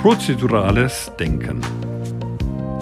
Prozedurales 0.00 1.12
Denken. 1.20 1.60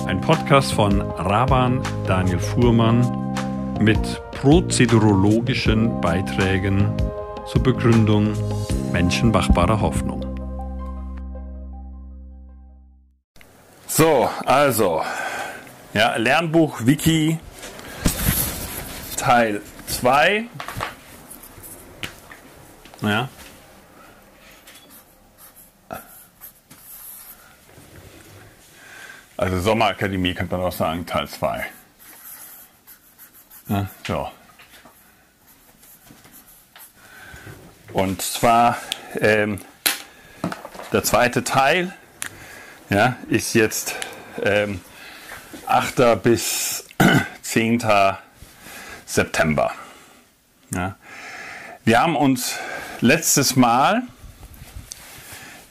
Ein 0.06 0.20
Podcast 0.20 0.72
von 0.72 1.00
Raban 1.00 1.82
Daniel 2.06 2.38
Fuhrmann 2.38 3.34
mit 3.80 3.98
prozedurologischen 4.30 6.00
Beiträgen 6.00 6.92
zur 7.50 7.60
Begründung 7.64 8.34
menschenmachbarer 8.92 9.80
Hoffnung. 9.80 10.24
So, 13.88 14.30
also, 14.46 15.02
ja, 15.94 16.14
Lernbuch 16.18 16.86
Wiki 16.86 17.40
Teil 19.16 19.60
2. 19.88 20.44
Ja. 23.02 23.28
Also 29.38 29.60
Sommerakademie 29.60 30.34
könnte 30.34 30.56
man 30.56 30.66
auch 30.66 30.72
sagen, 30.72 31.06
Teil 31.06 31.28
2. 31.28 31.64
Ja, 33.68 33.86
so. 34.04 34.28
Und 37.92 38.20
zwar 38.20 38.78
ähm, 39.20 39.60
der 40.92 41.04
zweite 41.04 41.44
Teil 41.44 41.94
ja, 42.90 43.16
ist 43.28 43.54
jetzt 43.54 43.94
ähm, 44.42 44.80
8. 45.66 46.20
bis 46.20 46.88
10. 47.42 47.80
September. 49.06 49.70
Ja. 50.74 50.96
Wir 51.84 52.00
haben 52.00 52.16
uns 52.16 52.58
letztes 53.00 53.54
Mal, 53.54 54.02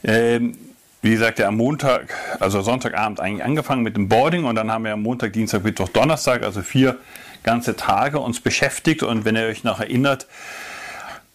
ähm, 0.04 0.67
wie 1.00 1.10
gesagt, 1.10 1.38
ja, 1.38 1.48
am 1.48 1.56
Montag, 1.56 2.14
also 2.40 2.60
Sonntagabend 2.60 3.20
eigentlich 3.20 3.44
angefangen 3.44 3.82
mit 3.82 3.96
dem 3.96 4.08
Boarding 4.08 4.44
und 4.44 4.56
dann 4.56 4.70
haben 4.70 4.84
wir 4.84 4.92
am 4.92 5.02
Montag, 5.02 5.32
Dienstag, 5.32 5.62
Mittwoch, 5.62 5.88
Donnerstag, 5.88 6.42
also 6.42 6.62
vier 6.62 6.96
ganze 7.44 7.76
Tage 7.76 8.18
uns 8.18 8.40
beschäftigt. 8.40 9.02
Und 9.02 9.24
wenn 9.24 9.36
ihr 9.36 9.46
euch 9.46 9.64
noch 9.64 9.80
erinnert, 9.80 10.26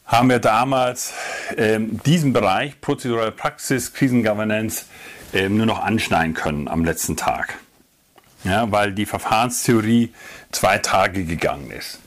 haben 0.05 0.29
wir 0.29 0.39
damals 0.39 1.13
ähm, 1.57 1.99
diesen 2.05 2.33
Bereich 2.33 2.79
Prozedurale 2.81 3.31
Praxis, 3.31 3.93
Krisengovernance 3.93 4.85
ähm, 5.33 5.57
nur 5.57 5.65
noch 5.65 5.83
anschneiden 5.83 6.33
können 6.33 6.67
am 6.67 6.83
letzten 6.83 7.15
Tag. 7.15 7.57
Ja, 8.43 8.69
weil 8.71 8.91
die 8.91 9.05
Verfahrenstheorie 9.05 10.13
zwei 10.51 10.77
Tage 10.77 11.23
gegangen 11.23 11.71
ist. 11.71 11.99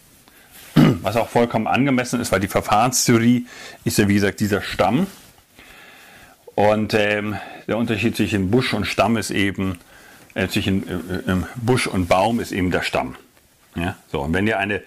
Was 0.75 1.17
auch 1.17 1.31
vollkommen 1.31 1.67
angemessen 1.67 2.21
ist, 2.21 2.31
weil 2.33 2.41
die 2.41 2.49
Verfahrenstheorie 2.49 3.47
ist 3.85 3.97
ja 3.97 4.09
wie 4.09 4.15
gesagt 4.15 4.41
dieser 4.41 4.61
Stamm. 4.61 5.07
Und 6.57 6.95
ähm, 6.95 7.37
der 7.69 7.77
Unterschied 7.77 8.17
zwischen 8.17 8.51
Busch 8.51 8.73
und 8.73 8.87
Stamm 8.87 9.19
ist 9.19 9.31
eben, 9.31 9.79
äh, 10.35 10.49
zwischen 10.49 10.89
äh, 10.89 11.33
äh 11.33 11.37
Busch 11.57 11.87
und 11.87 12.09
Baum 12.09 12.41
ist 12.41 12.51
eben 12.51 12.71
der 12.71 12.83
Stamm. 12.83 13.17
Ja, 13.77 13.95
so, 14.11 14.23
und 14.23 14.33
wenn 14.33 14.47
wir 14.47 14.59
eine, 14.59 14.83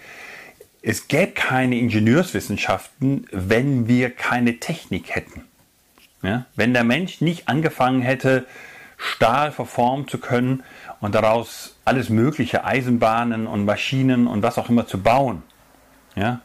es 0.81 1.07
gäbe 1.07 1.31
keine 1.31 1.77
Ingenieurswissenschaften, 1.77 3.27
wenn 3.31 3.87
wir 3.87 4.11
keine 4.11 4.59
Technik 4.59 5.15
hätten. 5.15 5.45
Ja? 6.21 6.45
Wenn 6.55 6.73
der 6.73 6.83
Mensch 6.83 7.21
nicht 7.21 7.47
angefangen 7.47 8.01
hätte, 8.01 8.45
Stahl 8.97 9.51
verformen 9.51 10.07
zu 10.07 10.17
können 10.17 10.63
und 11.01 11.15
daraus 11.15 11.77
alles 11.83 12.09
mögliche, 12.09 12.63
Eisenbahnen 12.63 13.47
und 13.47 13.65
Maschinen 13.65 14.27
und 14.27 14.43
was 14.43 14.57
auch 14.57 14.69
immer 14.69 14.87
zu 14.87 15.01
bauen, 15.01 15.43
ja? 16.15 16.41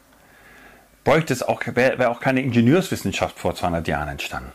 Bräuchte 1.09 1.33
es 1.33 1.43
auch, 1.43 1.63
wäre 1.65 1.99
wär 1.99 2.11
auch 2.11 2.21
keine 2.21 2.43
Ingenieurswissenschaft 2.43 3.39
vor 3.39 3.55
200 3.55 3.89
Jahren 3.89 4.09
entstanden. 4.09 4.53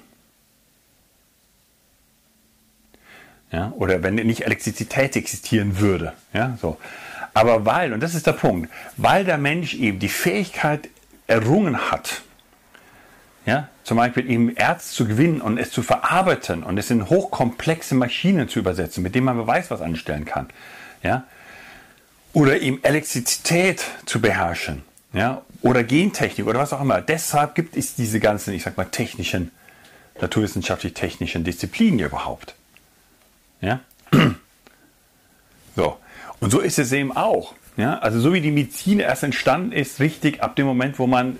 Ja, 3.52 3.74
oder 3.75 4.03
wenn 4.03 4.14
nicht 4.14 4.41
Elektrizität 4.41 5.16
existieren 5.16 5.80
würde. 5.80 6.13
Ja, 6.31 6.56
so. 6.62 6.78
Aber 7.34 7.66
weil, 7.66 7.92
und 7.92 8.02
das 8.02 8.13
ist 8.13 8.28
der 8.28 8.34
Punkt, 8.34 8.72
weil 8.97 9.25
der 9.25 9.40
Mensch 9.40 9.74
eben 9.74 9.97
die 9.97 10.09
Fähigkeit 10.09 10.90
errungen 11.25 11.90
hat, 11.90 12.22
ja, 13.47 13.68
zum 13.84 13.97
Beispiel 13.97 14.30
eben 14.30 14.56
Erz 14.56 14.92
zu 14.92 15.08
gewinnen 15.08 15.42
und 15.42 15.58
es 15.58 15.72
zu 15.72 15.81
verarbeiten 15.81 16.62
und 16.62 16.78
es 16.78 16.92
in 16.92 17.09
hochkomplexe 17.09 17.96
Maschinen 17.96 18.47
zu 18.47 18.59
übersetzen, 18.59 19.02
mit 19.02 19.16
denen 19.16 19.25
man 19.25 19.47
weiß, 19.47 19.72
was 19.72 19.81
anstellen 19.81 20.25
kann. 20.25 20.50
Ja, 21.02 21.24
oder 22.31 22.62
eben 22.62 22.84
Elektrizität 22.84 23.84
zu 24.06 24.22
beherrschen. 24.22 24.84
Ja, 25.13 25.42
oder 25.63 25.84
Gentechnik 25.84 26.46
oder 26.46 26.59
was 26.59 26.74
auch 26.74 26.81
immer. 26.81 27.01
Deshalb 27.01 27.56
gibt 27.56 27.75
es 27.75 27.96
diese 27.96 28.19
ganzen, 28.19 28.53
ich 28.53 28.63
sag 28.63 28.78
mal, 28.78 28.85
technischen, 28.85 29.51
naturwissenschaftlich-technischen 30.22 31.44
Disziplinen 31.44 32.00
überhaupt. 32.00 32.53
Ja? 33.62 33.79
So. 35.75 35.97
Und 36.40 36.51
so 36.51 36.59
ist 36.59 36.78
es 36.78 36.91
eben 36.91 37.16
auch. 37.16 37.56
Ja? 37.78 37.97
Also 38.00 38.19
so 38.19 38.34
wie 38.34 38.41
die 38.41 38.51
Medizin 38.51 39.00
erst 39.00 39.24
entstanden 39.24 39.72
ist, 39.72 40.00
richtig 40.00 40.44
ab 40.44 40.56
dem 40.56 40.68
Moment, 40.68 41.00
wo 41.00 41.07
man 41.07 41.40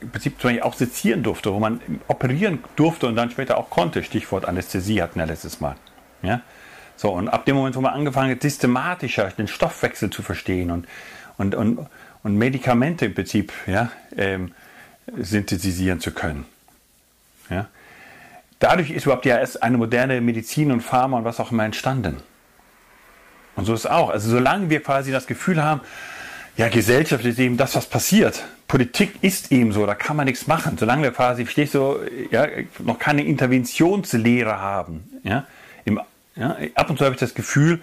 im 0.00 0.10
Prinzip 0.10 0.40
zum 0.40 0.50
Beispiel 0.50 0.62
auch 0.62 0.74
sezieren 0.74 1.22
durfte, 1.22 1.52
wo 1.52 1.58
man 1.58 1.80
operieren 2.08 2.62
durfte 2.76 3.06
und 3.06 3.16
dann 3.16 3.30
später 3.30 3.56
auch 3.56 3.70
konnte. 3.70 4.04
Stichwort 4.04 4.44
Anästhesie 4.44 5.00
hatten 5.00 5.18
wir 5.18 5.26
letztes 5.26 5.60
Mal. 5.60 5.76
Ja? 6.22 6.42
So, 6.96 7.10
und 7.10 7.28
ab 7.28 7.46
dem 7.46 7.56
Moment, 7.56 7.74
wo 7.74 7.80
man 7.80 7.94
angefangen 7.94 8.30
hat, 8.32 8.42
systematischer 8.42 9.30
den 9.30 9.48
Stoffwechsel 9.48 10.10
zu 10.10 10.22
verstehen 10.22 10.70
und, 10.70 10.86
und, 11.38 11.54
und, 11.54 11.88
und 12.22 12.36
Medikamente 12.36 13.06
im 13.06 13.14
Prinzip 13.14 13.52
ja, 13.66 13.90
ähm, 14.16 14.52
synthetisieren 15.18 16.00
zu 16.00 16.12
können. 16.12 16.46
Ja? 17.50 17.68
Dadurch 18.58 18.90
ist 18.90 19.04
überhaupt 19.04 19.26
ja 19.26 19.38
erst 19.38 19.62
eine 19.62 19.76
moderne 19.76 20.20
Medizin 20.20 20.70
und 20.70 20.82
Pharma 20.82 21.18
und 21.18 21.24
was 21.24 21.40
auch 21.40 21.50
immer 21.50 21.64
entstanden. 21.64 22.18
Und 23.56 23.64
so 23.64 23.74
ist 23.74 23.80
es 23.80 23.86
auch. 23.86 24.10
Also 24.10 24.30
solange 24.30 24.70
wir 24.70 24.82
quasi 24.82 25.10
das 25.10 25.26
Gefühl 25.26 25.62
haben, 25.62 25.80
ja, 26.56 26.68
Gesellschaft 26.68 27.24
ist 27.24 27.38
eben 27.38 27.56
das, 27.56 27.74
was 27.74 27.86
passiert. 27.86 28.44
Politik 28.68 29.22
ist 29.22 29.52
eben 29.52 29.72
so, 29.72 29.86
da 29.86 29.94
kann 29.94 30.16
man 30.16 30.26
nichts 30.26 30.46
machen. 30.46 30.76
Solange 30.78 31.02
wir 31.02 31.10
quasi, 31.10 31.44
verstehst 31.44 31.74
du, 31.74 31.96
ja, 32.30 32.46
noch 32.78 32.98
keine 32.98 33.24
Interventionslehre 33.24 34.60
haben. 34.60 35.20
Ja, 35.24 35.46
im, 35.84 36.00
ja, 36.36 36.56
ab 36.74 36.90
und 36.90 36.98
zu 36.98 37.04
habe 37.04 37.14
ich 37.14 37.20
das 37.20 37.34
Gefühl, 37.34 37.80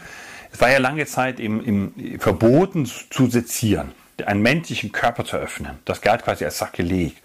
es 0.51 0.61
war 0.61 0.71
ja 0.71 0.77
lange 0.77 1.05
Zeit 1.05 1.39
im, 1.39 1.63
im 1.63 2.19
verboten 2.19 2.85
zu 2.85 3.27
sezieren, 3.27 3.91
einen 4.27 4.41
menschlichen 4.41 4.91
Körper 4.91 5.25
zu 5.25 5.37
öffnen. 5.37 5.79
Das 5.85 6.01
galt 6.01 6.23
quasi 6.23 6.45
als 6.45 6.57
Sakrileg. 6.57 7.15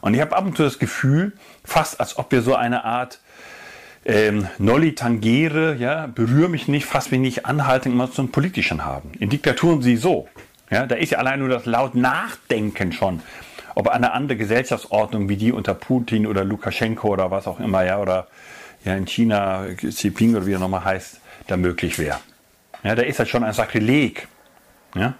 Und 0.00 0.14
ich 0.14 0.20
habe 0.20 0.36
ab 0.36 0.44
und 0.44 0.56
zu 0.56 0.62
das 0.62 0.78
Gefühl, 0.78 1.32
fast 1.64 2.00
als 2.00 2.18
ob 2.18 2.30
wir 2.30 2.42
so 2.42 2.54
eine 2.54 2.84
Art 2.84 3.20
ähm, 4.04 4.48
Nolli 4.58 4.94
Tangere, 4.94 5.76
ja, 5.76 6.06
berühre 6.06 6.48
mich 6.48 6.68
nicht, 6.68 6.84
fass 6.84 7.10
mich 7.10 7.20
nicht 7.20 7.46
anhalten, 7.46 7.92
immer 7.92 8.08
so 8.08 8.22
einen 8.22 8.30
politischen 8.30 8.84
haben. 8.84 9.12
In 9.18 9.30
Diktaturen 9.30 9.80
sie 9.80 9.96
so. 9.96 10.28
Ja, 10.70 10.86
da 10.86 10.96
ist 10.96 11.10
ja 11.10 11.18
allein 11.18 11.38
nur 11.38 11.48
das 11.48 11.66
laut 11.66 11.94
Nachdenken 11.94 12.92
schon, 12.92 13.22
ob 13.74 13.88
eine 13.88 14.12
andere 14.12 14.36
Gesellschaftsordnung 14.36 15.28
wie 15.28 15.36
die 15.36 15.52
unter 15.52 15.74
Putin 15.74 16.26
oder 16.26 16.44
Lukaschenko 16.44 17.08
oder 17.08 17.30
was 17.30 17.46
auch 17.46 17.60
immer, 17.60 17.84
ja, 17.84 17.98
oder 17.98 18.26
ja, 18.84 18.94
in 18.94 19.06
China, 19.06 19.64
Xi 19.76 19.88
Jinping 19.88 20.36
oder 20.36 20.46
wie 20.46 20.52
er 20.52 20.58
nochmal 20.58 20.84
heißt, 20.84 21.20
da 21.46 21.56
möglich 21.56 21.98
wäre. 21.98 22.18
Ja, 22.82 22.94
da 22.94 23.02
ist 23.02 23.18
das 23.18 23.28
schon 23.28 23.44
ein 23.44 23.52
Sakrileg. 23.52 24.28
Ja? 24.94 25.14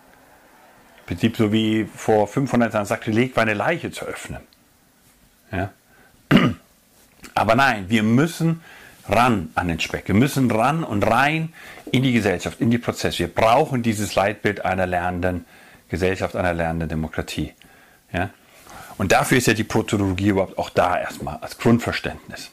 Prinzip 1.07 1.37
so 1.37 1.53
wie 1.53 1.87
vor 1.95 2.27
500 2.27 2.73
Jahren 2.73 2.87
Sakrileg 2.87 3.37
war, 3.37 3.43
eine 3.43 3.55
Leiche 3.55 3.91
zu 3.91 4.05
öffnen. 4.05 4.41
Ja? 5.53 5.71
Aber 7.35 7.55
nein, 7.55 7.87
wir 7.89 8.03
müssen 8.03 8.63
ran 9.09 9.51
an 9.55 9.69
den 9.69 9.81
Speck. 9.81 10.09
Wir 10.09 10.15
müssen 10.15 10.51
ran 10.51 10.85
und 10.85 11.03
rein 11.03 11.53
in 11.91 12.03
die 12.03 12.13
Gesellschaft, 12.13 12.61
in 12.61 12.71
die 12.71 12.79
Prozesse. 12.79 13.21
Wir 13.21 13.29
brauchen 13.29 13.83
dieses 13.83 14.15
Leitbild 14.15 14.65
einer 14.65 14.87
lernenden 14.87 15.45
Gesellschaft, 15.89 16.37
einer 16.37 16.55
lernenden 16.55 16.89
Demokratie. 16.89 17.53
Ja? 18.13 18.31
Und 18.97 19.13
dafür 19.13 19.39
ist 19.39 19.47
ja 19.47 19.55
die 19.55 19.65
Protologie 19.65 20.29
überhaupt 20.29 20.59
auch 20.59 20.71
da 20.71 20.99
erstmal 20.99 21.37
als 21.39 21.59
Grundverständnis. 21.59 22.51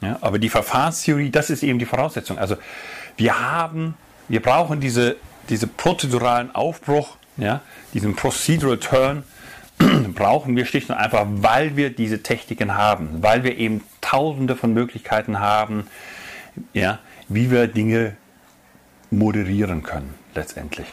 Ja? 0.00 0.18
Aber 0.20 0.38
die 0.38 0.48
Verfahrenstheorie, 0.48 1.30
das 1.30 1.50
ist 1.50 1.62
eben 1.62 1.78
die 1.78 1.86
Voraussetzung. 1.86 2.38
Also 2.38 2.56
wir 3.16 3.40
haben, 3.40 3.94
wir 4.28 4.42
brauchen 4.42 4.80
diese, 4.80 5.16
diese 5.48 5.66
prozeduralen 5.66 6.54
Aufbruch, 6.54 7.17
ja? 7.38 7.62
diesen 7.94 8.14
Procedural 8.14 8.78
Turn, 8.78 9.22
brauchen 10.14 10.56
wir 10.56 10.66
schlicht 10.66 10.90
und 10.90 10.96
einfach, 10.96 11.24
weil 11.26 11.76
wir 11.76 11.90
diese 11.90 12.22
Techniken 12.22 12.76
haben, 12.76 13.22
weil 13.22 13.44
wir 13.44 13.56
eben 13.56 13.82
tausende 14.00 14.56
von 14.56 14.74
Möglichkeiten 14.74 15.40
haben, 15.40 15.86
ja, 16.72 16.98
wie 17.28 17.50
wir 17.50 17.68
Dinge 17.68 18.16
moderieren 19.10 19.82
können 19.82 20.14
letztendlich. 20.34 20.86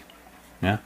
Ja. 0.61 0.79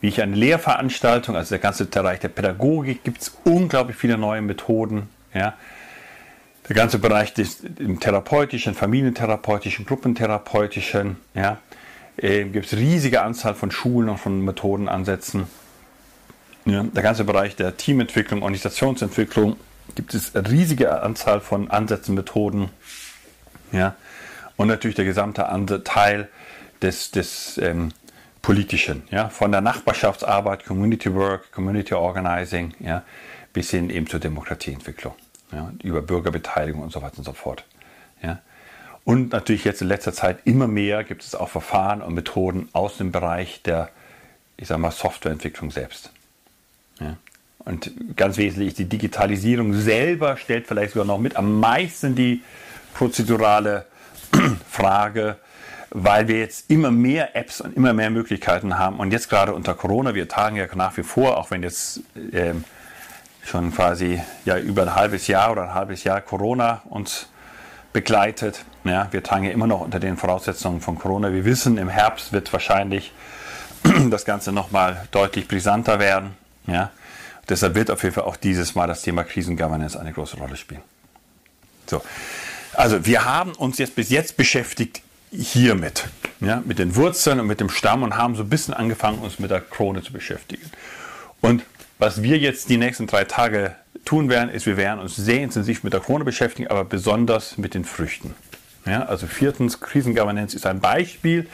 Wie 0.00 0.08
ich 0.08 0.20
eine 0.20 0.34
Lehrveranstaltung, 0.34 1.36
also 1.36 1.50
der 1.50 1.58
ganze 1.58 1.84
Bereich 1.84 2.20
der 2.20 2.28
Pädagogik, 2.28 3.04
gibt 3.04 3.22
es 3.22 3.36
unglaublich 3.44 3.96
viele 3.96 4.18
neue 4.18 4.42
Methoden. 4.42 5.08
Ja. 5.32 5.54
Der 6.68 6.76
ganze 6.76 6.98
Bereich 6.98 7.34
des 7.34 7.60
im 7.78 8.00
therapeutischen, 8.00 8.74
familientherapeutischen, 8.74 9.84
gruppentherapeutischen, 9.84 11.16
ja, 11.34 11.58
äh, 12.16 12.44
gibt 12.44 12.66
es 12.66 12.78
riesige 12.78 13.22
Anzahl 13.22 13.54
von 13.54 13.70
Schulen 13.70 14.08
und 14.08 14.18
von 14.18 14.44
Methodenansätzen. 14.44 15.46
Ja, 16.64 16.84
der 16.84 17.02
ganze 17.02 17.24
Bereich 17.24 17.56
der 17.56 17.76
Teamentwicklung, 17.76 18.42
Organisationsentwicklung 18.42 19.56
gibt 19.94 20.14
es 20.14 20.36
eine 20.36 20.48
riesige 20.48 21.02
Anzahl 21.02 21.40
von 21.40 21.70
Ansätzen, 21.70 22.14
Methoden. 22.14 22.70
Ja, 23.72 23.96
und 24.56 24.68
natürlich 24.68 24.94
der 24.94 25.04
gesamte 25.04 25.82
Teil 25.84 26.28
des, 26.82 27.10
des 27.10 27.58
ähm, 27.58 27.90
Politischen, 28.42 29.02
ja, 29.10 29.28
von 29.28 29.50
der 29.50 29.60
Nachbarschaftsarbeit, 29.60 30.64
Community 30.64 31.14
Work, 31.14 31.52
Community 31.52 31.94
Organizing, 31.94 32.74
ja, 32.80 33.02
bis 33.52 33.70
hin 33.70 33.90
eben 33.90 34.06
zur 34.06 34.20
Demokratieentwicklung, 34.20 35.14
ja, 35.52 35.72
über 35.82 36.02
Bürgerbeteiligung 36.02 36.82
und 36.82 36.92
so 36.92 37.02
weiter 37.02 37.18
und 37.18 37.24
so 37.24 37.32
fort. 37.32 37.64
Ja. 38.22 38.40
Und 39.04 39.32
natürlich 39.32 39.64
jetzt 39.64 39.82
in 39.82 39.88
letzter 39.88 40.12
Zeit 40.12 40.38
immer 40.44 40.68
mehr 40.68 41.02
gibt 41.04 41.24
es 41.24 41.34
auch 41.34 41.48
Verfahren 41.48 42.02
und 42.02 42.14
Methoden 42.14 42.68
aus 42.72 42.98
dem 42.98 43.10
Bereich 43.10 43.62
der, 43.62 43.88
ich 44.56 44.68
sag 44.68 44.78
mal, 44.78 44.92
Softwareentwicklung 44.92 45.70
selbst. 45.70 46.10
Ja. 47.00 47.16
Und 47.64 47.92
ganz 48.16 48.36
wesentlich 48.36 48.74
die 48.74 48.86
Digitalisierung 48.86 49.74
selber 49.74 50.36
stellt 50.36 50.66
vielleicht 50.66 50.92
sogar 50.92 51.06
noch 51.06 51.18
mit 51.18 51.36
am 51.36 51.60
meisten 51.60 52.14
die 52.14 52.42
prozedurale 52.94 53.86
Frage, 54.70 55.36
weil 55.90 56.26
wir 56.26 56.38
jetzt 56.38 56.70
immer 56.70 56.90
mehr 56.90 57.36
Apps 57.36 57.60
und 57.60 57.76
immer 57.76 57.92
mehr 57.92 58.10
Möglichkeiten 58.10 58.78
haben. 58.78 58.98
Und 58.98 59.12
jetzt 59.12 59.28
gerade 59.28 59.54
unter 59.54 59.74
Corona, 59.74 60.14
wir 60.14 60.28
tagen 60.28 60.56
ja 60.56 60.66
nach 60.74 60.96
wie 60.96 61.02
vor, 61.02 61.36
auch 61.36 61.50
wenn 61.50 61.62
jetzt 61.62 62.00
ähm, 62.32 62.64
schon 63.44 63.72
quasi 63.72 64.20
ja 64.44 64.58
über 64.58 64.82
ein 64.82 64.94
halbes 64.94 65.26
Jahr 65.26 65.52
oder 65.52 65.64
ein 65.64 65.74
halbes 65.74 66.04
Jahr 66.04 66.20
Corona 66.20 66.82
uns 66.88 67.28
begleitet. 67.92 68.64
Ja, 68.84 69.08
wir 69.10 69.22
tagen 69.22 69.44
ja 69.44 69.50
immer 69.50 69.66
noch 69.66 69.80
unter 69.80 70.00
den 70.00 70.16
Voraussetzungen 70.16 70.80
von 70.80 70.98
Corona. 70.98 71.32
Wir 71.32 71.44
wissen, 71.44 71.78
im 71.78 71.88
Herbst 71.88 72.32
wird 72.32 72.52
wahrscheinlich 72.52 73.12
das 74.10 74.24
Ganze 74.24 74.52
nochmal 74.52 75.06
deutlich 75.10 75.48
brisanter 75.48 75.98
werden. 75.98 76.36
Ja? 76.66 76.90
Deshalb 77.48 77.74
wird 77.74 77.90
auf 77.90 78.02
jeden 78.02 78.14
Fall 78.14 78.24
auch 78.24 78.36
dieses 78.36 78.74
Mal 78.74 78.86
das 78.86 79.02
Thema 79.02 79.24
Krisengovernance 79.24 79.98
eine 79.98 80.12
große 80.12 80.36
Rolle 80.36 80.56
spielen. 80.56 80.82
So. 81.86 82.02
Also 82.74 83.04
wir 83.04 83.24
haben 83.24 83.52
uns 83.52 83.78
jetzt 83.78 83.94
bis 83.94 84.08
jetzt 84.08 84.36
beschäftigt 84.36 85.02
hiermit, 85.30 86.08
ja, 86.40 86.62
mit 86.64 86.78
den 86.78 86.94
Wurzeln 86.96 87.40
und 87.40 87.46
mit 87.46 87.60
dem 87.60 87.70
Stamm 87.70 88.02
und 88.02 88.16
haben 88.16 88.34
so 88.34 88.42
ein 88.42 88.48
bisschen 88.48 88.74
angefangen, 88.74 89.18
uns 89.18 89.38
mit 89.38 89.50
der 89.50 89.60
Krone 89.60 90.02
zu 90.02 90.12
beschäftigen. 90.12 90.70
Und 91.40 91.64
was 92.02 92.20
wir 92.24 92.36
jetzt 92.36 92.68
die 92.68 92.78
nächsten 92.78 93.06
drei 93.06 93.22
Tage 93.22 93.76
tun 94.04 94.28
werden, 94.28 94.50
ist, 94.50 94.66
wir 94.66 94.76
werden 94.76 94.98
uns 94.98 95.14
sehr 95.14 95.40
intensiv 95.40 95.84
mit 95.84 95.92
der 95.92 96.00
Krone 96.00 96.24
beschäftigen, 96.24 96.66
aber 96.66 96.84
besonders 96.84 97.58
mit 97.58 97.74
den 97.74 97.84
Früchten. 97.84 98.34
Ja, 98.84 99.04
also 99.04 99.28
viertens, 99.28 99.78
Krisengovernance 99.78 100.56
ist 100.56 100.66
ein 100.66 100.80
Beispiel 100.80 101.48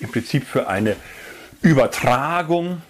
im 0.00 0.10
Prinzip 0.10 0.46
für 0.46 0.66
eine 0.66 0.96
Übertragung 1.60 2.80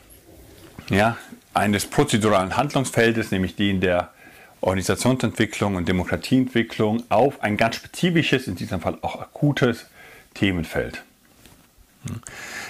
ja, 0.91 1.17
eines 1.53 1.87
prozeduralen 1.87 2.57
Handlungsfeldes, 2.57 3.33
nämlich 3.33 3.57
den 3.57 3.81
der 3.81 4.13
Organisationsentwicklung 4.61 5.75
und 5.75 5.89
Demokratieentwicklung, 5.89 7.03
auf 7.09 7.43
ein 7.43 7.57
ganz 7.57 7.75
spezifisches, 7.75 8.47
in 8.47 8.55
diesem 8.55 8.81
Fall 8.81 8.99
auch 9.03 9.21
akutes 9.21 9.87
Themenfeld. 10.35 11.03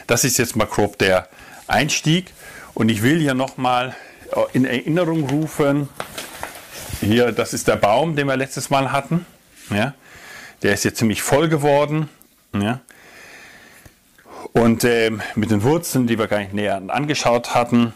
Das 0.07 0.25
ist 0.25 0.39
jetzt 0.39 0.57
mal 0.57 0.65
grob 0.67 0.97
der 0.97 1.29
Einstieg 1.67 2.33
und 2.73 2.89
ich 2.89 3.03
will 3.03 3.21
hier 3.21 3.35
nochmal 3.35 3.95
in 4.53 4.65
Erinnerung 4.65 5.29
rufen, 5.29 5.89
hier, 7.01 7.33
das 7.33 7.53
ist 7.53 7.69
der 7.69 7.77
Baum, 7.77 8.17
den 8.17 8.27
wir 8.27 8.37
letztes 8.37 8.71
Mal 8.71 8.93
hatten. 8.93 9.27
Ja, 9.71 9.95
der 10.63 10.75
ist 10.75 10.85
jetzt 10.85 10.99
ziemlich 10.99 11.23
voll 11.23 11.49
geworden. 11.49 12.09
Ja. 12.55 12.81
Und 14.53 14.85
äh, 14.85 15.11
mit 15.35 15.51
den 15.51 15.63
Wurzeln, 15.63 16.07
die 16.07 16.19
wir 16.19 16.29
gar 16.29 16.39
nicht 16.39 16.53
näher 16.53 16.81
angeschaut 16.89 17.55
hatten, 17.55 17.95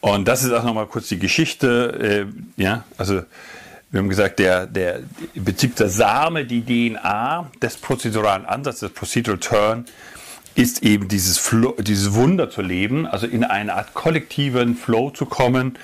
und 0.00 0.28
das 0.28 0.44
ist 0.44 0.52
auch 0.52 0.64
nochmal 0.64 0.86
kurz 0.86 1.08
die 1.08 1.18
Geschichte. 1.18 2.26
Äh, 2.58 2.62
ja, 2.62 2.84
also 2.98 3.22
wir 3.90 4.00
haben 4.00 4.10
gesagt, 4.10 4.38
der, 4.38 4.66
der 4.66 5.00
im 5.32 5.44
der 5.44 5.88
Same, 5.88 6.44
die 6.44 6.90
DNA 6.90 7.50
des 7.62 7.78
prozeduralen 7.78 8.44
Ansatzes, 8.44 8.80
des 8.80 8.92
Procedural 8.92 9.38
Turn, 9.38 9.86
ist 10.54 10.82
eben 10.82 11.08
dieses, 11.08 11.38
Flow, 11.38 11.74
dieses 11.78 12.14
Wunder 12.14 12.50
zu 12.50 12.62
leben, 12.62 13.06
also 13.06 13.26
in 13.26 13.44
eine 13.44 13.74
Art 13.74 13.94
kollektiven 13.94 14.76
Flow 14.76 15.10
zu 15.10 15.26
kommen. 15.26 15.78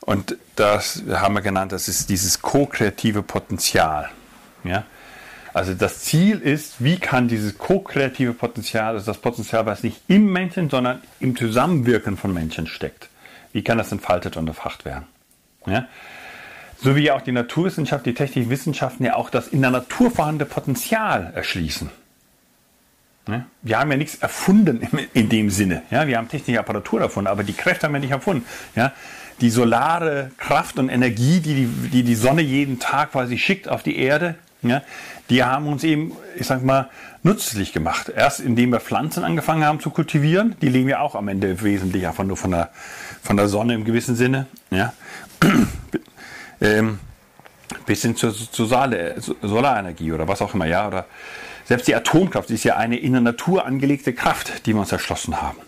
Und 0.00 0.36
das 0.54 1.02
haben 1.10 1.34
wir 1.34 1.42
genannt, 1.42 1.72
das 1.72 1.88
ist 1.88 2.08
dieses 2.08 2.40
ko-kreative 2.40 3.22
Potenzial. 3.22 4.08
Ja? 4.62 4.84
Also 5.52 5.74
das 5.74 6.00
Ziel 6.00 6.40
ist, 6.40 6.84
wie 6.84 6.98
kann 6.98 7.28
dieses 7.28 7.58
ko-kreative 7.58 8.34
Potenzial, 8.34 8.94
also 8.94 9.06
das 9.06 9.18
Potenzial, 9.18 9.66
was 9.66 9.82
nicht 9.82 10.00
im 10.06 10.32
Menschen, 10.32 10.70
sondern 10.70 11.00
im 11.18 11.34
Zusammenwirken 11.34 12.16
von 12.16 12.32
Menschen 12.32 12.66
steckt, 12.66 13.08
wie 13.52 13.64
kann 13.64 13.78
das 13.78 13.90
entfaltet 13.90 14.36
und 14.36 14.46
erfacht 14.46 14.84
werden? 14.84 15.06
Ja? 15.66 15.88
So 16.78 16.94
wie 16.94 17.10
auch 17.10 17.22
die 17.22 17.32
Naturwissenschaft, 17.32 18.04
die 18.06 18.14
technischen 18.14 18.50
Wissenschaften 18.50 19.04
ja 19.04 19.16
auch 19.16 19.30
das 19.30 19.48
in 19.48 19.62
der 19.62 19.70
Natur 19.70 20.10
vorhandene 20.10 20.48
Potenzial 20.48 21.32
erschließen. 21.34 21.90
Ja? 23.28 23.46
Wir 23.62 23.78
haben 23.78 23.90
ja 23.90 23.96
nichts 23.96 24.16
erfunden 24.16 24.86
in 25.12 25.28
dem 25.28 25.50
Sinne. 25.50 25.82
Ja? 25.90 26.06
Wir 26.06 26.18
haben 26.18 26.28
technische 26.28 26.60
Apparatur 26.60 27.00
erfunden, 27.00 27.28
aber 27.28 27.44
die 27.44 27.52
Kräfte 27.52 27.86
haben 27.86 27.92
wir 27.92 28.00
nicht 28.00 28.10
erfunden. 28.10 28.46
Ja? 28.74 28.92
Die 29.40 29.50
solare 29.50 30.30
Kraft 30.38 30.78
und 30.78 30.88
Energie, 30.88 31.40
die 31.40 31.54
die, 31.54 31.88
die 31.90 32.02
die 32.02 32.14
Sonne 32.14 32.42
jeden 32.42 32.78
Tag 32.78 33.12
quasi 33.12 33.38
schickt 33.38 33.68
auf 33.68 33.82
die 33.82 33.98
Erde, 33.98 34.36
ja, 34.62 34.82
die 35.30 35.44
haben 35.44 35.66
uns 35.66 35.84
eben, 35.84 36.12
ich 36.36 36.46
sag 36.46 36.64
mal, 36.64 36.88
nützlich 37.22 37.72
gemacht. 37.72 38.10
Erst 38.14 38.40
indem 38.40 38.70
wir 38.70 38.80
Pflanzen 38.80 39.24
angefangen 39.24 39.64
haben 39.64 39.80
zu 39.80 39.90
kultivieren, 39.90 40.56
die 40.62 40.68
leben 40.68 40.88
ja 40.88 41.00
auch 41.00 41.14
am 41.14 41.28
Ende 41.28 41.62
wesentlich 41.62 42.06
einfach 42.06 42.24
nur 42.24 42.36
von 42.36 42.52
der, 42.52 42.70
von 43.22 43.36
der 43.36 43.48
Sonne 43.48 43.74
im 43.74 43.84
gewissen 43.84 44.16
Sinne, 44.16 44.46
ja. 44.70 44.92
ähm, 46.60 46.98
bis 47.84 48.02
hin 48.02 48.16
zur, 48.16 48.32
zur 48.32 48.66
Solarenergie 49.42 50.12
oder 50.12 50.26
was 50.28 50.40
auch 50.40 50.54
immer, 50.54 50.66
ja, 50.66 50.86
oder 50.86 51.06
selbst 51.66 51.88
die 51.88 51.94
Atomkraft 51.94 52.50
ist 52.50 52.64
ja 52.64 52.76
eine 52.76 52.96
in 52.96 53.12
der 53.12 53.20
Natur 53.20 53.66
angelegte 53.66 54.12
Kraft, 54.12 54.66
die 54.66 54.72
wir 54.72 54.80
uns 54.80 54.92
erschlossen 54.92 55.42
haben. 55.42 55.58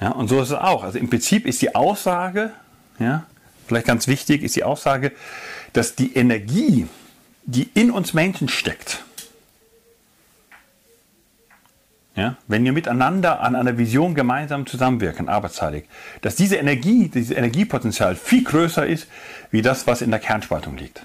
Ja, 0.00 0.10
und 0.10 0.28
so 0.28 0.40
ist 0.40 0.50
es 0.50 0.54
auch. 0.54 0.84
Also 0.84 0.98
im 0.98 1.08
Prinzip 1.08 1.46
ist 1.46 1.62
die 1.62 1.74
Aussage, 1.74 2.52
ja, 2.98 3.24
vielleicht 3.66 3.86
ganz 3.86 4.06
wichtig, 4.08 4.42
ist 4.42 4.56
die 4.56 4.64
Aussage, 4.64 5.12
dass 5.72 5.94
die 5.94 6.14
Energie, 6.14 6.86
die 7.44 7.70
in 7.74 7.90
uns 7.90 8.12
Menschen 8.12 8.48
steckt, 8.48 9.04
ja, 12.14 12.36
wenn 12.46 12.64
wir 12.64 12.72
miteinander 12.72 13.40
an 13.40 13.54
einer 13.54 13.76
Vision 13.76 14.14
gemeinsam 14.14 14.66
zusammenwirken, 14.66 15.28
arbeitsteilig, 15.28 15.84
dass 16.22 16.34
diese 16.34 16.56
Energie, 16.56 17.08
dieses 17.08 17.36
Energiepotenzial 17.36 18.16
viel 18.16 18.42
größer 18.42 18.86
ist, 18.86 19.06
wie 19.50 19.60
das, 19.60 19.86
was 19.86 20.00
in 20.00 20.10
der 20.10 20.20
Kernspaltung 20.20 20.76
liegt. 20.78 21.02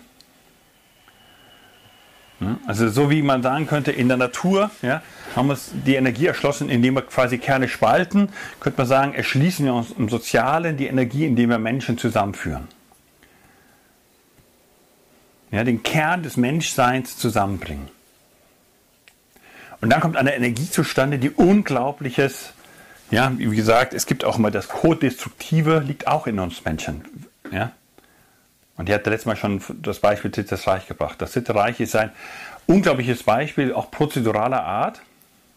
Ja, 2.42 2.58
also 2.68 2.90
so 2.90 3.10
wie 3.10 3.22
man 3.22 3.44
sagen 3.44 3.68
könnte, 3.68 3.92
in 3.92 4.08
der 4.08 4.18
Natur 4.18 4.72
ja, 4.82 5.02
haben 5.36 5.48
wir 5.48 5.58
die 5.86 5.96
Energie 5.96 6.26
erschlossen, 6.26 6.70
indem 6.70 6.96
wir 6.96 7.04
quasi 7.04 7.38
Kerne 7.38 7.70
spalten, 7.70 8.30
könnte 8.60 8.80
man 8.80 8.88
sagen, 8.88 9.14
erschließen 9.14 9.64
wir 9.64 9.74
uns 9.74 9.92
im 9.92 10.10
Sozialen 10.10 10.76
die 10.76 10.88
Energie, 10.88 11.26
indem 11.26 11.52
wir 11.52 11.60
Menschen 11.60 11.98
zusammenführen 11.98 12.68
ja, 15.52 15.64
den 15.64 15.84
Kern 15.84 16.24
des 16.24 16.38
Menschseins 16.38 17.18
zusammenbringen. 17.18 17.90
Und 19.82 19.90
dann 19.90 20.00
kommt 20.00 20.16
eine 20.16 20.36
Energie 20.36 20.70
zustande, 20.70 21.20
die 21.20 21.30
unglaubliches, 21.30 22.54
ja, 23.10 23.32
wie 23.38 23.56
gesagt, 23.56 23.94
es 23.94 24.06
gibt 24.06 24.24
auch 24.24 24.38
immer 24.38 24.52
das 24.52 24.70
Co-Destruktive, 24.70 25.80
liegt 25.80 26.08
auch 26.08 26.28
in 26.28 26.40
uns 26.40 26.64
Menschen. 26.64 27.04
Ja? 27.52 27.72
Und 28.82 28.90
die 28.90 28.96
hat 28.96 29.06
letztes 29.06 29.28
Mal 29.28 29.36
schon 29.36 29.62
das 29.84 30.00
Beispiel 30.00 30.32
Drittes 30.32 30.66
Reich 30.66 30.88
gebracht. 30.88 31.22
Das 31.22 31.34
Dritte 31.34 31.54
Reich 31.54 31.80
ist 31.80 31.96
ein 31.96 32.10
unglaubliches 32.66 33.22
Beispiel, 33.22 33.76
auch 33.76 33.92
prozeduraler 33.92 34.64
Art. 34.64 35.04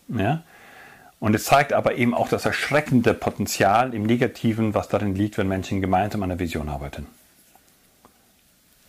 Ja? 0.09 0.43
Und 1.21 1.35
es 1.35 1.45
zeigt 1.45 1.73
aber 1.73 1.95
eben 1.95 2.13
auch 2.13 2.29
das 2.29 2.45
erschreckende 2.45 3.15
Potenzial 3.15 3.95
im 3.95 4.03
Negativen, 4.03 4.75
was 4.75 4.89
darin 4.89 5.15
liegt, 5.15 5.39
wenn 5.39 5.49
Menschen 5.49 5.81
gemeinsam 5.81 6.23
an 6.23 6.33
einer 6.33 6.39
Vision 6.39 6.69
arbeiten. 6.69 7.07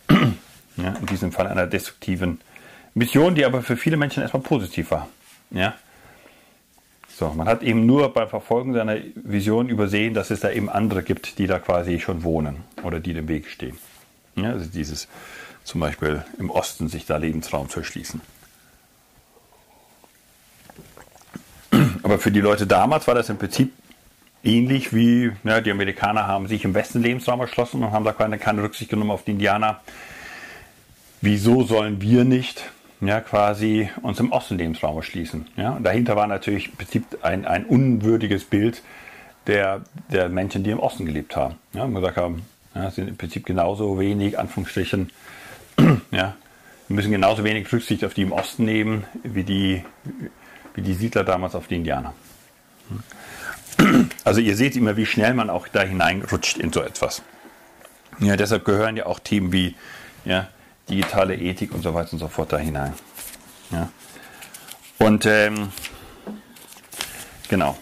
Ja, 0.75 0.93
in 0.99 1.05
diesem 1.05 1.31
Fall 1.31 1.47
einer 1.47 1.67
destruktiven 1.67 2.41
Mission, 2.93 3.33
die 3.35 3.45
aber 3.45 3.61
für 3.61 3.77
viele 3.77 3.95
Menschen 3.95 4.21
erstmal 4.21 4.43
positiv 4.43 4.91
war. 4.91 5.07
Ja? 5.51 5.75
So, 7.07 7.29
man 7.29 7.47
hat 7.47 7.63
eben 7.63 7.85
nur 7.85 8.13
beim 8.13 8.27
Verfolgen 8.27 8.73
seiner 8.73 8.97
Vision 9.15 9.69
übersehen, 9.69 10.13
dass 10.13 10.31
es 10.31 10.41
da 10.41 10.51
eben 10.51 10.69
andere 10.69 11.03
gibt, 11.03 11.39
die 11.39 11.47
da 11.47 11.59
quasi 11.59 12.01
schon 12.01 12.23
wohnen 12.23 12.65
oder 12.83 12.99
die 12.99 13.13
dem 13.13 13.29
Weg 13.29 13.47
stehen. 13.47 13.77
Ja, 14.35 14.51
also 14.51 14.65
dieses 14.65 15.07
zum 15.63 15.81
Beispiel 15.81 16.23
im 16.37 16.49
Osten 16.49 16.87
sich 16.89 17.05
da 17.05 17.17
Lebensraum 17.17 17.69
zu 17.69 17.79
erschließen. 17.79 18.21
Aber 22.03 22.19
für 22.19 22.31
die 22.31 22.41
Leute 22.41 22.67
damals 22.67 23.07
war 23.07 23.15
das 23.15 23.29
im 23.29 23.37
Prinzip 23.37 23.73
ähnlich 24.43 24.93
wie 24.93 25.31
ja, 25.43 25.59
die 25.61 25.71
Amerikaner 25.71 26.27
haben 26.27 26.47
sich 26.47 26.63
im 26.63 26.73
Westen 26.73 27.01
Lebensraum 27.01 27.39
erschlossen 27.39 27.83
und 27.83 27.91
haben 27.91 28.05
da 28.05 28.13
keine, 28.13 28.37
keine 28.37 28.61
Rücksicht 28.61 28.91
genommen 28.91 29.11
auf 29.11 29.23
die 29.23 29.31
Indianer. 29.31 29.81
Wieso 31.21 31.63
sollen 31.63 32.01
wir 32.01 32.23
nicht 32.25 32.63
ja, 33.01 33.21
quasi 33.21 33.89
uns 34.01 34.19
im 34.19 34.31
Osten 34.31 34.57
Lebensraum 34.57 34.95
erschließen. 34.97 35.47
Ja? 35.57 35.77
Dahinter 35.81 36.15
war 36.15 36.27
natürlich 36.27 36.69
im 36.69 36.75
Prinzip 36.75 37.03
ein, 37.23 37.45
ein 37.45 37.65
unwürdiges 37.65 38.45
Bild 38.45 38.81
der, 39.47 39.81
der 40.11 40.29
Menschen, 40.29 40.63
die 40.63 40.71
im 40.71 40.79
Osten 40.79 41.05
gelebt 41.05 41.35
haben. 41.35 41.55
Ja, 41.73 41.83
und 41.83 41.95
gesagt 41.95 42.17
haben, 42.17 42.43
ja, 42.75 42.91
sind 42.91 43.07
im 43.07 43.17
Prinzip 43.17 43.45
genauso 43.45 43.97
wenig, 43.97 44.37
Anführungsstrichen, 44.37 45.11
ja, 46.11 46.35
müssen 46.87 47.11
genauso 47.11 47.43
wenig 47.43 47.71
Rücksicht 47.71 48.03
auf 48.03 48.13
die 48.13 48.21
im 48.21 48.31
Osten 48.31 48.65
nehmen, 48.65 49.05
wie 49.23 49.43
die, 49.43 49.83
wie 50.75 50.81
die 50.81 50.93
Siedler 50.93 51.23
damals 51.23 51.55
auf 51.55 51.67
die 51.67 51.75
Indianer. 51.75 52.13
Also 54.23 54.39
ihr 54.39 54.55
seht 54.55 54.77
immer, 54.77 54.95
wie 54.95 55.05
schnell 55.05 55.33
man 55.33 55.49
auch 55.49 55.67
da 55.67 55.81
hineinrutscht 55.81 56.57
in 56.57 56.71
so 56.71 56.81
etwas. 56.81 57.21
Ja, 58.19 58.37
deshalb 58.37 58.63
gehören 58.63 58.95
ja 58.95 59.05
auch 59.05 59.19
Themen 59.19 59.51
wie 59.51 59.75
ja, 60.23 60.47
digitale 60.89 61.35
Ethik 61.35 61.73
und 61.73 61.81
so 61.83 61.93
weiter 61.93 62.13
und 62.13 62.19
so 62.19 62.29
fort 62.29 62.53
da 62.53 62.57
hinein. 62.57 62.93
Ja. 63.71 63.89
Und 64.97 65.25
ähm, 65.25 65.73
genau. 67.49 67.77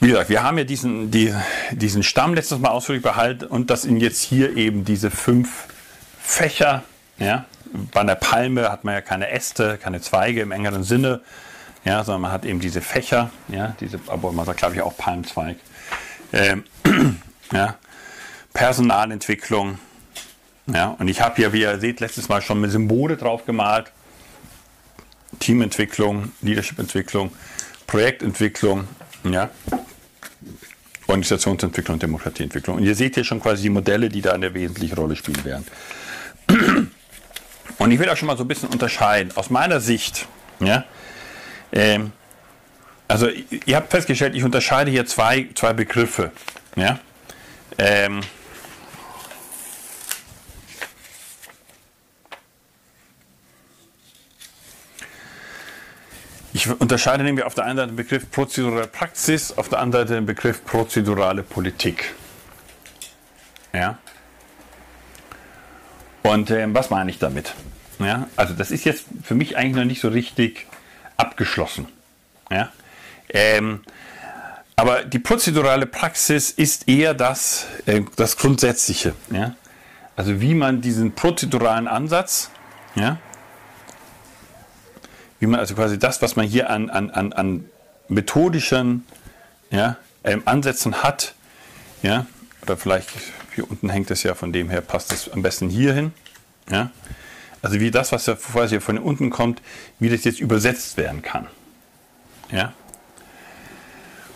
Wie 0.00 0.08
gesagt, 0.08 0.30
wir 0.30 0.44
haben 0.44 0.58
ja 0.58 0.64
diesen, 0.64 1.10
die, 1.10 1.34
diesen 1.72 2.04
Stamm 2.04 2.34
letztes 2.34 2.58
Mal 2.58 2.70
ausführlich 2.70 3.02
behalten 3.02 3.46
und 3.46 3.68
das 3.68 3.82
sind 3.82 3.98
jetzt 3.98 4.22
hier 4.22 4.56
eben 4.56 4.84
diese 4.84 5.10
fünf 5.10 5.66
Fächer. 6.20 6.84
Ja. 7.18 7.46
Bei 7.92 8.04
der 8.04 8.14
Palme 8.14 8.70
hat 8.70 8.84
man 8.84 8.94
ja 8.94 9.00
keine 9.00 9.30
Äste, 9.30 9.76
keine 9.76 10.00
Zweige 10.00 10.40
im 10.40 10.52
engeren 10.52 10.84
Sinne, 10.84 11.20
ja, 11.84 12.04
sondern 12.04 12.22
man 12.22 12.32
hat 12.32 12.44
eben 12.44 12.60
diese 12.60 12.80
Fächer, 12.80 13.30
ja, 13.48 13.74
diese, 13.80 13.98
aber 14.06 14.30
man 14.32 14.46
sagt, 14.46 14.58
glaube 14.58 14.76
ich, 14.76 14.82
auch 14.82 14.96
Palmzweig. 14.96 15.56
Ähm, 16.32 16.64
ja. 17.52 17.74
Personalentwicklung, 18.54 19.78
ja, 20.66 20.96
und 20.98 21.08
ich 21.08 21.20
habe 21.20 21.36
hier, 21.36 21.52
wie 21.52 21.62
ihr 21.62 21.78
seht, 21.80 22.00
letztes 22.00 22.28
Mal 22.28 22.40
schon 22.40 22.60
mit 22.60 22.70
Symbole 22.70 23.16
drauf 23.16 23.44
gemalt. 23.46 23.90
Teamentwicklung, 25.40 26.32
Leadership-Entwicklung, 26.40 27.32
Projektentwicklung, 27.86 28.88
ja, 29.24 29.50
Organisationsentwicklung 31.06 31.94
und 31.94 32.02
Demokratieentwicklung. 32.02 32.76
Und 32.76 32.84
ihr 32.84 32.94
seht 32.94 33.14
hier 33.14 33.24
schon 33.24 33.40
quasi 33.40 33.62
die 33.62 33.70
Modelle, 33.70 34.08
die 34.08 34.20
da 34.20 34.32
eine 34.32 34.52
wesentliche 34.52 34.94
Rolle 34.94 35.16
spielen 35.16 35.44
werden. 35.44 35.66
Und 37.78 37.92
ich 37.92 37.98
will 37.98 38.08
auch 38.08 38.16
schon 38.16 38.26
mal 38.26 38.36
so 38.36 38.44
ein 38.44 38.48
bisschen 38.48 38.68
unterscheiden. 38.70 39.32
Aus 39.36 39.50
meiner 39.50 39.80
Sicht, 39.80 40.26
ja, 40.58 40.84
ähm, 41.72 42.12
also 43.06 43.28
ihr 43.28 43.76
habt 43.76 43.90
festgestellt, 43.90 44.34
ich 44.34 44.44
unterscheide 44.44 44.90
hier 44.90 45.06
zwei, 45.06 45.48
zwei 45.54 45.72
Begriffe. 45.72 46.32
Ja, 46.76 46.98
ähm, 47.78 48.20
Ich 56.52 56.68
unterscheide 56.68 57.24
nämlich 57.24 57.44
auf 57.44 57.54
der 57.54 57.64
einen 57.64 57.76
Seite 57.76 57.88
den 57.88 57.96
Begriff 57.96 58.30
prozedurale 58.30 58.86
Praxis, 58.86 59.52
auf 59.56 59.68
der 59.68 59.80
anderen 59.80 60.06
Seite 60.06 60.14
den 60.14 60.26
Begriff 60.26 60.64
prozedurale 60.64 61.42
Politik. 61.42 62.14
Ja. 63.72 63.98
Und 66.22 66.50
äh, 66.50 66.66
was 66.74 66.90
meine 66.90 67.10
ich 67.10 67.18
damit? 67.18 67.54
Ja, 67.98 68.28
also 68.36 68.54
das 68.54 68.70
ist 68.70 68.84
jetzt 68.84 69.04
für 69.22 69.34
mich 69.34 69.56
eigentlich 69.56 69.76
noch 69.76 69.84
nicht 69.84 70.00
so 70.00 70.08
richtig 70.08 70.66
abgeschlossen. 71.16 71.88
Ja. 72.50 72.72
Ähm, 73.28 73.82
aber 74.76 75.04
die 75.04 75.18
prozedurale 75.18 75.86
Praxis 75.86 76.50
ist 76.50 76.88
eher 76.88 77.12
das, 77.12 77.66
äh, 77.86 78.02
das 78.16 78.36
Grundsätzliche. 78.36 79.14
Ja? 79.30 79.54
Also 80.16 80.40
wie 80.40 80.54
man 80.54 80.80
diesen 80.80 81.12
prozeduralen 81.12 81.88
Ansatz, 81.88 82.50
ja, 82.94 83.18
wie 85.40 85.46
man 85.46 85.60
also 85.60 85.74
quasi 85.74 85.98
das, 85.98 86.20
was 86.22 86.36
man 86.36 86.46
hier 86.46 86.70
an, 86.70 86.90
an, 86.90 87.10
an, 87.10 87.32
an 87.32 87.64
methodischen 88.08 89.04
ja, 89.70 89.96
ähm, 90.24 90.42
Ansätzen 90.44 91.02
hat, 91.02 91.34
ja, 92.02 92.26
oder 92.62 92.76
vielleicht 92.76 93.10
hier 93.54 93.70
unten 93.70 93.90
hängt 93.90 94.10
es 94.10 94.22
ja, 94.22 94.34
von 94.34 94.52
dem 94.52 94.70
her 94.70 94.80
passt 94.80 95.12
es 95.12 95.30
am 95.30 95.42
besten 95.42 95.68
hier 95.68 95.92
hin, 95.94 96.12
ja, 96.70 96.90
also 97.62 97.80
wie 97.80 97.90
das, 97.90 98.12
was 98.12 98.26
ja 98.26 98.34
quasi 98.34 98.80
von 98.80 98.98
unten 98.98 99.30
kommt, 99.30 99.62
wie 99.98 100.08
das 100.08 100.24
jetzt 100.24 100.40
übersetzt 100.40 100.96
werden 100.96 101.22
kann, 101.22 101.46
ja. 102.50 102.72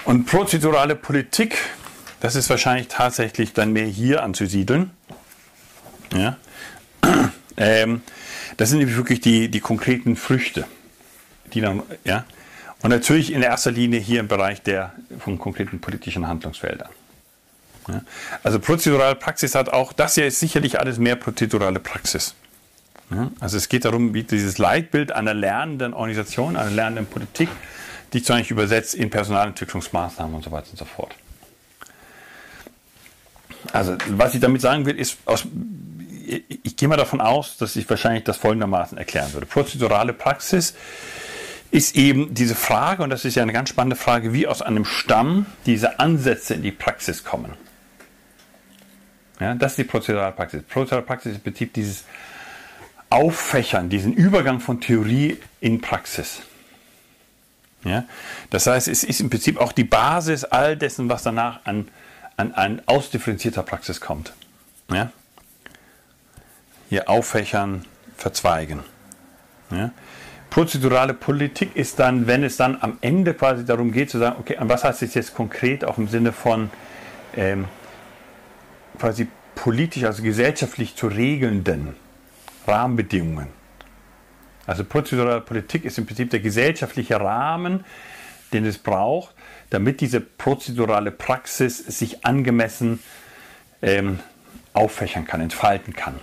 Und 0.05 0.27
prozedurale 0.27 0.97
Politik, 0.97 1.57
das 2.21 2.35
ist 2.35 2.51
wahrscheinlich 2.51 2.89
tatsächlich 2.89 3.53
dann 3.53 3.73
mehr 3.73 3.87
hier 3.87 4.23
anzusiedeln, 4.23 4.91
ja. 6.15 6.37
Ähm, 7.59 8.01
das 8.57 8.71
sind 8.71 8.79
nämlich 8.79 8.97
wirklich 8.97 9.21
die, 9.21 9.51
die 9.51 9.61
konkreten 9.61 10.17
Früchte 10.17 10.65
die 11.55 11.61
dann, 11.61 11.83
ja. 12.05 12.25
Und 12.83 12.91
natürlich 12.91 13.33
in 13.33 13.43
erster 13.43 13.71
Linie 13.71 14.01
hier 14.01 14.21
im 14.21 14.29
Bereich 14.29 14.63
der 14.63 14.93
von 15.21 15.39
konkreten 15.39 15.81
politischen 15.81 16.27
Handlungsfeldern. 16.27 16.89
Ja. 17.89 18.03
Also 18.43 18.59
prozedurale 18.59 19.15
Praxis 19.15 19.55
hat 19.55 19.69
auch, 19.69 19.93
das 19.93 20.15
hier 20.15 20.27
ist 20.27 20.41
sicherlich 20.41 20.81
alles 20.81 20.99
mehr 20.99 21.17
prozedurale 21.17 21.79
Praxis. 21.79 22.35
Ja. 23.11 23.31
Also 23.41 23.57
es 23.57 23.69
geht 23.69 23.85
darum, 23.85 24.15
wie 24.15 24.23
dieses 24.23 24.59
Leitbild 24.59 25.13
einer 25.13 25.35
lernenden 25.35 25.95
Organisation, 25.95 26.57
einer 26.57 26.71
lernenden 26.71 27.07
Politik, 27.07 27.49
die 28.13 28.19
ich 28.19 28.31
eigentlich 28.31 28.51
übersetzt 28.51 28.95
in 28.95 29.11
Personalentwicklungsmaßnahmen 29.11 30.35
und 30.35 30.45
so 30.45 30.51
weiter 30.51 30.69
und 30.71 30.79
so 30.79 30.85
fort. 30.85 31.15
Also 33.73 33.97
was 34.09 34.35
ich 34.35 34.41
damit 34.41 34.61
sagen 34.61 34.87
will, 34.87 34.99
ist, 34.99 35.19
aus, 35.25 35.47
ich, 36.27 36.43
ich 36.63 36.77
gehe 36.77 36.89
mal 36.89 36.97
davon 36.97 37.21
aus, 37.21 37.57
dass 37.57 37.77
ich 37.77 37.89
wahrscheinlich 37.89 38.25
das 38.25 38.37
folgendermaßen 38.37 38.99
erklären 38.99 39.33
würde. 39.33 39.47
Prozedurale 39.47 40.13
Praxis 40.13 40.75
ist 41.73 41.97
eben 41.97 42.35
diese 42.35 42.55
Frage, 42.55 43.03
und 43.03 43.09
das 43.09 43.25
ist 43.25 43.35
ja 43.35 43.43
eine 43.43 43.55
ganz 43.55 43.71
spannende 43.71 43.97
Frage, 43.97 44.35
wie 44.35 44.47
aus 44.47 44.61
einem 44.61 44.85
Stamm 44.85 45.47
diese 45.65 45.99
Ansätze 45.99 46.55
in 46.55 46.63
die 46.63 46.71
Praxis 46.71 47.25
kommen. 47.25 47.55
Ja, 49.41 49.55
das 49.55 49.73
ist 49.73 49.79
die 49.79 49.85
Prozeduralpraxis. 49.85 50.63
Prozeduralpraxis 50.65 51.33
ist 51.33 51.39
im 51.39 51.43
Prinzip 51.43 51.73
dieses 51.73 52.05
Auffächern, 53.09 53.89
diesen 53.89 54.13
Übergang 54.13 54.61
von 54.61 54.83
Theorie 54.83 55.39
in 55.61 55.81
Praxis. 55.81 56.43
Ja, 57.85 58.05
das 58.51 58.67
heißt, 58.67 58.87
es 58.87 59.03
ist 59.03 59.21
im 59.21 59.31
Prinzip 59.31 59.59
auch 59.59 59.73
die 59.73 59.85
Basis 59.85 60.45
all 60.45 60.77
dessen, 60.77 61.09
was 61.09 61.23
danach 61.23 61.65
an, 61.65 61.89
an, 62.37 62.53
an 62.53 62.83
ausdifferenzierter 62.85 63.63
Praxis 63.63 64.03
kommt. 64.03 64.35
Ja? 64.93 65.11
Hier 66.91 67.09
auffächern, 67.09 67.87
verzweigen. 68.19 68.81
Ja? 69.71 69.91
Prozedurale 70.53 71.15
Politik 71.15 71.77
ist 71.77 71.99
dann, 71.99 72.27
wenn 72.27 72.45
es 72.45 72.59
dann 72.59 72.77
am 72.83 72.99
Ende 73.01 73.33
quasi 73.33 73.65
darum 73.65 73.91
geht 73.91 74.11
zu 74.11 74.19
sagen, 74.19 74.37
okay, 74.39 74.59
an 74.59 74.69
was 74.69 74.85
heißt 74.85 75.01
es 75.01 75.15
jetzt 75.15 75.35
konkret 75.35 75.83
auch 75.83 75.97
im 75.97 76.09
Sinne 76.09 76.31
von 76.31 76.69
ähm, 77.35 77.65
quasi 78.99 79.29
politisch, 79.55 80.05
also 80.05 80.23
gesellschaftlich 80.23 80.95
zu 80.95 81.07
regelnden 81.07 81.97
Rahmenbedingungen. 82.67 83.49
Also 84.67 84.85
prozedurale 84.85 85.41
Politik 85.41 85.87
ist 85.87 85.97
im 85.97 86.05
Prinzip 86.05 86.29
der 86.29 86.41
gesellschaftliche 86.41 87.19
Rahmen, 87.19 87.87
den 88.53 88.67
es 88.67 88.77
braucht, 88.77 89.35
damit 89.71 90.03
diese 90.03 90.21
prozedurale 90.21 91.13
Praxis 91.13 91.79
sich 91.79 92.27
angemessen 92.27 92.99
ähm, 93.81 94.21
auffächern 94.75 95.27
kann, 95.27 95.41
entfalten 95.41 95.95
kann. 95.95 96.21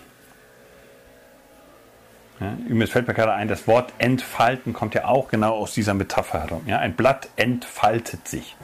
Ja, 2.40 2.54
übrigens 2.68 2.92
fällt 2.92 3.08
mir 3.08 3.14
gerade 3.14 3.34
ein, 3.34 3.48
das 3.48 3.68
Wort 3.68 3.92
entfalten 3.98 4.74
kommt 4.74 4.96
ja 4.96 5.06
auch 5.06 5.28
genau 5.30 5.56
aus 5.56 5.74
dieser 5.74 5.94
Metapher 5.94 6.42
herum. 6.42 6.62
Ja, 6.66 6.80
ein 6.80 6.94
Blatt 6.94 7.30
entfaltet 7.36 8.28
sich. 8.28 8.56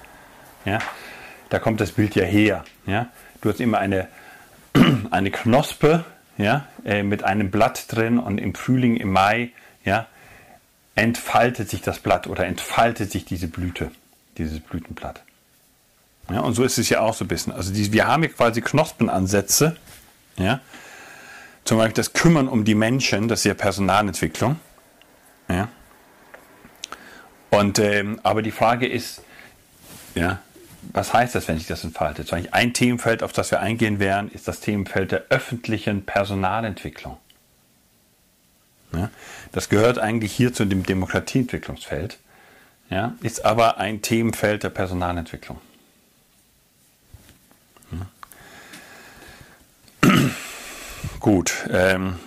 Ja, 0.63 0.79
da 1.49 1.59
kommt 1.59 1.81
das 1.81 1.91
Bild 1.91 2.15
ja 2.15 2.23
her. 2.23 2.63
Ja, 2.85 3.07
du 3.41 3.49
hast 3.49 3.59
immer 3.59 3.79
eine 3.79 4.07
eine 5.11 5.31
Knospe 5.31 6.05
ja, 6.37 6.67
äh, 6.83 7.03
mit 7.03 7.23
einem 7.23 7.51
Blatt 7.51 7.85
drin 7.87 8.19
und 8.19 8.39
im 8.39 8.55
Frühling, 8.55 8.97
im 8.97 9.11
Mai 9.11 9.51
ja, 9.83 10.07
entfaltet 10.95 11.69
sich 11.69 11.81
das 11.81 11.99
Blatt 11.99 12.27
oder 12.27 12.45
entfaltet 12.45 13.11
sich 13.11 13.25
diese 13.25 13.47
Blüte, 13.47 13.91
dieses 14.37 14.59
Blütenblatt. 14.59 15.21
Ja, 16.29 16.41
und 16.41 16.53
so 16.53 16.63
ist 16.63 16.77
es 16.77 16.89
ja 16.89 17.01
auch 17.01 17.13
so 17.13 17.25
ein 17.25 17.27
bisschen. 17.27 17.53
Also 17.53 17.71
die, 17.71 17.91
wir 17.93 18.07
haben 18.07 18.23
hier 18.23 18.33
quasi 18.33 18.61
Knospenansätze, 18.61 19.77
ja, 20.37 20.59
zum 21.65 21.79
Beispiel 21.79 21.95
das 21.95 22.13
Kümmern 22.13 22.47
um 22.47 22.63
die 22.63 22.75
Menschen, 22.75 23.27
das 23.27 23.39
ist 23.39 23.45
ja 23.45 23.53
Personalentwicklung. 23.55 24.59
Ja. 25.49 25.67
Und, 27.49 27.79
ähm, 27.79 28.19
aber 28.23 28.41
die 28.41 28.51
Frage 28.51 28.87
ist, 28.87 29.21
ja, 30.13 30.39
was 30.93 31.13
heißt 31.13 31.35
das, 31.35 31.47
wenn 31.47 31.57
sich 31.57 31.67
das 31.67 31.83
entfaltet? 31.83 32.31
Ein 32.51 32.73
Themenfeld, 32.73 33.23
auf 33.23 33.33
das 33.33 33.51
wir 33.51 33.59
eingehen 33.59 33.99
werden, 33.99 34.31
ist 34.31 34.47
das 34.47 34.59
Themenfeld 34.59 35.11
der 35.11 35.25
öffentlichen 35.29 36.05
Personalentwicklung. 36.05 37.17
Ja, 38.93 39.09
das 39.51 39.69
gehört 39.69 39.99
eigentlich 39.99 40.31
hier 40.31 40.53
zu 40.53 40.65
dem 40.65 40.83
Demokratieentwicklungsfeld, 40.83 42.19
ja, 42.89 43.15
ist 43.23 43.43
aber 43.43 43.77
ein 43.77 44.01
Themenfeld 44.01 44.63
der 44.63 44.69
Personalentwicklung. 44.69 45.59
Gut. 51.25 51.55
Ähm, 51.71 52.19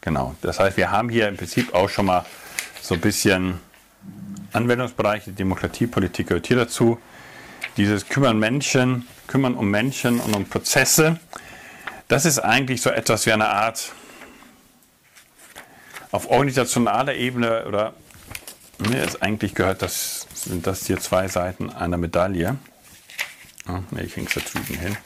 genau. 0.00 0.34
Das 0.42 0.58
heißt, 0.58 0.76
wir 0.76 0.90
haben 0.90 1.10
hier 1.10 1.28
im 1.28 1.36
Prinzip 1.36 1.72
auch 1.74 1.88
schon 1.88 2.06
mal 2.06 2.26
so 2.80 2.94
ein 2.94 3.00
bisschen 3.00 3.60
Anwendungsbereiche, 4.52 5.30
Demokratiepolitik 5.30 6.26
gehört 6.26 6.48
hier 6.48 6.56
dazu. 6.56 6.98
Dieses 7.76 8.08
Kümmern 8.08 8.36
Menschen, 8.40 9.06
Kümmern 9.28 9.54
um 9.54 9.70
Menschen 9.70 10.18
und 10.18 10.34
um 10.34 10.44
Prozesse, 10.44 11.20
das 12.08 12.24
ist 12.24 12.40
eigentlich 12.40 12.82
so 12.82 12.90
etwas 12.90 13.26
wie 13.26 13.32
eine 13.32 13.48
Art 13.48 13.92
auf 16.10 16.28
organisationaler 16.28 17.14
Ebene 17.14 17.64
oder 17.66 17.94
mir 18.78 19.04
ist 19.04 19.22
eigentlich 19.22 19.54
gehört, 19.54 19.82
das 19.82 20.26
sind 20.34 20.66
das 20.66 20.84
hier 20.88 20.98
zwei 20.98 21.28
Seiten 21.28 21.70
einer 21.70 21.96
Medaille. 21.96 22.56
Oh, 23.68 23.78
nee, 23.92 24.02
ich 24.02 24.16
hänge 24.16 24.26
es 24.26 24.34
da 24.34 24.40
drüben 24.40 24.80
hin. 24.80 24.96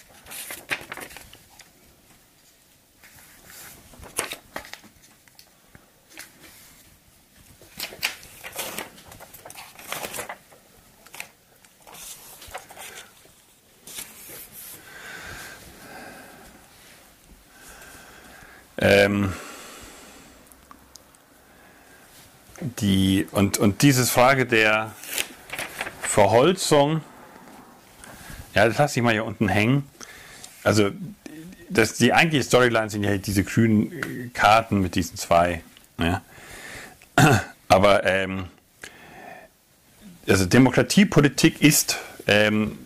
Ähm, 18.78 19.32
die, 22.60 23.25
und, 23.36 23.58
und 23.58 23.82
diese 23.82 24.06
Frage 24.06 24.46
der 24.46 24.92
Verholzung, 26.00 27.02
ja, 28.54 28.66
das 28.66 28.78
lasse 28.78 28.98
ich 28.98 29.04
mal 29.04 29.12
hier 29.12 29.26
unten 29.26 29.48
hängen. 29.48 29.84
Also, 30.64 30.90
das, 31.68 31.94
die 31.94 32.14
eigentliche 32.14 32.44
Storyline 32.44 32.88
sind 32.88 33.04
ja 33.04 33.18
diese 33.18 33.44
grünen 33.44 34.32
Karten 34.32 34.80
mit 34.80 34.94
diesen 34.94 35.18
zwei. 35.18 35.62
Ja. 35.98 36.22
Aber 37.68 38.06
ähm, 38.06 38.46
also 40.26 40.46
Demokratiepolitik 40.46 41.60
ist 41.60 41.98
ähm, 42.26 42.85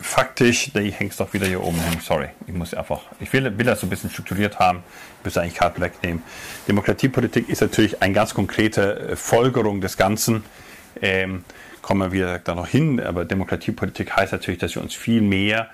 faktisch, 0.00 0.70
ich 0.74 0.98
hänge 0.98 1.10
es 1.10 1.16
doch 1.16 1.32
wieder 1.32 1.46
hier 1.46 1.62
oben 1.62 1.80
hin, 1.80 1.98
sorry, 2.00 2.28
ich 2.46 2.54
muss 2.54 2.72
einfach, 2.72 3.00
ich 3.20 3.32
will, 3.32 3.58
will 3.58 3.66
das 3.66 3.80
so 3.80 3.86
ein 3.86 3.90
bisschen 3.90 4.10
strukturiert 4.10 4.58
haben, 4.58 4.82
ich 5.18 5.24
muss 5.24 5.36
eigentlich 5.36 5.54
Karten 5.54 5.80
wegnehmen. 5.80 6.22
Demokratiepolitik 6.68 7.48
ist 7.48 7.60
natürlich 7.60 8.00
eine 8.00 8.14
ganz 8.14 8.34
konkrete 8.34 8.98
äh, 9.00 9.16
Folgerung 9.16 9.80
des 9.80 9.96
Ganzen, 9.96 10.44
ähm, 11.02 11.44
kommen 11.82 12.12
wir 12.12 12.38
da 12.38 12.54
noch 12.54 12.68
hin, 12.68 13.00
aber 13.00 13.24
Demokratiepolitik 13.24 14.14
heißt 14.14 14.32
natürlich, 14.32 14.60
dass 14.60 14.74
wir 14.74 14.82
uns 14.82 14.94
viel 14.94 15.20
mehr 15.20 15.68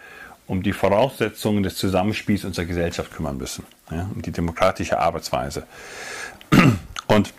um 0.46 0.62
die 0.62 0.72
Voraussetzungen 0.72 1.62
des 1.62 1.76
Zusammenspiels 1.76 2.44
unserer 2.44 2.66
Gesellschaft 2.66 3.12
kümmern 3.12 3.36
müssen, 3.36 3.64
ja, 3.90 4.08
um 4.14 4.22
die 4.22 4.30
demokratische 4.30 4.98
Arbeitsweise. 4.98 5.66
Und 7.06 7.32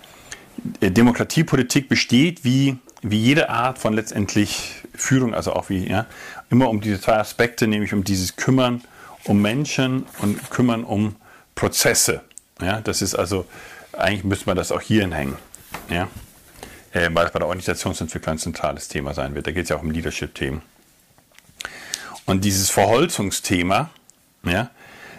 äh, 0.81 0.91
Demokratiepolitik 0.91 1.89
besteht 1.89 2.43
wie, 2.43 2.77
wie 3.07 3.19
jede 3.19 3.49
Art 3.49 3.77
von 3.77 3.93
letztendlich 3.93 4.81
Führung, 4.95 5.35
also 5.35 5.53
auch 5.53 5.69
wie, 5.69 5.87
ja, 5.87 6.07
immer 6.49 6.69
um 6.69 6.81
diese 6.81 6.99
zwei 6.99 7.17
Aspekte, 7.17 7.67
nämlich 7.67 7.93
um 7.93 8.03
dieses 8.03 8.35
Kümmern 8.35 8.81
um 9.25 9.41
Menschen 9.41 10.05
und 10.19 10.49
Kümmern 10.49 10.83
um 10.83 11.15
Prozesse. 11.53 12.21
Ja, 12.59 12.81
das 12.81 13.01
ist 13.01 13.13
also, 13.13 13.45
eigentlich 13.93 14.23
müsste 14.23 14.47
man 14.47 14.57
das 14.57 14.71
auch 14.71 14.81
hier 14.81 15.01
hinhängen. 15.01 15.35
Ja, 15.89 16.07
äh, 16.93 17.09
weil 17.13 17.27
es 17.27 17.31
bei 17.31 17.39
der 17.39 17.47
Organisationsentwicklung 17.47 18.35
ein 18.35 18.39
zentrales 18.39 18.87
Thema 18.87 19.13
sein 19.13 19.35
wird. 19.35 19.45
Da 19.45 19.51
geht 19.51 19.63
es 19.63 19.69
ja 19.69 19.77
auch 19.77 19.83
um 19.83 19.91
Leadership-Themen. 19.91 20.63
Und 22.25 22.43
dieses 22.43 22.71
Verholzungsthema, 22.71 23.91
ja, 24.43 24.71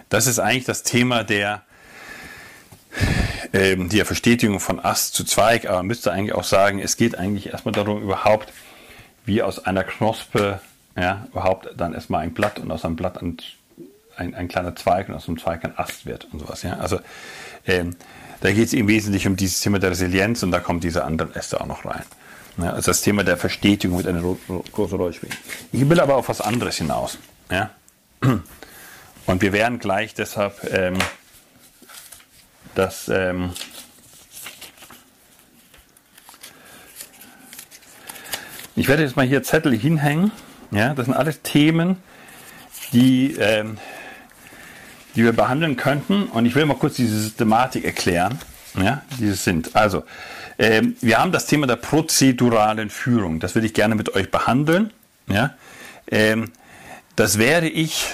das 0.09 0.27
ist 0.27 0.39
eigentlich 0.39 0.65
das 0.65 0.83
Thema 0.83 1.23
der, 1.23 1.63
ähm, 3.53 3.89
der 3.89 4.05
Verstetigung 4.05 4.59
von 4.59 4.83
Ast 4.83 5.13
zu 5.13 5.23
Zweig, 5.23 5.65
aber 5.65 5.77
man 5.77 5.87
müsste 5.87 6.11
eigentlich 6.11 6.33
auch 6.33 6.43
sagen, 6.43 6.79
es 6.79 6.97
geht 6.97 7.17
eigentlich 7.17 7.47
erstmal 7.47 7.73
darum, 7.73 8.01
überhaupt, 8.01 8.51
wie 9.25 9.41
aus 9.41 9.65
einer 9.65 9.83
Knospe 9.83 10.59
ja, 10.95 11.27
überhaupt 11.31 11.69
dann 11.77 11.93
erstmal 11.93 12.23
ein 12.23 12.33
Blatt 12.33 12.59
und 12.59 12.71
aus 12.71 12.83
einem 12.83 12.95
Blatt 12.95 13.21
ein, 13.21 13.37
ein, 14.15 14.33
ein 14.33 14.47
kleiner 14.47 14.75
Zweig 14.75 15.09
und 15.09 15.15
aus 15.15 15.27
einem 15.27 15.37
Zweig 15.37 15.63
ein 15.63 15.77
Ast 15.77 16.05
wird 16.05 16.27
und 16.31 16.39
sowas. 16.39 16.63
Ja? 16.63 16.77
Also 16.77 16.99
ähm, 17.67 17.95
da 18.41 18.51
geht 18.51 18.67
es 18.67 18.73
im 18.73 18.87
Wesentlichen 18.87 19.29
um 19.29 19.35
dieses 19.35 19.61
Thema 19.61 19.79
der 19.79 19.91
Resilienz 19.91 20.43
und 20.43 20.51
da 20.51 20.59
kommen 20.59 20.79
diese 20.79 21.03
anderen 21.03 21.35
Äste 21.35 21.61
auch 21.61 21.65
noch 21.65 21.85
rein. 21.85 22.03
Ja, 22.57 22.71
also 22.71 22.89
das 22.89 23.01
Thema 23.01 23.23
der 23.23 23.37
Verstetigung 23.37 23.97
wird 23.97 24.07
eine 24.07 24.21
große 24.71 24.95
Rolle 24.95 25.13
spielen. 25.13 25.33
Ich 25.71 25.87
will 25.87 25.99
aber 25.99 26.15
auf 26.15 26.29
was 26.29 26.41
anderes 26.41 26.77
hinaus. 26.77 27.19
Ja? 27.51 27.69
Und 28.21 29.41
wir 29.41 29.53
werden 29.53 29.77
gleich 29.77 30.15
deshalb 30.15 30.63
ähm, 30.73 30.97
das 32.77 33.09
ähm, 33.09 33.51
ich 38.75 38.87
werde 38.87 39.03
jetzt 39.03 39.15
mal 39.15 39.25
hier 39.25 39.43
Zettel 39.43 39.75
hinhängen 39.77 40.31
ja, 40.71 40.93
das 40.93 41.05
sind 41.05 41.15
alles 41.15 41.41
Themen, 41.41 41.97
die, 42.91 43.33
ähm, 43.39 43.77
die 45.15 45.23
wir 45.23 45.33
behandeln 45.33 45.77
könnten. 45.77 46.23
Und 46.25 46.45
ich 46.45 46.55
will 46.55 46.65
mal 46.65 46.75
kurz 46.75 46.95
diese 46.95 47.19
Systematik 47.19 47.85
erklären, 47.85 48.39
ja, 48.75 49.01
die 49.19 49.27
es 49.27 49.43
sind. 49.43 49.75
Also, 49.75 50.03
ähm, 50.59 50.95
wir 51.01 51.19
haben 51.19 51.31
das 51.31 51.45
Thema 51.45 51.67
der 51.67 51.77
prozeduralen 51.77 52.89
Führung. 52.89 53.39
Das 53.39 53.55
würde 53.55 53.67
ich 53.67 53.73
gerne 53.73 53.95
mit 53.95 54.13
euch 54.15 54.29
behandeln. 54.29 54.91
Ja. 55.27 55.55
Ähm, 56.09 56.51
das 57.15 57.37
werde 57.37 57.69
ich, 57.69 58.07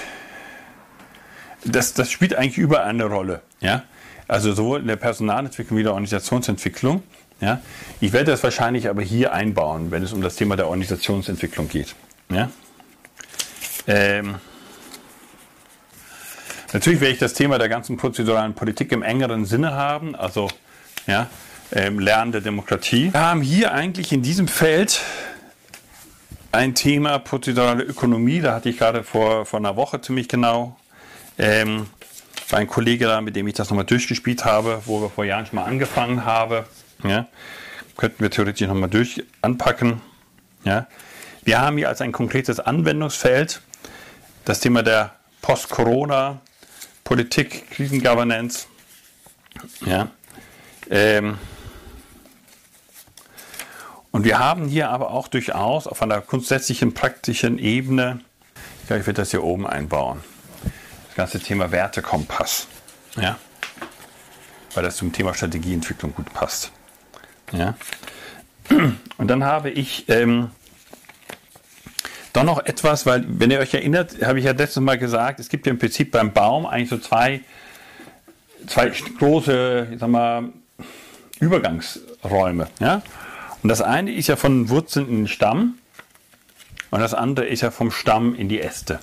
das, 1.66 1.94
das 1.94 2.12
spielt 2.12 2.36
eigentlich 2.36 2.58
überall 2.58 2.90
eine 2.90 3.06
Rolle. 3.06 3.42
Ja. 3.62 3.84
Also 4.34 4.52
sowohl 4.52 4.80
in 4.80 4.88
der 4.88 4.96
Personalentwicklung 4.96 5.78
wie 5.78 5.84
der 5.84 5.92
Organisationsentwicklung. 5.92 7.04
Ja. 7.40 7.62
Ich 8.02 8.14
werde 8.14 8.32
das 8.32 8.42
wahrscheinlich 8.42 8.90
aber 8.90 9.04
hier 9.04 9.32
einbauen, 9.32 9.92
wenn 9.92 10.02
es 10.02 10.12
um 10.12 10.24
das 10.24 10.38
Thema 10.38 10.56
der 10.56 10.66
Organisationsentwicklung 10.70 11.70
geht. 11.70 11.94
Ja? 12.32 12.50
Ähm, 13.86 14.38
natürlich 16.74 17.00
werde 17.00 17.14
ich 17.14 17.20
das 17.20 17.36
Thema 17.36 17.60
der 17.60 17.70
ganzen 17.70 17.96
prozeduralen 17.96 18.56
Politik 18.56 18.92
im 18.92 19.04
engeren 19.04 19.46
Sinne 19.46 19.74
haben, 19.74 20.16
also 20.16 20.50
ja, 21.06 21.30
ähm, 21.72 22.00
Lernen 22.00 22.32
der 22.32 22.42
Demokratie. 22.42 23.14
Wir 23.14 23.22
haben 23.22 23.44
hier 23.44 23.72
eigentlich 23.72 24.12
in 24.12 24.24
diesem 24.24 24.48
Feld 24.48 25.00
ein 26.52 26.74
Thema 26.74 27.20
prozedurale 27.20 27.84
Ökonomie, 27.84 28.42
da 28.42 28.56
hatte 28.56 28.70
ich 28.70 28.80
gerade 28.80 29.04
vor, 29.04 29.46
vor 29.46 29.60
einer 29.60 29.76
Woche 29.76 30.02
ziemlich 30.02 30.28
genau 30.28 30.76
ähm, 31.38 31.86
ein 32.52 32.68
Kollege 32.68 33.06
da, 33.06 33.22
mit 33.22 33.36
dem 33.36 33.48
ich 33.48 33.54
das 33.54 33.70
nochmal 33.70 33.86
durchgespielt 33.86 34.46
habe, 34.46 34.82
wo 34.86 35.02
wir 35.02 35.10
vor 35.10 35.26
Jahren 35.26 35.46
schon 35.46 35.56
mal 35.56 35.66
angefangen 35.66 36.26
haben. 36.26 36.66
Ja, 37.04 37.28
könnten 37.98 38.22
wir 38.22 38.30
theoretisch 38.30 38.68
nochmal 38.68 38.90
durch 38.90 39.24
anpacken. 39.42 40.02
Ja, 40.64 40.88
wir 41.44 41.62
haben 41.62 41.78
hier 41.78 41.90
als 41.90 42.02
ein 42.02 42.12
konkretes 42.12 42.60
Anwendungsfeld 42.60 43.62
das 44.46 44.60
Thema 44.60 44.84
der 44.84 45.16
Post-Corona-Politik, 45.42 47.72
Krisengovernance. 47.72 48.68
Ja. 49.86 50.10
Ähm, 50.90 51.38
und 54.12 54.26
wir 54.26 54.40
haben 54.40 54.68
hier 54.68 54.90
aber 54.90 55.12
auch 55.12 55.28
durchaus 55.28 55.88
auf 55.88 56.02
einer 56.02 56.22
grundsätzlichen, 56.22 56.94
praktischen 56.94 57.58
Ebene, 57.58 58.20
ich 58.82 58.88
glaube, 58.88 59.02
ich 59.02 59.08
werde 59.08 59.22
das 59.22 59.32
hier 59.32 59.44
oben 59.44 59.66
einbauen, 59.66 60.22
das 61.14 61.32
ganze 61.32 61.40
Thema 61.40 61.72
Wertekompass. 61.72 62.68
Ja. 63.16 63.38
Weil 64.74 64.84
das 64.84 64.96
zum 64.96 65.12
Thema 65.14 65.36
Strategieentwicklung 65.36 66.16
gut 66.16 66.34
passt. 66.34 66.72
Ja. 67.52 67.76
Und 69.18 69.28
dann 69.28 69.44
habe 69.44 69.70
ich 69.70 70.10
ähm, 70.10 70.50
Doch 72.34 72.44
noch 72.44 72.66
etwas, 72.66 73.06
weil, 73.06 73.24
wenn 73.28 73.52
ihr 73.52 73.60
euch 73.60 73.76
erinnert, 73.76 74.26
habe 74.26 74.40
ich 74.40 74.46
ja 74.46 74.54
letztes 74.54 74.82
Mal 74.82 74.98
gesagt, 74.98 75.40
es 75.40 75.50
gibt 75.50 75.68
ja 75.68 75.72
im 75.72 75.78
Prinzip 75.78 76.12
beim 76.12 76.34
Baum 76.34 76.66
eigentlich 76.66 76.90
so 76.90 76.98
zwei, 76.98 77.42
zwei 78.66 78.92
große, 79.20 79.90
ich 79.94 80.00
sag 80.00 80.10
mal, 80.10 80.50
Übergangsräume. 81.40 82.68
Ja? 82.80 83.04
Und 83.62 83.70
das 83.70 83.82
eine 83.82 84.12
ist 84.12 84.28
ja 84.28 84.36
von 84.36 84.70
Wurzeln 84.70 85.08
in 85.08 85.16
den 85.18 85.28
Stamm 85.28 85.76
und 86.90 87.02
das 87.02 87.14
andere 87.14 87.46
ist 87.46 87.62
ja 87.62 87.70
vom 87.70 87.92
Stamm 87.92 88.34
in 88.34 88.50
die 88.50 88.62
Äste. 88.62 89.00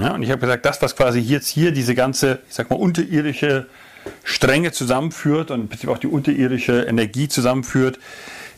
Ja, 0.00 0.14
und 0.14 0.22
ich 0.22 0.30
habe 0.30 0.40
gesagt, 0.40 0.64
das, 0.64 0.80
was 0.80 0.96
quasi 0.96 1.18
jetzt 1.20 1.48
hier 1.48 1.72
diese 1.72 1.94
ganze, 1.94 2.38
ich 2.48 2.54
sag 2.54 2.70
mal, 2.70 2.76
unterirdische 2.76 3.66
Stränge 4.24 4.72
zusammenführt 4.72 5.50
und 5.50 5.60
im 5.60 5.68
Prinzip 5.68 5.90
auch 5.90 5.98
die 5.98 6.06
unterirdische 6.06 6.82
Energie 6.82 7.28
zusammenführt, 7.28 7.98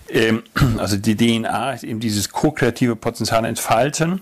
ähm, 0.09 0.43
also 0.79 0.97
die 0.97 1.17
DNA 1.17 1.73
ist 1.73 1.85
eben 1.85 2.01
dieses 2.01 2.31
ko-kreative 2.31 2.97
Potenzial 2.97 3.45
entfalten. 3.45 4.21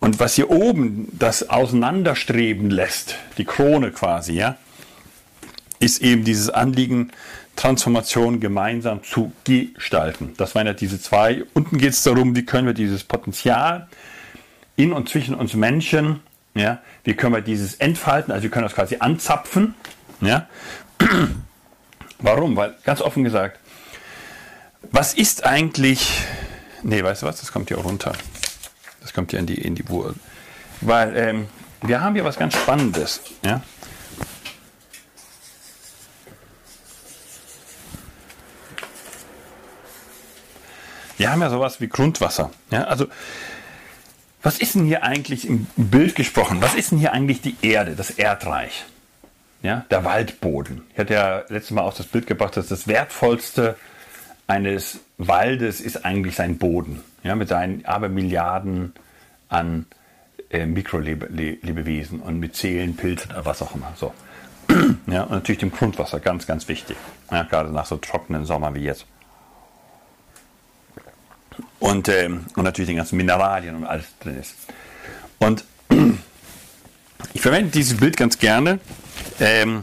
Und 0.00 0.18
was 0.18 0.34
hier 0.34 0.50
oben 0.50 1.08
das 1.12 1.48
Auseinanderstreben 1.48 2.70
lässt, 2.70 3.16
die 3.38 3.44
Krone 3.44 3.92
quasi, 3.92 4.32
ja, 4.32 4.56
ist 5.78 6.02
eben 6.02 6.24
dieses 6.24 6.50
Anliegen, 6.50 7.12
Transformation 7.56 8.40
gemeinsam 8.40 9.04
zu 9.04 9.32
gestalten. 9.44 10.32
Das 10.36 10.54
waren 10.54 10.66
ja 10.66 10.72
diese 10.72 11.00
zwei. 11.00 11.44
Unten 11.54 11.78
geht 11.78 11.92
es 11.92 12.02
darum, 12.02 12.34
wie 12.34 12.44
können 12.44 12.66
wir 12.66 12.74
dieses 12.74 13.04
Potenzial 13.04 13.88
in 14.76 14.92
und 14.92 15.08
zwischen 15.08 15.34
uns 15.34 15.54
Menschen, 15.54 16.20
ja, 16.54 16.80
wie 17.04 17.14
können 17.14 17.34
wir 17.34 17.40
dieses 17.40 17.74
entfalten, 17.74 18.32
also 18.32 18.42
wir 18.42 18.50
können 18.50 18.64
das 18.64 18.74
quasi 18.74 18.96
anzapfen. 18.98 19.74
Ja. 20.20 20.48
Warum? 22.18 22.56
Weil 22.56 22.76
ganz 22.84 23.00
offen 23.00 23.24
gesagt, 23.24 23.58
was 24.90 25.14
ist 25.14 25.44
eigentlich. 25.44 26.22
Nee, 26.82 27.02
weißt 27.02 27.22
du 27.22 27.26
was? 27.26 27.40
Das 27.40 27.52
kommt 27.52 27.68
hier 27.68 27.78
runter. 27.78 28.12
Das 29.00 29.12
kommt 29.12 29.30
hier 29.30 29.40
in 29.40 29.46
die, 29.46 29.60
in 29.60 29.74
die 29.74 29.88
Wurzel. 29.88 30.16
Weil 30.80 31.16
ähm, 31.16 31.48
wir 31.82 32.00
haben 32.00 32.14
hier 32.14 32.24
was 32.24 32.38
ganz 32.38 32.54
Spannendes. 32.54 33.20
Ja? 33.44 33.62
Wir 41.16 41.30
haben 41.30 41.40
ja 41.40 41.50
sowas 41.50 41.80
wie 41.80 41.88
Grundwasser. 41.88 42.50
Ja? 42.70 42.84
Also, 42.84 43.06
was 44.42 44.58
ist 44.58 44.74
denn 44.74 44.84
hier 44.84 45.04
eigentlich 45.04 45.46
im 45.46 45.66
Bild 45.76 46.14
gesprochen? 46.14 46.58
Was 46.60 46.74
ist 46.74 46.90
denn 46.90 46.98
hier 46.98 47.12
eigentlich 47.12 47.40
die 47.40 47.56
Erde, 47.62 47.94
das 47.94 48.10
Erdreich? 48.10 48.84
Ja, 49.62 49.86
der 49.90 50.04
Waldboden. 50.04 50.82
Ich 50.92 50.98
hatte 50.98 51.14
ja 51.14 51.44
letztes 51.48 51.70
Mal 51.70 51.82
auch 51.82 51.94
das 51.94 52.06
Bild 52.06 52.26
gebracht, 52.26 52.56
dass 52.56 52.66
das 52.66 52.88
wertvollste 52.88 53.76
eines 54.48 55.00
Waldes 55.18 55.80
ist 55.80 56.04
eigentlich 56.04 56.34
sein 56.34 56.58
Boden, 56.58 57.00
ja, 57.22 57.36
mit 57.36 57.48
seinen 57.48 57.84
Abermilliarden 57.84 58.92
an 59.48 59.86
äh, 60.50 60.66
Mikrolebewesen 60.66 62.20
und 62.20 62.40
mit 62.40 62.56
Zählen, 62.56 62.96
Pilzen 62.96 63.30
oder 63.30 63.44
was 63.44 63.62
auch 63.62 63.74
immer. 63.74 63.92
So. 63.96 64.12
Ja, 65.06 65.24
und 65.24 65.32
natürlich 65.32 65.60
dem 65.60 65.72
Grundwasser, 65.72 66.20
ganz, 66.20 66.46
ganz 66.46 66.68
wichtig. 66.68 66.96
Ja, 67.30 67.42
gerade 67.42 67.70
nach 67.70 67.86
so 67.86 67.96
trockenen 67.96 68.44
Sommer 68.44 68.74
wie 68.74 68.84
jetzt. 68.84 69.06
Und, 71.82 72.08
ähm, 72.08 72.46
und 72.54 72.62
natürlich 72.62 72.86
den 72.86 72.96
ganzen 72.96 73.16
Mineralien 73.16 73.74
und 73.74 73.84
alles 73.84 74.06
drin 74.20 74.38
ist. 74.38 74.54
Und 75.40 75.64
ich 77.34 77.40
verwende 77.40 77.72
dieses 77.72 77.96
Bild 77.96 78.16
ganz 78.16 78.38
gerne. 78.38 78.78
Ähm, 79.40 79.82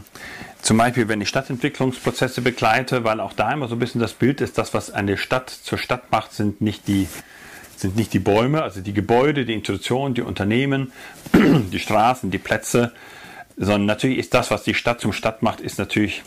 zum 0.62 0.78
Beispiel, 0.78 1.08
wenn 1.08 1.20
ich 1.20 1.28
Stadtentwicklungsprozesse 1.28 2.40
begleite, 2.40 3.04
weil 3.04 3.20
auch 3.20 3.34
da 3.34 3.52
immer 3.52 3.68
so 3.68 3.74
ein 3.74 3.78
bisschen 3.78 4.00
das 4.00 4.14
Bild 4.14 4.40
ist, 4.40 4.56
das, 4.56 4.72
was 4.72 4.90
eine 4.90 5.18
Stadt 5.18 5.50
zur 5.50 5.76
Stadt 5.76 6.10
macht, 6.10 6.32
sind 6.32 6.62
nicht 6.62 6.88
die, 6.88 7.06
sind 7.76 7.96
nicht 7.96 8.14
die 8.14 8.18
Bäume, 8.18 8.62
also 8.62 8.80
die 8.80 8.94
Gebäude, 8.94 9.44
die 9.44 9.52
Institutionen, 9.52 10.14
die 10.14 10.22
Unternehmen, 10.22 10.92
die 11.34 11.78
Straßen, 11.78 12.30
die 12.30 12.38
Plätze, 12.38 12.92
sondern 13.58 13.84
natürlich 13.84 14.16
ist 14.16 14.32
das, 14.32 14.50
was 14.50 14.62
die 14.62 14.72
Stadt 14.72 15.02
zum 15.02 15.12
Stadt 15.12 15.42
macht, 15.42 15.60
ist 15.60 15.78
natürlich 15.78 16.22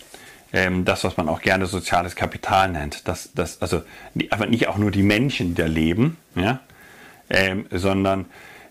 ähm, 0.53 0.85
das, 0.85 1.03
was 1.03 1.17
man 1.17 1.27
auch 1.27 1.41
gerne 1.41 1.65
soziales 1.65 2.15
Kapital 2.15 2.71
nennt. 2.71 3.07
Das, 3.07 3.31
das, 3.33 3.61
also 3.61 3.83
aber 4.29 4.45
nicht 4.45 4.67
auch 4.67 4.77
nur 4.77 4.91
die 4.91 5.03
Menschen, 5.03 5.49
die 5.49 5.61
da 5.61 5.67
leben, 5.67 6.17
ja, 6.35 6.59
ähm, 7.29 7.65
sondern 7.71 8.25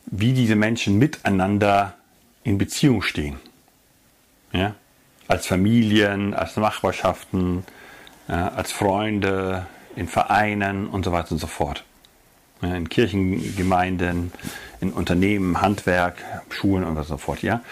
wie 0.07 0.33
diese 0.33 0.57
Menschen 0.57 0.99
miteinander 0.99 1.95
in 2.45 2.59
Beziehung 2.59 3.03
stehen. 3.03 3.39
Ja? 4.53 4.75
als 5.29 5.47
Familien, 5.47 6.35
als 6.35 6.57
Nachbarschaften, 6.57 7.65
ja, 8.29 8.49
als 8.49 8.71
Freunde, 8.71 9.67
in 9.97 10.09
Vereinen 10.09 10.87
und 10.87 11.05
so 11.05 11.13
weiter 11.13 11.33
und 11.33 11.39
so 11.39 11.47
fort. 11.47 11.85
Ja, 12.61 12.75
in 12.75 12.89
Kirchengemeinden, 12.89 14.33
in 14.81 14.93
Unternehmen, 14.93 15.61
Handwerk, 15.61 16.17
Schulen 16.51 16.85
und 16.85 17.03
so 17.05 17.17
fort. 17.17 17.43
Ja? 17.43 17.63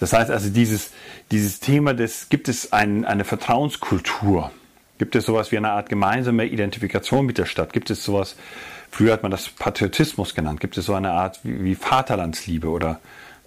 Das 0.00 0.12
heißt 0.12 0.30
also, 0.30 0.50
dieses, 0.50 0.90
dieses 1.30 1.60
Thema 1.60 1.94
des, 1.94 2.28
gibt 2.28 2.48
es 2.48 2.72
ein, 2.72 3.04
eine 3.04 3.24
Vertrauenskultur? 3.24 4.50
Gibt 4.98 5.14
es 5.14 5.26
sowas 5.26 5.52
wie 5.52 5.56
eine 5.56 5.70
Art 5.70 5.88
gemeinsame 5.88 6.46
Identifikation 6.46 7.26
mit 7.26 7.38
der 7.38 7.46
Stadt? 7.46 7.72
Gibt 7.72 7.90
es 7.90 8.04
sowas, 8.04 8.36
früher 8.90 9.12
hat 9.12 9.22
man 9.22 9.30
das 9.30 9.48
Patriotismus 9.48 10.34
genannt, 10.34 10.60
gibt 10.60 10.78
es 10.78 10.86
so 10.86 10.94
eine 10.94 11.12
Art 11.12 11.40
wie, 11.42 11.64
wie 11.64 11.74
Vaterlandsliebe 11.74 12.68
oder, 12.68 13.00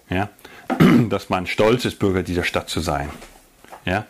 ja, 0.09 0.29
dass 1.09 1.29
man 1.29 1.47
stolz 1.47 1.85
ist, 1.85 1.97
Bürger 1.99 2.23
dieser 2.23 2.43
Stadt 2.43 2.69
zu 2.69 2.79
sein? 2.79 3.09
Ja? 3.85 4.05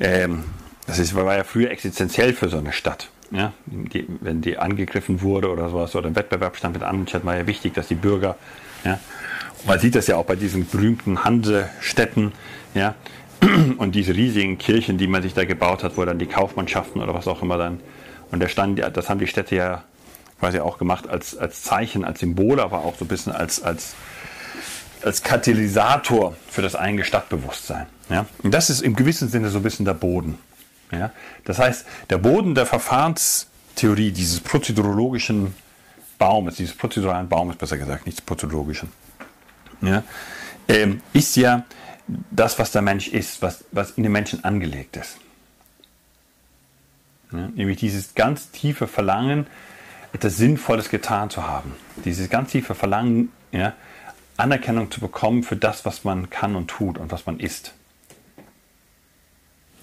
Ähm, 0.00 0.44
das 0.86 0.98
ist, 0.98 1.14
war 1.14 1.36
ja 1.36 1.44
früher 1.44 1.70
existenziell 1.70 2.32
für 2.32 2.48
so 2.48 2.58
eine 2.58 2.72
Stadt. 2.72 3.10
Ja? 3.30 3.52
Die, 3.66 4.06
wenn 4.20 4.40
die 4.40 4.58
angegriffen 4.58 5.22
wurde 5.22 5.50
oder 5.50 5.68
sowas 5.68 5.94
oder 5.94 6.08
im 6.08 6.16
Wettbewerb 6.16 6.56
stand 6.56 6.74
mit 6.74 6.82
anderen 6.82 7.06
Städten, 7.06 7.26
war 7.26 7.36
ja 7.36 7.46
wichtig, 7.46 7.74
dass 7.74 7.86
die 7.86 7.94
Bürger, 7.94 8.36
ja, 8.84 8.98
man 9.66 9.78
sieht 9.78 9.94
das 9.94 10.06
ja 10.06 10.16
auch 10.16 10.24
bei 10.24 10.36
diesen 10.36 10.68
berühmten 10.68 11.24
Hansestädten, 11.24 12.32
ja, 12.74 12.94
und 13.78 13.94
diese 13.94 14.14
riesigen 14.14 14.58
Kirchen, 14.58 14.98
die 14.98 15.06
man 15.06 15.22
sich 15.22 15.34
da 15.34 15.44
gebaut 15.44 15.82
hat, 15.82 15.96
wo 15.96 16.04
dann 16.04 16.18
die 16.18 16.26
Kaufmannschaften 16.26 17.00
oder 17.02 17.14
was 17.14 17.26
auch 17.26 17.42
immer 17.42 17.56
dann, 17.56 17.80
und 18.30 18.40
der 18.40 18.48
stand, 18.48 18.78
das 18.78 19.08
haben 19.08 19.18
die 19.18 19.26
Städte 19.26 19.56
ja 19.56 19.84
quasi 20.38 20.58
auch 20.58 20.78
gemacht 20.78 21.08
als, 21.08 21.36
als 21.36 21.62
Zeichen, 21.62 22.04
als 22.04 22.20
Symbol, 22.20 22.60
aber 22.60 22.78
auch 22.78 22.96
so 22.96 23.04
ein 23.04 23.08
bisschen 23.08 23.32
als, 23.32 23.62
als, 23.62 23.94
als 25.02 25.22
Katalysator 25.22 26.34
für 26.48 26.62
das 26.62 26.74
eigene 26.74 27.04
Stadtbewusstsein. 27.04 27.86
Ja? 28.08 28.26
Und 28.42 28.52
das 28.52 28.70
ist 28.70 28.80
im 28.80 28.96
gewissen 28.96 29.28
Sinne 29.28 29.50
so 29.50 29.58
ein 29.58 29.62
bisschen 29.62 29.84
der 29.84 29.94
Boden. 29.94 30.38
Ja? 30.92 31.10
Das 31.44 31.58
heißt, 31.58 31.86
der 32.08 32.18
Boden 32.18 32.54
der 32.54 32.66
Verfahrenstheorie 32.66 34.12
dieses 34.12 34.40
prozedurologischen 34.40 35.54
Baumes, 36.18 36.56
dieses 36.56 36.74
prozeduralen 36.74 37.28
Baumes 37.28 37.56
besser 37.56 37.78
gesagt, 37.78 38.06
nicht 38.06 38.18
des 38.18 38.24
prozedurologischen, 38.24 38.90
ja? 39.82 40.02
Ähm, 40.68 41.00
ist 41.12 41.36
ja 41.36 41.64
das, 42.30 42.58
was 42.58 42.72
der 42.72 42.82
Mensch 42.82 43.08
ist, 43.08 43.42
was, 43.42 43.64
was 43.72 43.92
in 43.92 44.02
den 44.02 44.12
Menschen 44.12 44.44
angelegt 44.44 44.96
ist. 44.96 45.18
Ja? 47.32 47.48
Nämlich 47.54 47.78
dieses 47.78 48.14
ganz 48.14 48.50
tiefe 48.50 48.86
Verlangen, 48.86 49.46
etwas 50.12 50.36
Sinnvolles 50.36 50.90
getan 50.90 51.30
zu 51.30 51.46
haben. 51.46 51.74
Dieses 52.04 52.28
ganz 52.30 52.50
tiefe 52.50 52.74
Verlangen, 52.74 53.30
ja, 53.52 53.74
Anerkennung 54.36 54.90
zu 54.90 55.00
bekommen 55.00 55.42
für 55.42 55.56
das, 55.56 55.84
was 55.84 56.04
man 56.04 56.30
kann 56.30 56.56
und 56.56 56.68
tut 56.68 56.98
und 56.98 57.12
was 57.12 57.26
man 57.26 57.38
ist. 57.38 57.74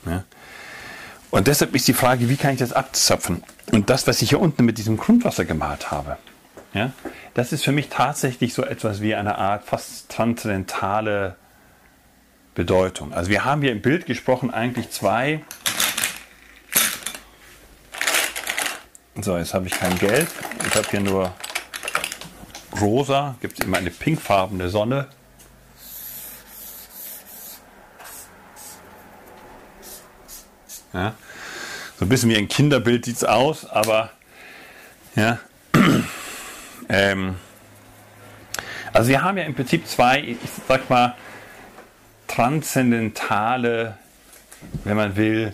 Ja? 0.06 0.24
Und 1.30 1.48
deshalb 1.48 1.76
ist 1.76 1.88
die 1.88 1.94
Frage, 1.94 2.30
wie 2.30 2.38
kann 2.38 2.54
ich 2.54 2.60
das 2.60 2.74
abzapfen? 2.74 3.44
Und 3.72 3.90
das, 3.90 4.08
was 4.08 4.22
ich 4.22 4.30
hier 4.30 4.40
unten 4.40 4.66
mit 4.66 4.78
diesem 4.78 4.98
Grundwasser 4.98 5.46
gemalt 5.46 5.92
habe, 5.92 6.18
ja, 6.74 6.92
das 7.34 7.54
ist 7.54 7.64
für 7.64 7.72
mich 7.72 7.90
tatsächlich 7.90 8.54
so 8.54 8.64
etwas 8.64 9.02
wie 9.02 9.16
eine 9.16 9.38
Art 9.38 9.64
fast 9.64 10.10
transzendentale 10.10 11.36
Bedeutung. 12.56 13.14
Also 13.14 13.30
wir 13.30 13.46
haben 13.46 13.62
hier 13.62 13.72
im 13.72 13.82
Bild 13.82 14.06
gesprochen 14.06 14.52
eigentlich 14.52 14.90
zwei. 14.90 15.44
So, 19.22 19.38
jetzt 19.38 19.54
habe 19.54 19.68
ich 19.68 19.74
kein 19.74 19.98
Gelb. 19.98 20.28
Ich 20.68 20.76
habe 20.76 20.88
hier 20.90 21.00
nur 21.00 21.34
rosa. 22.80 23.36
Gibt 23.42 23.60
es 23.60 23.66
immer 23.66 23.78
eine 23.78 23.90
pinkfarbene 23.90 24.70
Sonne. 24.70 25.08
Ja? 30.94 31.16
So 32.00 32.06
ein 32.06 32.10
bisschen 32.10 32.30
wie 32.30 32.38
ein 32.38 32.48
Kinderbild 32.48 33.06
sieht 33.06 33.18
es 33.18 33.24
aus, 33.24 33.66
aber 33.66 34.12
ja. 35.16 35.40
Ähm, 36.90 37.36
also 38.94 39.10
wir 39.10 39.22
haben 39.24 39.38
ja 39.38 39.44
im 39.44 39.56
Prinzip 39.56 39.88
zwei, 39.88 40.22
ich 40.22 40.38
sag 40.68 40.90
mal, 40.90 41.16
transzendentale, 42.28 43.98
wenn 44.84 44.98
man 44.98 45.16
will, 45.16 45.54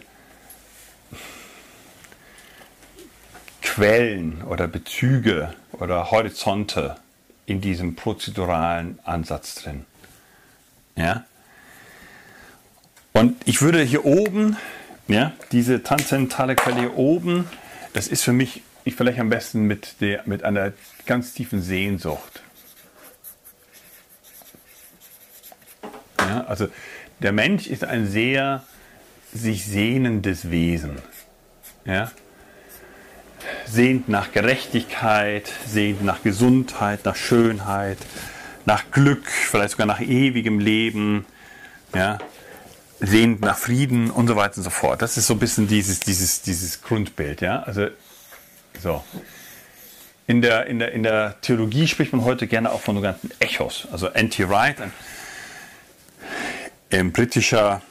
Quellen 3.61 4.43
oder 4.43 4.67
Bezüge 4.67 5.53
oder 5.71 6.11
Horizonte 6.11 6.97
in 7.45 7.59
diesem 7.59 7.95
prozeduralen 7.95 8.99
Ansatz 9.03 9.55
drin. 9.55 9.85
Ja? 10.95 11.25
Und 13.13 13.35
ich 13.45 13.61
würde 13.61 13.81
hier 13.81 14.05
oben 14.05 14.57
ja, 15.07 15.33
diese 15.51 15.83
transzendentale 15.83 16.55
Quelle 16.55 16.79
hier 16.79 16.97
oben, 16.97 17.47
das 17.93 18.07
ist 18.07 18.23
für 18.23 18.33
mich 18.33 18.61
ich 18.85 18.95
vielleicht 18.95 19.19
am 19.19 19.29
besten 19.29 19.63
mit, 19.63 20.01
der, 20.01 20.23
mit 20.25 20.43
einer 20.43 20.73
ganz 21.05 21.33
tiefen 21.33 21.61
Sehnsucht. 21.61 22.41
Ja, 26.19 26.45
also 26.45 26.67
der 27.19 27.31
Mensch 27.31 27.67
ist 27.67 27.83
ein 27.83 28.07
sehr 28.07 28.63
sich 29.33 29.65
sehnendes 29.65 30.51
Wesen. 30.51 30.97
Ja? 31.85 32.11
Sehnt 33.65 34.09
nach 34.09 34.31
Gerechtigkeit, 34.31 35.51
sehnt 35.67 36.03
nach 36.03 36.23
Gesundheit, 36.23 37.05
nach 37.05 37.15
Schönheit, 37.15 37.97
nach 38.65 38.91
Glück, 38.91 39.27
vielleicht 39.27 39.71
sogar 39.71 39.87
nach 39.87 40.01
ewigem 40.01 40.59
Leben. 40.59 41.25
Ja? 41.93 42.19
Sehnt 42.99 43.41
nach 43.41 43.57
Frieden 43.57 44.11
und 44.11 44.27
so 44.27 44.35
weiter 44.35 44.57
und 44.57 44.63
so 44.63 44.69
fort. 44.69 45.01
Das 45.01 45.17
ist 45.17 45.27
so 45.27 45.33
ein 45.33 45.39
bisschen 45.39 45.67
dieses, 45.67 45.99
dieses, 45.99 46.41
dieses 46.41 46.81
Grundbild. 46.81 47.41
Ja? 47.41 47.63
Also, 47.63 47.87
so. 48.79 49.03
In 50.25 50.41
der, 50.41 50.67
in, 50.67 50.79
der, 50.79 50.93
in 50.93 51.03
der 51.03 51.39
Theologie 51.41 51.87
spricht 51.87 52.13
man 52.13 52.23
heute 52.23 52.47
gerne 52.47 52.71
auch 52.71 52.81
von 52.81 52.95
sogenannten 52.95 53.29
Echos. 53.39 53.87
Also 53.91 54.07
N.T. 54.07 54.47
Wright, 54.49 54.79
ein, 54.79 54.93
ein 56.91 57.11
britischer 57.11 57.81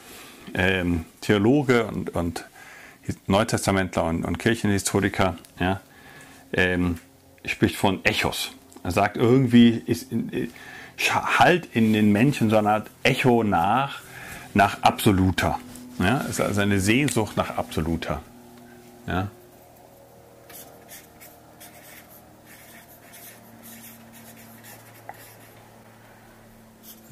ähm, 0.55 1.05
Theologe 1.21 1.85
und, 1.85 2.09
und 2.11 2.45
Neutestamentler 3.27 4.05
und, 4.05 4.25
und 4.25 4.39
Kirchenhistoriker, 4.39 5.37
ja, 5.59 5.81
ähm, 6.53 6.99
spricht 7.45 7.75
von 7.75 8.03
Echos. 8.03 8.51
Er 8.83 8.91
sagt, 8.91 9.17
irgendwie 9.17 9.81
ist 9.85 10.11
in, 10.11 10.51
halt 11.07 11.67
in 11.73 11.93
den 11.93 12.11
Menschen 12.11 12.49
so 12.49 12.57
eine 12.57 12.69
Art 12.69 12.89
Echo 13.03 13.43
nach, 13.43 14.01
nach 14.53 14.81
Absoluter. 14.81 15.59
Ja, 15.99 16.21
es 16.21 16.31
ist 16.31 16.41
also 16.41 16.61
eine 16.61 16.79
Sehnsucht 16.79 17.37
nach 17.37 17.57
Absoluter. 17.57 18.21
Ja. 19.07 19.29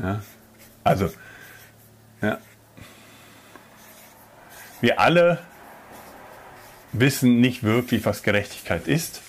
Ja. 0.02 0.22
Also, 0.84 1.10
ja. 2.22 2.40
Wir 4.82 5.00
alle 5.00 5.40
wissen 6.92 7.40
nicht 7.40 7.64
wirklich, 7.64 8.06
was 8.06 8.24
Gerechtigkeit 8.24 8.88
ist. 8.88 9.22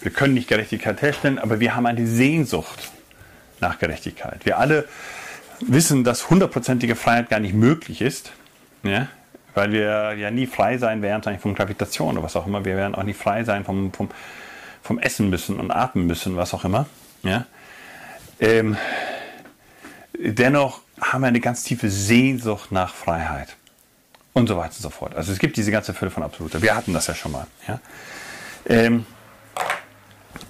Wir 0.00 0.10
können 0.10 0.34
nicht 0.34 0.48
Gerechtigkeit 0.48 1.00
herstellen, 1.02 1.38
aber 1.38 1.60
wir 1.60 1.76
haben 1.76 1.86
eine 1.86 2.06
Sehnsucht 2.06 2.90
nach 3.60 3.78
Gerechtigkeit. 3.78 4.44
Wir 4.44 4.58
alle 4.58 4.86
wissen, 5.60 6.04
dass 6.04 6.30
hundertprozentige 6.30 6.96
Freiheit 6.96 7.28
gar 7.28 7.40
nicht 7.40 7.54
möglich 7.54 8.00
ist, 8.00 8.32
ja? 8.82 9.08
weil 9.54 9.72
wir 9.72 10.14
ja 10.14 10.30
nie 10.30 10.46
frei 10.46 10.78
sein 10.78 11.00
werden 11.00 11.38
von 11.38 11.54
Gravitation 11.54 12.14
oder 12.14 12.24
was 12.24 12.36
auch 12.36 12.46
immer. 12.46 12.64
Wir 12.64 12.76
werden 12.76 12.94
auch 12.94 13.02
nie 13.04 13.14
frei 13.14 13.44
sein 13.44 13.64
vom, 13.64 13.92
vom, 13.92 14.10
vom 14.82 14.98
Essen 14.98 15.30
müssen 15.30 15.60
und 15.60 15.70
atmen 15.70 16.06
müssen, 16.06 16.36
was 16.36 16.52
auch 16.54 16.64
immer. 16.64 16.86
Ja? 17.22 17.46
Ähm, 18.40 18.76
dennoch 20.18 20.80
haben 21.00 21.22
wir 21.22 21.28
eine 21.28 21.40
ganz 21.40 21.64
tiefe 21.64 21.90
Sehnsucht 21.90 22.72
nach 22.72 22.94
Freiheit 22.94 23.56
und 24.32 24.48
so 24.48 24.56
weiter 24.56 24.74
und 24.76 24.82
so 24.82 24.90
fort. 24.90 25.14
Also 25.14 25.32
es 25.32 25.38
gibt 25.38 25.56
diese 25.56 25.70
ganze 25.70 25.94
Fülle 25.94 26.10
von 26.10 26.22
Absoluter. 26.22 26.62
Wir 26.62 26.74
hatten 26.74 26.92
das 26.92 27.06
ja 27.06 27.14
schon 27.14 27.32
mal. 27.32 27.46
Ja? 27.66 27.80
Ähm, 28.66 29.06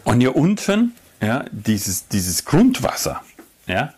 und 0.04 0.20
hier 0.20 0.36
unten, 0.36 0.94
ja, 1.20 1.44
dieses, 1.50 2.08
dieses 2.08 2.44
Grundwasser, 2.44 3.22
ja, 3.66 3.94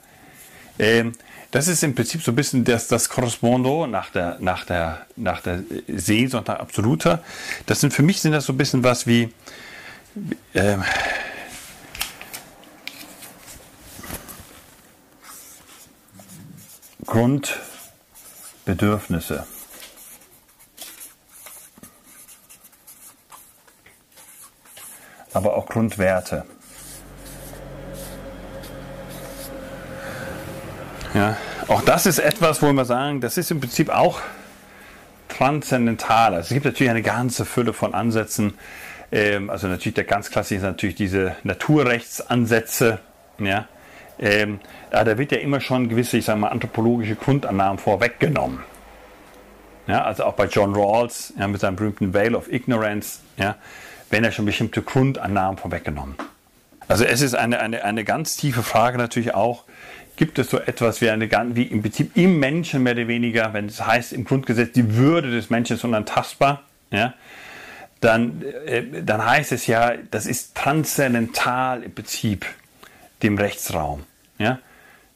ähm, 0.79 1.12
das 1.50 1.68
ist 1.68 1.83
im 1.83 1.94
Prinzip 1.94 2.22
so 2.22 2.33
ein 2.33 2.35
bisschen 2.35 2.64
das, 2.64 2.88
das 2.88 3.09
Korrespondo 3.09 3.87
nach 3.87 4.11
der, 4.11 4.37
nach 4.40 4.64
der, 4.64 5.07
nach 5.16 5.40
der 5.40 5.62
Sehnsucht 5.88 6.48
nach 6.48 6.59
Absoluter. 6.59 7.22
Das 7.66 7.81
sind 7.81 7.94
für 7.94 8.02
mich 8.02 8.20
sind 8.20 8.33
das 8.33 8.44
so 8.44 8.52
ein 8.52 8.57
bisschen 8.57 8.85
was 8.85 9.07
wie, 9.07 9.33
ähm, 10.55 10.83
Grundbedürfnisse. 17.16 19.46
aber 25.33 25.55
auch 25.55 25.66
Grundwerte. 25.66 26.44
Ja, 31.12 31.37
auch 31.68 31.83
das 31.83 32.07
ist 32.07 32.18
etwas, 32.18 32.62
wo 32.62 32.72
wir 32.72 32.87
sagen, 32.87 33.20
das 33.20 33.37
ist 33.37 33.50
im 33.50 33.61
Prinzip 33.61 33.90
auch 33.90 34.20
transzendental. 35.29 36.35
Also 36.35 36.48
es 36.48 36.55
gibt 36.55 36.64
natürlich 36.64 36.90
eine 36.90 37.02
ganze 37.02 37.44
Fülle 37.44 37.74
von 37.74 37.94
Ansätzen. 37.94 38.55
Ähm, 39.12 39.50
also 39.50 39.68
natürlich 39.68 39.94
der 39.94 40.05
ganz 40.05 40.31
klassische 40.31 40.57
ist 40.57 40.62
natürlich 40.62 40.96
diese 40.96 41.37
Naturrechtsansätze. 41.44 42.98
Ja, 43.38 43.68
ähm, 44.18 44.61
da 44.90 45.18
wird 45.18 45.33
ja 45.33 45.38
immer 45.38 45.61
schon 45.61 45.88
gewisse, 45.88 46.16
ich 46.16 46.24
sage 46.24 46.38
mal, 46.38 46.48
anthropologische 46.48 47.16
Grundannahmen 47.16 47.79
vorweggenommen. 47.79 48.61
Ja, 49.87 50.05
also 50.05 50.24
auch 50.24 50.35
bei 50.35 50.46
John 50.46 50.74
Rawls 50.74 51.33
ja, 51.38 51.46
mit 51.46 51.61
seinem 51.61 51.76
berühmten 51.76 52.12
Veil 52.12 52.35
of 52.35 52.50
Ignorance. 52.50 53.20
Ja, 53.37 53.57
werden 54.11 54.24
ja 54.24 54.33
schon 54.33 54.46
bestimmte 54.46 54.83
Grundannahmen 54.83 55.59
vorweggenommen. 55.59 56.16
Also 56.88 57.05
es 57.05 57.20
ist 57.20 57.35
eine, 57.35 57.61
eine, 57.61 57.85
eine 57.85 58.05
ganz 58.05 58.37
tiefe 58.37 58.62
Frage 58.62 58.98
natürlich 58.98 59.35
auch, 59.35 59.64
gibt 60.16 60.38
es 60.38 60.50
so 60.50 60.59
etwas 60.59 61.00
wie, 61.00 61.11
eine, 61.11 61.29
wie 61.55 61.64
im 61.64 61.83
Prinzip 61.83 62.16
im 62.16 62.38
Menschen 62.38 62.83
mehr 62.83 62.94
oder 62.94 63.09
weniger, 63.09 63.52
wenn 63.52 63.66
es 63.66 63.85
heißt 63.85 64.12
im 64.12 64.24
Grundgesetz, 64.24 64.72
die 64.72 64.96
Würde 64.96 65.31
des 65.31 65.50
Menschen 65.50 65.76
ist 65.76 65.85
unantastbar, 65.85 66.62
ja, 66.90 67.14
dann, 68.00 68.42
äh, 68.66 69.02
dann 69.02 69.24
heißt 69.24 69.52
es 69.52 69.66
ja, 69.66 69.94
das 70.11 70.26
ist 70.26 70.55
transzendental 70.55 71.83
im 71.83 71.94
Prinzip 71.94 72.46
dem 73.22 73.38
Rechtsraum. 73.38 74.05
Ja? 74.38 74.59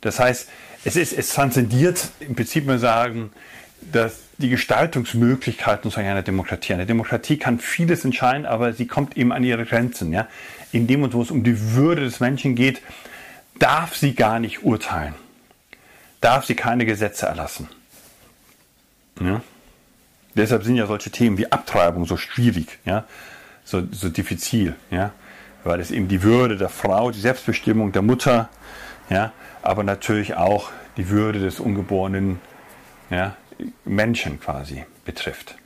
Das 0.00 0.18
heißt, 0.18 0.48
es, 0.84 0.96
ist, 0.96 1.12
es 1.12 1.30
transzendiert 1.30 2.08
im 2.20 2.34
Prinzip, 2.34 2.66
mal 2.66 2.78
sagen, 2.78 3.32
dass 3.80 4.20
die 4.38 4.48
Gestaltungsmöglichkeiten 4.48 5.92
einer 5.94 6.22
Demokratie. 6.22 6.74
Eine 6.74 6.86
Demokratie 6.86 7.36
kann 7.36 7.58
vieles 7.58 8.04
entscheiden, 8.04 8.46
aber 8.46 8.72
sie 8.72 8.86
kommt 8.86 9.16
eben 9.16 9.32
an 9.32 9.44
ihre 9.44 9.64
Grenzen. 9.64 10.12
Ja? 10.12 10.28
In 10.72 10.86
dem, 10.86 11.12
wo 11.12 11.22
es 11.22 11.30
um 11.30 11.44
die 11.44 11.74
Würde 11.74 12.02
des 12.02 12.20
Menschen 12.20 12.54
geht, 12.54 12.80
darf 13.58 13.94
sie 13.94 14.14
gar 14.14 14.38
nicht 14.38 14.62
urteilen. 14.62 15.14
Darf 16.20 16.46
sie 16.46 16.54
keine 16.54 16.86
Gesetze 16.86 17.26
erlassen. 17.26 17.68
Ja? 19.20 19.42
Deshalb 20.34 20.64
sind 20.64 20.76
ja 20.76 20.86
solche 20.86 21.10
Themen 21.10 21.36
wie 21.38 21.50
Abtreibung 21.50 22.06
so 22.06 22.16
schwierig, 22.16 22.78
ja? 22.84 23.04
so, 23.64 23.82
so 23.90 24.08
diffizil. 24.08 24.76
Ja? 24.90 25.12
Weil 25.64 25.80
es 25.80 25.90
eben 25.90 26.08
die 26.08 26.22
Würde 26.22 26.56
der 26.56 26.68
Frau, 26.68 27.10
die 27.10 27.20
Selbstbestimmung 27.20 27.92
der 27.92 28.02
Mutter, 28.02 28.48
ja? 29.08 29.32
aber 29.62 29.82
natürlich 29.84 30.34
auch 30.34 30.70
die 30.96 31.08
Würde 31.08 31.38
des 31.40 31.60
ungeborenen 31.60 32.40
ja, 33.10 33.36
Menschen 33.84 34.40
quasi 34.40 34.84
betrifft. 35.04 35.56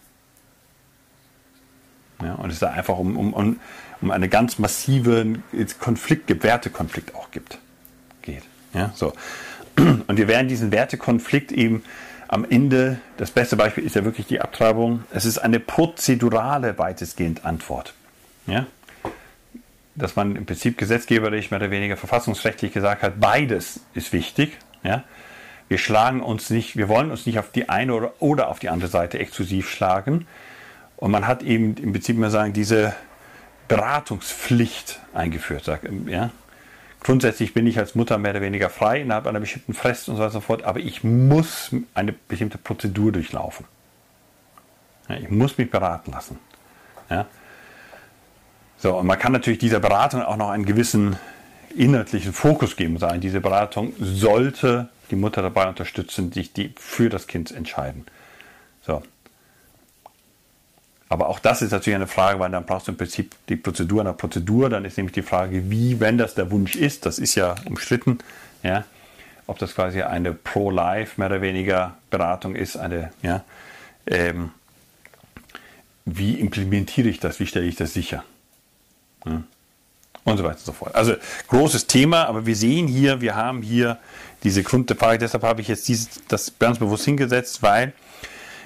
Ja, 2.23 2.35
und 2.35 2.51
es 2.51 2.59
da 2.59 2.71
einfach 2.71 2.99
um, 2.99 3.17
um, 3.17 3.61
um 4.01 4.11
eine 4.11 4.29
ganz 4.29 4.59
massive 4.59 5.41
Konflikt, 5.81 6.43
Wertekonflikt 6.43 7.15
auch 7.15 7.31
gibt, 7.31 7.59
geht. 8.23 8.43
Ja, 8.73 8.93
so. 8.95 9.13
Und 9.77 10.17
wir 10.17 10.29
werden 10.29 10.49
diesen 10.49 10.71
Wertekonflikt 10.71 11.53
eben 11.53 11.83
am 12.29 12.45
Ende, 12.45 12.99
das 13.17 13.31
beste 13.31 13.57
Beispiel 13.57 13.85
ist 13.85 13.97
ja 13.97 14.05
wirklich 14.05 14.27
die 14.27 14.41
Abtreibung, 14.41 15.05
es 15.11 15.25
ist 15.25 15.39
eine 15.39 15.61
prozedurale 15.61 16.79
weitestgehend 16.79 17.45
Antwort. 17.45 17.95
Ja? 18.47 18.67
Dass 19.97 20.17
man 20.17 20.35
im 20.37 20.47
Prinzip 20.47 20.77
gesetzgeberisch, 20.77 21.51
mehr 21.51 21.61
oder 21.61 21.71
weniger 21.71 21.97
verfassungsrechtlich 21.97 22.73
gesagt 22.73 23.03
hat, 23.03 23.21
beides 23.21 23.81
ist 23.95 24.13
wichtig. 24.13 24.59
Ja? 24.83 25.05
Wir 25.69 25.79
schlagen 25.79 26.21
uns 26.21 26.51
nicht, 26.51 26.77
wir 26.77 26.89
wollen 26.89 27.11
uns 27.11 27.27
nicht 27.27 27.39
auf 27.39 27.51
die 27.51 27.69
eine 27.69 27.95
oder, 27.95 28.13
oder 28.21 28.49
auf 28.49 28.59
die 28.59 28.69
andere 28.69 28.91
Seite 28.91 29.19
exklusiv 29.19 29.71
schlagen. 29.71 30.27
Und 30.97 31.11
man 31.11 31.27
hat 31.27 31.43
eben 31.43 31.77
im 31.77 31.93
Prinzip 31.93 32.17
mal 32.17 32.31
sagen, 32.31 32.53
diese 32.53 32.95
Beratungspflicht 33.69 35.01
eingeführt. 35.15 35.71
Ja? 36.07 36.31
Grundsätzlich 37.03 37.55
bin 37.55 37.67
ich 37.67 37.79
als 37.79 37.95
Mutter 37.95 38.19
mehr 38.19 38.33
oder 38.33 38.41
weniger 38.41 38.71
frei 38.71 39.03
innerhalb 39.03 39.27
einer 39.27 39.41
bestimmten 39.41 39.75
Frist 39.75 40.09
und 40.09 40.17
so 40.17 40.23
weiter 40.23 40.35
und 40.35 40.41
so 40.43 40.47
fort, 40.47 40.65
aber 40.65 40.81
ich 40.81 41.05
muss 41.05 41.75
eine 41.95 42.13
bestimmte 42.13 42.59
Prozedur 42.59 43.13
durchlaufen. 43.13 43.67
Ja, 45.09 45.17
ich 45.17 45.29
muss 45.29 45.59
mich 45.59 45.71
beraten 45.71 46.13
lassen. 46.13 46.39
Ja? 47.11 47.27
So, 48.85 48.99
und 48.99 49.07
man 49.07 49.19
kann 49.19 49.33
natürlich 49.33 49.61
dieser 49.61 49.81
Beratung 49.81 50.21
auch 50.21 50.37
noch 50.37 50.51
einen 50.51 50.67
gewissen 50.67 51.17
inhaltlichen 51.75 52.35
Fokus 52.35 52.77
geben. 52.77 52.99
Sagen, 52.99 53.19
diese 53.19 53.41
Beratung 53.41 53.95
sollte 53.99 54.91
die 55.11 55.17
Mutter 55.17 55.41
dabei 55.41 55.67
unterstützen, 55.71 56.31
sich 56.33 56.53
die 56.53 56.75
für 56.77 57.09
das 57.09 57.27
Kind 57.27 57.51
entscheiden. 57.51 58.05
So. 58.83 59.03
Aber 61.09 61.31
auch 61.31 61.39
das 61.39 61.63
ist 61.63 61.71
natürlich 61.71 61.95
eine 61.95 62.07
Frage, 62.07 62.39
weil 62.41 62.51
dann 62.51 62.67
brauchst 62.67 62.87
du 62.87 62.93
im 62.93 62.99
Prinzip 62.99 63.35
die 63.49 63.57
Prozedur 63.57 64.03
einer 64.03 64.13
Prozedur. 64.13 64.69
Dann 64.69 64.85
ist 64.85 64.99
nämlich 64.99 65.15
die 65.15 65.23
Frage, 65.23 65.71
wie, 65.71 65.99
wenn 65.99 66.19
das 66.19 66.35
der 66.35 66.51
Wunsch 66.51 66.77
ist, 66.77 67.07
das 67.07 67.19
ist 67.19 67.37
ja 67.37 67.55
umstritten, 67.65 68.19
ja, 68.63 68.85
ob 69.47 69.59
das 69.59 69.75
quasi 69.75 70.03
eine 70.03 70.35
Pro-Life 70.35 71.19
mehr 71.19 71.29
oder 71.29 71.41
weniger 71.41 71.97
Beratung 72.11 72.55
ist, 72.55 72.77
eine, 72.77 73.15
ja, 73.23 73.45
ähm, 74.07 74.51
wie 76.05 76.35
implementiere 76.39 77.09
ich 77.09 77.19
das, 77.19 77.41
wie 77.41 77.47
stelle 77.47 77.65
ich 77.65 77.77
das 77.77 77.95
sicher? 77.95 78.25
Und 80.25 80.39
so 80.39 80.45
weiter 80.45 80.57
und 80.57 80.65
so 80.65 80.73
fort. 80.73 80.95
Also 80.95 81.15
großes 81.49 81.87
Thema, 81.87 82.27
aber 82.27 82.47
wir 82.47 82.57
sehen 82.57 82.87
hier, 82.87 83.21
wir 83.21 83.37
haben 83.37 83.61
hier 83.63 83.99
diese 84.43 84.63
Grundfrage, 84.63 85.19
deshalb 85.19 85.43
habe 85.43 85.61
ich 85.61 85.69
jetzt 85.69 85.87
dieses, 85.89 86.09
das 86.29 86.55
ganz 86.59 86.79
bewusst 86.79 87.05
hingesetzt, 87.05 87.63
weil 87.63 87.93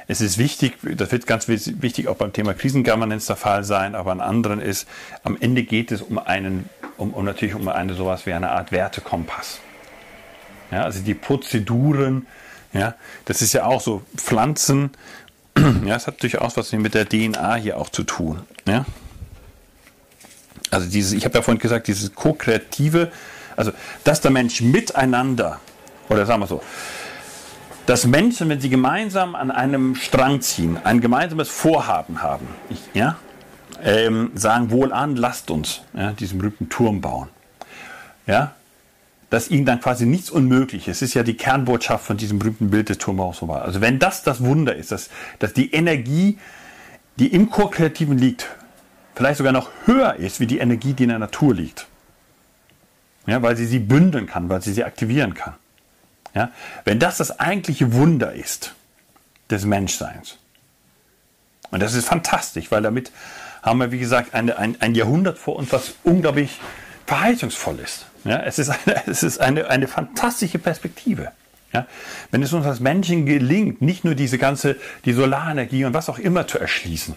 es 0.06 0.20
ist 0.20 0.38
wichtig, 0.38 0.78
das 0.82 1.12
wird 1.12 1.26
ganz 1.26 1.48
wichtig 1.48 2.08
auch 2.08 2.16
beim 2.16 2.32
Thema 2.32 2.54
Krisengovernance 2.54 3.26
der 3.26 3.36
Fall 3.36 3.62
sein, 3.64 3.94
aber 3.94 4.10
an 4.12 4.20
anderen 4.20 4.60
ist, 4.60 4.88
am 5.22 5.36
Ende 5.38 5.64
geht 5.64 5.92
es 5.92 6.00
um 6.00 6.18
einen, 6.18 6.68
um, 6.96 7.12
um 7.12 7.24
natürlich 7.24 7.54
um 7.54 7.68
eine 7.68 7.94
sowas 7.94 8.24
wie 8.24 8.32
eine 8.32 8.50
Art 8.50 8.72
Wertekompass. 8.72 9.60
Ja, 10.70 10.84
also 10.84 11.00
die 11.00 11.14
Prozeduren, 11.14 12.26
ja, 12.72 12.94
das 13.26 13.42
ist 13.42 13.52
ja 13.52 13.64
auch 13.64 13.80
so 13.80 14.02
Pflanzen, 14.16 14.90
ja, 15.84 15.96
es 15.96 16.06
hat 16.06 16.22
durchaus 16.22 16.56
was 16.56 16.72
mit 16.72 16.94
der 16.94 17.08
DNA 17.08 17.56
hier 17.56 17.76
auch 17.78 17.90
zu 17.90 18.04
tun. 18.04 18.42
Ja. 18.66 18.86
Also 20.70 20.88
dieses, 20.88 21.12
ich 21.12 21.24
habe 21.24 21.36
ja 21.36 21.42
vorhin 21.42 21.60
gesagt, 21.60 21.88
dieses 21.88 22.14
ko-kreative, 22.14 23.10
also 23.56 23.72
dass 24.04 24.20
der 24.20 24.30
Mensch 24.30 24.60
miteinander, 24.60 25.60
oder 26.08 26.26
sagen 26.26 26.40
wir 26.40 26.46
so, 26.46 26.62
dass 27.86 28.06
Menschen, 28.06 28.48
wenn 28.50 28.60
sie 28.60 28.68
gemeinsam 28.68 29.34
an 29.34 29.50
einem 29.50 29.94
Strang 29.94 30.42
ziehen, 30.42 30.78
ein 30.84 31.00
gemeinsames 31.00 31.48
Vorhaben 31.48 32.22
haben, 32.22 32.46
ich, 32.68 32.80
ja, 32.92 33.16
ähm, 33.82 34.30
sagen 34.34 34.70
wohl 34.70 34.92
an, 34.92 35.16
lasst 35.16 35.50
uns 35.50 35.82
ja, 35.94 36.12
diesen 36.12 36.38
berühmten 36.38 36.68
Turm 36.68 37.00
bauen. 37.00 37.28
Ja, 38.26 38.52
dass 39.30 39.50
ihnen 39.50 39.64
dann 39.64 39.80
quasi 39.80 40.06
nichts 40.06 40.30
unmöglich 40.30 40.88
ist. 40.88 40.98
Es 40.98 41.10
ist 41.10 41.14
ja 41.14 41.22
die 41.22 41.36
Kernbotschaft 41.36 42.04
von 42.04 42.16
diesem 42.16 42.38
berühmten 42.38 42.70
Bild 42.70 42.88
des 42.88 42.98
Turmbaus. 42.98 43.42
Also 43.42 43.80
wenn 43.80 43.98
das 43.98 44.22
das 44.22 44.42
Wunder 44.42 44.74
ist, 44.74 44.92
dass, 44.92 45.10
dass 45.38 45.52
die 45.52 45.72
Energie, 45.72 46.38
die 47.16 47.28
im 47.28 47.50
Chor-Kreativen 47.50 48.16
liegt, 48.16 48.48
vielleicht 49.18 49.38
sogar 49.38 49.52
noch 49.52 49.68
höher 49.84 50.14
ist, 50.14 50.38
wie 50.38 50.46
die 50.46 50.58
Energie, 50.58 50.92
die 50.92 51.02
in 51.02 51.08
der 51.08 51.18
Natur 51.18 51.52
liegt. 51.52 51.88
Ja, 53.26 53.42
weil 53.42 53.56
sie 53.56 53.66
sie 53.66 53.80
bündeln 53.80 54.26
kann, 54.28 54.48
weil 54.48 54.62
sie 54.62 54.72
sie 54.72 54.84
aktivieren 54.84 55.34
kann. 55.34 55.54
Ja, 56.34 56.52
wenn 56.84 57.00
das 57.00 57.16
das 57.16 57.40
eigentliche 57.40 57.92
Wunder 57.92 58.32
ist 58.32 58.74
des 59.50 59.64
Menschseins. 59.64 60.38
Und 61.72 61.80
das 61.80 61.94
ist 61.94 62.06
fantastisch, 62.06 62.70
weil 62.70 62.80
damit 62.80 63.10
haben 63.60 63.80
wir, 63.80 63.90
wie 63.90 63.98
gesagt, 63.98 64.34
eine, 64.34 64.56
ein, 64.56 64.80
ein 64.80 64.94
Jahrhundert 64.94 65.36
vor 65.36 65.56
uns, 65.56 65.72
was 65.72 65.94
unglaublich 66.04 66.60
verheißungsvoll 67.06 67.80
ist. 67.80 68.06
Ja, 68.22 68.38
es 68.44 68.60
ist, 68.60 68.70
eine, 68.70 69.02
es 69.08 69.24
ist 69.24 69.40
eine, 69.40 69.66
eine 69.68 69.88
fantastische 69.88 70.60
Perspektive. 70.60 71.32
Ja, 71.72 71.88
wenn 72.30 72.44
es 72.44 72.52
uns 72.52 72.64
als 72.66 72.78
Menschen 72.78 73.26
gelingt, 73.26 73.82
nicht 73.82 74.04
nur 74.04 74.14
diese 74.14 74.38
ganze, 74.38 74.76
die 75.04 75.12
Solarenergie 75.12 75.84
und 75.86 75.92
was 75.92 76.08
auch 76.08 76.20
immer 76.20 76.46
zu 76.46 76.60
erschließen, 76.60 77.16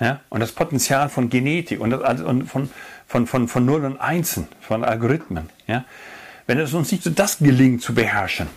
ja, 0.00 0.20
und 0.28 0.40
das 0.40 0.52
Potenzial 0.52 1.08
von 1.08 1.30
Genetik 1.30 1.80
und, 1.80 1.92
und 1.94 2.46
von, 2.48 2.70
von, 3.06 3.26
von, 3.26 3.48
von 3.48 3.64
Null 3.64 3.84
und 3.84 3.98
Einsen, 3.98 4.48
von 4.60 4.84
Algorithmen, 4.84 5.50
ja, 5.66 5.84
wenn 6.46 6.58
es 6.58 6.74
uns 6.74 6.90
nicht 6.90 7.04
so 7.04 7.10
das 7.10 7.38
gelingt 7.38 7.82
zu 7.82 7.94
beherrschen, 7.94 8.48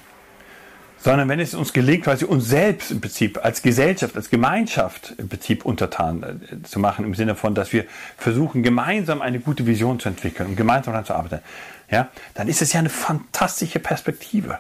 sondern 0.98 1.30
wenn 1.30 1.40
es 1.40 1.54
uns 1.54 1.74
gelingt, 1.74 2.06
quasi 2.06 2.26
uns 2.26 2.48
selbst 2.48 2.92
im 2.92 3.02
Prinzip 3.02 3.44
als 3.46 3.62
Gesellschaft, 3.62 4.16
als 4.16 4.30
Gemeinschaft 4.30 5.14
im 5.18 5.30
Prinzip 5.30 5.64
untertan 5.64 6.24
äh, 6.24 6.64
zu 6.64 6.80
machen, 6.80 7.06
im 7.06 7.14
Sinne 7.14 7.36
von, 7.36 7.54
dass 7.54 7.72
wir 7.72 7.86
versuchen, 8.18 8.64
gemeinsam 8.64 9.22
eine 9.22 9.40
gute 9.40 9.66
Vision 9.66 10.00
zu 10.00 10.10
entwickeln 10.10 10.50
und 10.50 10.56
gemeinsam 10.56 10.94
daran 10.94 11.06
zu 11.06 11.14
arbeiten, 11.14 11.44
ja, 11.90 12.10
dann 12.34 12.48
ist 12.48 12.62
es 12.62 12.74
ja 12.74 12.80
eine 12.80 12.90
fantastische 12.90 13.80
Perspektive. 13.80 14.60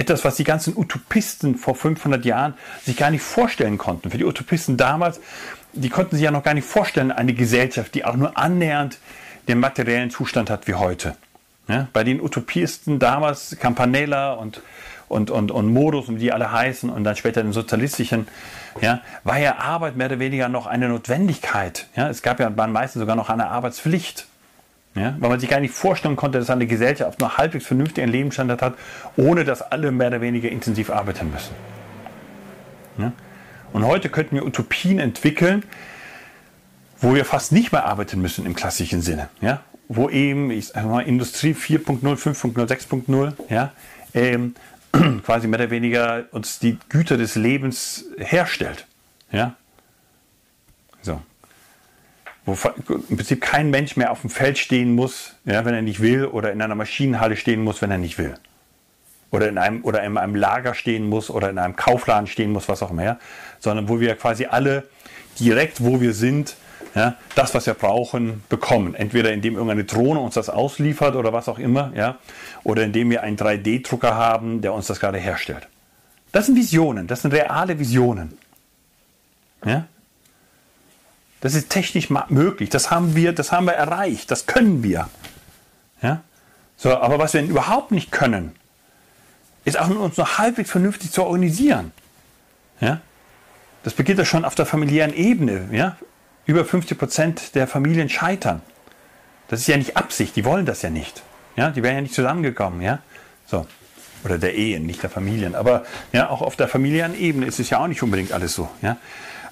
Etwas, 0.00 0.24
was 0.24 0.36
die 0.36 0.44
ganzen 0.44 0.74
Utopisten 0.78 1.56
vor 1.56 1.74
500 1.74 2.24
Jahren 2.24 2.54
sich 2.86 2.96
gar 2.96 3.10
nicht 3.10 3.20
vorstellen 3.20 3.76
konnten. 3.76 4.10
Für 4.10 4.16
die 4.16 4.24
Utopisten 4.24 4.78
damals, 4.78 5.20
die 5.74 5.90
konnten 5.90 6.16
sich 6.16 6.24
ja 6.24 6.30
noch 6.30 6.42
gar 6.42 6.54
nicht 6.54 6.66
vorstellen, 6.66 7.12
eine 7.12 7.34
Gesellschaft, 7.34 7.94
die 7.94 8.06
auch 8.06 8.16
nur 8.16 8.38
annähernd 8.38 8.96
den 9.46 9.60
materiellen 9.60 10.08
Zustand 10.10 10.48
hat 10.48 10.66
wie 10.66 10.72
heute. 10.72 11.16
Ja, 11.68 11.86
bei 11.92 12.02
den 12.02 12.22
Utopisten 12.22 12.98
damals, 12.98 13.54
Campanella 13.60 14.32
und, 14.32 14.62
und, 15.08 15.30
und, 15.30 15.50
und 15.50 15.70
Modus, 15.70 16.08
und 16.08 16.16
wie 16.16 16.20
die 16.20 16.32
alle 16.32 16.50
heißen, 16.50 16.88
und 16.88 17.04
dann 17.04 17.14
später 17.14 17.42
den 17.42 17.52
sozialistischen, 17.52 18.26
ja, 18.80 19.02
war 19.22 19.38
ja 19.38 19.58
Arbeit 19.58 19.96
mehr 19.96 20.06
oder 20.06 20.18
weniger 20.18 20.48
noch 20.48 20.66
eine 20.66 20.88
Notwendigkeit. 20.88 21.88
Ja, 21.94 22.08
es 22.08 22.22
gab 22.22 22.40
ja 22.40 22.48
meistens 22.48 23.00
sogar 23.00 23.16
noch 23.16 23.28
eine 23.28 23.48
Arbeitspflicht. 23.48 24.28
Ja, 24.94 25.14
weil 25.20 25.30
man 25.30 25.38
sich 25.38 25.48
gar 25.48 25.60
nicht 25.60 25.72
vorstellen 25.72 26.16
konnte, 26.16 26.38
dass 26.38 26.50
eine 26.50 26.66
Gesellschaft 26.66 27.20
noch 27.20 27.38
halbwegs 27.38 27.64
vernünftigen 27.64 28.08
Lebensstandard 28.08 28.60
hat, 28.60 28.74
ohne 29.16 29.44
dass 29.44 29.62
alle 29.62 29.92
mehr 29.92 30.08
oder 30.08 30.20
weniger 30.20 30.48
intensiv 30.48 30.90
arbeiten 30.90 31.30
müssen. 31.30 31.54
Ja? 32.98 33.12
Und 33.72 33.86
heute 33.86 34.08
könnten 34.08 34.34
wir 34.34 34.44
Utopien 34.44 34.98
entwickeln, 34.98 35.62
wo 36.98 37.14
wir 37.14 37.24
fast 37.24 37.52
nicht 37.52 37.70
mehr 37.70 37.84
arbeiten 37.84 38.20
müssen 38.20 38.44
im 38.46 38.56
klassischen 38.56 39.00
Sinne. 39.00 39.28
Ja? 39.40 39.60
wo 39.92 40.08
eben, 40.08 40.52
ich 40.52 40.68
sag 40.68 40.86
mal, 40.86 41.00
Industrie 41.00 41.52
4.0, 41.52 42.00
5.0, 42.00 42.54
6.0, 42.54 43.32
ja, 43.48 43.72
ähm, 44.14 44.54
quasi 45.24 45.48
mehr 45.48 45.58
oder 45.58 45.70
weniger 45.70 46.26
uns 46.30 46.60
die 46.60 46.78
Güter 46.88 47.16
des 47.16 47.34
Lebens 47.34 48.04
herstellt. 48.16 48.86
Ja? 49.32 49.56
So. 51.02 51.20
Wo 52.46 52.56
im 52.88 53.16
Prinzip 53.16 53.40
kein 53.40 53.70
Mensch 53.70 53.96
mehr 53.96 54.10
auf 54.10 54.22
dem 54.22 54.30
Feld 54.30 54.58
stehen 54.58 54.94
muss, 54.94 55.34
ja, 55.44 55.64
wenn 55.64 55.74
er 55.74 55.82
nicht 55.82 56.00
will, 56.00 56.24
oder 56.26 56.52
in 56.52 56.62
einer 56.62 56.74
Maschinenhalle 56.74 57.36
stehen 57.36 57.62
muss, 57.62 57.82
wenn 57.82 57.90
er 57.90 57.98
nicht 57.98 58.18
will. 58.18 58.34
Oder 59.30 59.48
in 59.48 59.58
einem, 59.58 59.84
oder 59.84 60.02
in 60.02 60.16
einem 60.16 60.34
Lager 60.34 60.74
stehen 60.74 61.08
muss 61.08 61.30
oder 61.30 61.50
in 61.50 61.58
einem 61.58 61.76
Kaufladen 61.76 62.26
stehen 62.26 62.52
muss, 62.52 62.68
was 62.68 62.82
auch 62.82 62.90
immer. 62.90 63.18
Sondern 63.60 63.88
wo 63.88 64.00
wir 64.00 64.14
quasi 64.16 64.46
alle 64.46 64.88
direkt, 65.38 65.84
wo 65.84 66.00
wir 66.00 66.14
sind, 66.14 66.56
ja, 66.94 67.16
das, 67.36 67.54
was 67.54 67.66
wir 67.66 67.74
brauchen, 67.74 68.42
bekommen. 68.48 68.94
Entweder 68.94 69.32
indem 69.32 69.54
irgendeine 69.54 69.84
Drohne 69.84 70.20
uns 70.20 70.34
das 70.34 70.50
ausliefert 70.50 71.14
oder 71.14 71.32
was 71.32 71.48
auch 71.48 71.58
immer, 71.58 71.92
ja, 71.94 72.18
oder 72.64 72.82
indem 72.82 73.10
wir 73.10 73.22
einen 73.22 73.36
3D-Drucker 73.36 74.14
haben, 74.14 74.60
der 74.60 74.72
uns 74.72 74.86
das 74.86 74.98
gerade 74.98 75.18
herstellt. 75.18 75.68
Das 76.32 76.46
sind 76.46 76.56
Visionen, 76.56 77.06
das 77.06 77.22
sind 77.22 77.32
reale 77.32 77.78
Visionen. 77.78 78.36
Ja? 79.64 79.86
Das 81.40 81.54
ist 81.54 81.70
technisch 81.70 82.10
möglich, 82.28 82.68
das 82.68 82.90
haben 82.90 83.16
wir, 83.16 83.32
das 83.32 83.50
haben 83.50 83.66
wir 83.66 83.72
erreicht, 83.72 84.30
das 84.30 84.46
können 84.46 84.82
wir. 84.82 85.08
Ja? 86.02 86.22
So, 86.76 86.96
aber 86.98 87.18
was 87.18 87.34
wir 87.34 87.42
überhaupt 87.42 87.92
nicht 87.92 88.12
können, 88.12 88.52
ist 89.64 89.78
auch 89.78 89.88
uns 89.88 90.16
noch 90.16 90.38
halbwegs 90.38 90.70
vernünftig 90.70 91.12
zu 91.12 91.24
organisieren. 91.24 91.92
Ja? 92.80 93.00
Das 93.82 93.94
beginnt 93.94 94.18
ja 94.18 94.24
schon 94.24 94.44
auf 94.44 94.54
der 94.54 94.66
familiären 94.66 95.14
Ebene. 95.14 95.68
Ja? 95.72 95.96
über 96.50 96.64
50 96.64 96.98
Prozent 96.98 97.54
der 97.54 97.66
Familien 97.66 98.08
scheitern. 98.08 98.60
Das 99.48 99.60
ist 99.60 99.68
ja 99.68 99.76
nicht 99.76 99.96
Absicht, 99.96 100.36
die 100.36 100.44
wollen 100.44 100.66
das 100.66 100.82
ja 100.82 100.90
nicht. 100.90 101.22
Ja, 101.56 101.70
die 101.70 101.82
wären 101.82 101.94
ja 101.94 102.00
nicht 102.00 102.14
zusammengekommen, 102.14 102.82
ja. 102.82 103.00
So. 103.46 103.66
Oder 104.24 104.38
der 104.38 104.54
Ehen, 104.54 104.84
nicht 104.84 105.02
der 105.02 105.10
Familien. 105.10 105.54
Aber 105.54 105.84
ja, 106.12 106.28
auch 106.28 106.42
auf 106.42 106.56
der 106.56 106.68
familiären 106.68 107.18
Ebene 107.18 107.46
ist 107.46 107.58
es 107.58 107.70
ja 107.70 107.78
auch 107.78 107.86
nicht 107.86 108.02
unbedingt 108.02 108.32
alles 108.32 108.54
so, 108.54 108.68
ja. 108.82 108.96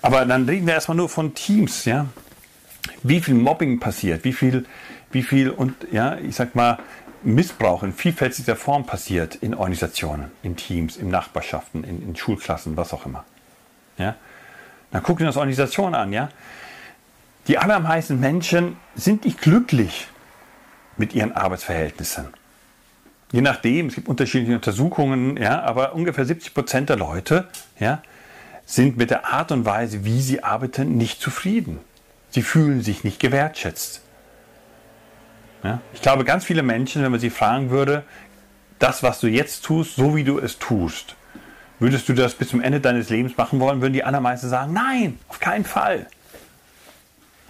Aber 0.02 0.24
dann 0.24 0.48
reden 0.48 0.66
wir 0.66 0.74
erstmal 0.74 0.96
nur 0.96 1.08
von 1.08 1.34
Teams, 1.34 1.84
ja. 1.84 2.06
Wie 3.02 3.20
viel 3.20 3.34
Mobbing 3.34 3.80
passiert, 3.80 4.24
wie 4.24 4.32
viel, 4.32 4.64
wie 5.11 5.22
viel 5.22 5.50
und 5.50 5.74
ja, 5.92 6.16
ich 6.16 6.37
sag 6.37 6.54
mal, 6.54 6.78
Missbrauch 7.22 7.82
in 7.82 7.92
vielfältiger 7.92 8.56
Form 8.56 8.87
passiert 8.87 9.34
in 9.37 9.54
Organisationen, 9.54 10.30
in 10.42 10.56
Teams, 10.56 10.96
in 10.96 11.08
Nachbarschaften, 11.08 11.84
in, 11.84 12.02
in 12.02 12.16
Schulklassen, 12.16 12.76
was 12.76 12.92
auch 12.92 13.06
immer. 13.06 13.24
Ja? 13.98 14.14
Dann 14.90 15.02
gucken 15.02 15.20
wir 15.20 15.26
uns 15.28 15.37
Organisationen 15.37 15.94
an, 15.94 16.12
ja. 16.12 16.28
Die 17.48 17.58
allermeisten 17.58 18.20
Menschen 18.20 18.76
sind 18.94 19.24
nicht 19.24 19.40
glücklich 19.40 20.08
mit 20.96 21.14
ihren 21.14 21.32
Arbeitsverhältnissen. 21.32 22.28
Je 23.32 23.40
nachdem, 23.40 23.88
es 23.88 23.94
gibt 23.94 24.08
unterschiedliche 24.08 24.54
Untersuchungen, 24.54 25.37
ja, 25.37 25.61
aber 25.62 25.94
ungefähr 25.94 26.24
70 26.24 26.54
Prozent 26.54 26.88
der 26.88 26.96
Leute 26.96 27.48
ja, 27.78 28.02
sind 28.68 28.98
mit 28.98 29.11
der 29.11 29.26
Art 29.26 29.50
und 29.50 29.64
Weise, 29.64 30.04
wie 30.04 30.20
sie 30.20 30.44
arbeiten, 30.44 30.98
nicht 30.98 31.22
zufrieden. 31.22 31.81
Sie 32.28 32.42
fühlen 32.42 32.82
sich 32.82 33.03
nicht 33.03 33.18
gewertschätzt. 33.18 34.03
Ja, 35.64 35.80
ich 35.95 36.03
glaube, 36.03 36.24
ganz 36.24 36.45
viele 36.45 36.62
Menschen, 36.62 37.03
wenn 37.03 37.11
man 37.11 37.18
sie 37.18 37.30
fragen 37.30 37.70
würde, 37.70 38.05
das, 38.78 39.03
was 39.03 39.20
du 39.20 39.26
jetzt 39.26 39.64
tust, 39.64 39.97
so 39.97 40.14
wie 40.14 40.22
du 40.22 40.38
es 40.38 40.59
tust, 40.59 41.16
würdest 41.78 42.11
du 42.11 42.12
das 42.12 42.34
bis 42.34 42.51
zum 42.51 42.61
Ende 42.61 42.78
deines 42.78 43.09
Lebens 43.09 43.38
machen 43.38 43.59
wollen, 43.59 43.80
würden 43.80 43.95
die 43.95 44.05
allermeisten 44.05 44.51
sagen, 44.51 44.74
nein, 44.74 45.18
auf 45.28 45.40
keinen 45.40 45.64
Fall. 45.64 46.07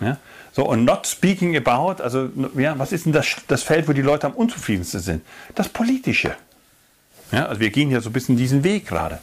Ja? 0.00 0.18
So, 0.52 0.68
und 0.68 0.84
not 0.84 1.04
speaking 1.04 1.56
about, 1.56 2.00
also 2.00 2.30
ja, 2.56 2.78
was 2.78 2.92
ist 2.92 3.06
denn 3.06 3.12
das, 3.12 3.26
das 3.48 3.64
Feld, 3.64 3.88
wo 3.88 3.92
die 3.92 4.02
Leute 4.02 4.28
am 4.28 4.34
unzufriedensten 4.34 5.00
sind? 5.00 5.26
Das 5.56 5.68
Politische. 5.68 6.36
Ja, 7.32 7.46
also 7.46 7.60
wir 7.60 7.70
gehen 7.70 7.90
ja 7.90 8.00
so 8.00 8.10
ein 8.10 8.12
bisschen 8.12 8.36
diesen 8.36 8.62
Weg 8.62 8.86
gerade. 8.86 9.18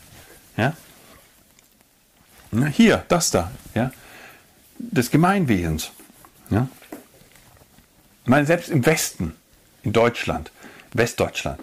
Ja? 0.57 0.73
Hier, 2.63 3.03
das 3.07 3.31
da, 3.31 3.51
ja? 3.73 3.91
des 4.77 5.11
Gemeinwesens. 5.11 5.91
Ja? 6.49 6.67
Ich 8.23 8.29
meine, 8.29 8.45
selbst 8.45 8.69
im 8.69 8.85
Westen, 8.85 9.33
in 9.83 9.93
Deutschland, 9.93 10.51
Westdeutschland, 10.93 11.59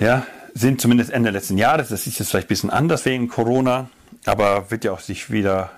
ja, 0.00 0.26
sind 0.54 0.80
zumindest 0.80 1.10
Ende 1.10 1.30
letzten 1.30 1.58
Jahres, 1.58 1.88
das 1.88 2.06
ist 2.06 2.18
jetzt 2.18 2.30
vielleicht 2.30 2.46
ein 2.46 2.48
bisschen 2.48 2.70
anders 2.70 3.04
wegen 3.04 3.28
Corona, 3.28 3.90
aber 4.24 4.70
wird 4.70 4.84
ja 4.84 4.92
auch 4.92 5.00
sich 5.00 5.30
wieder 5.30 5.70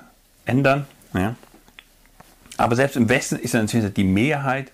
ändern. 0.45 0.87
Ja. 1.15 1.35
Aber 2.57 2.77
selbst 2.77 2.97
im 2.97 3.09
Westen 3.09 3.37
ist 3.37 3.55
natürlich 3.55 3.93
die 3.95 4.05
Mehrheit 4.05 4.73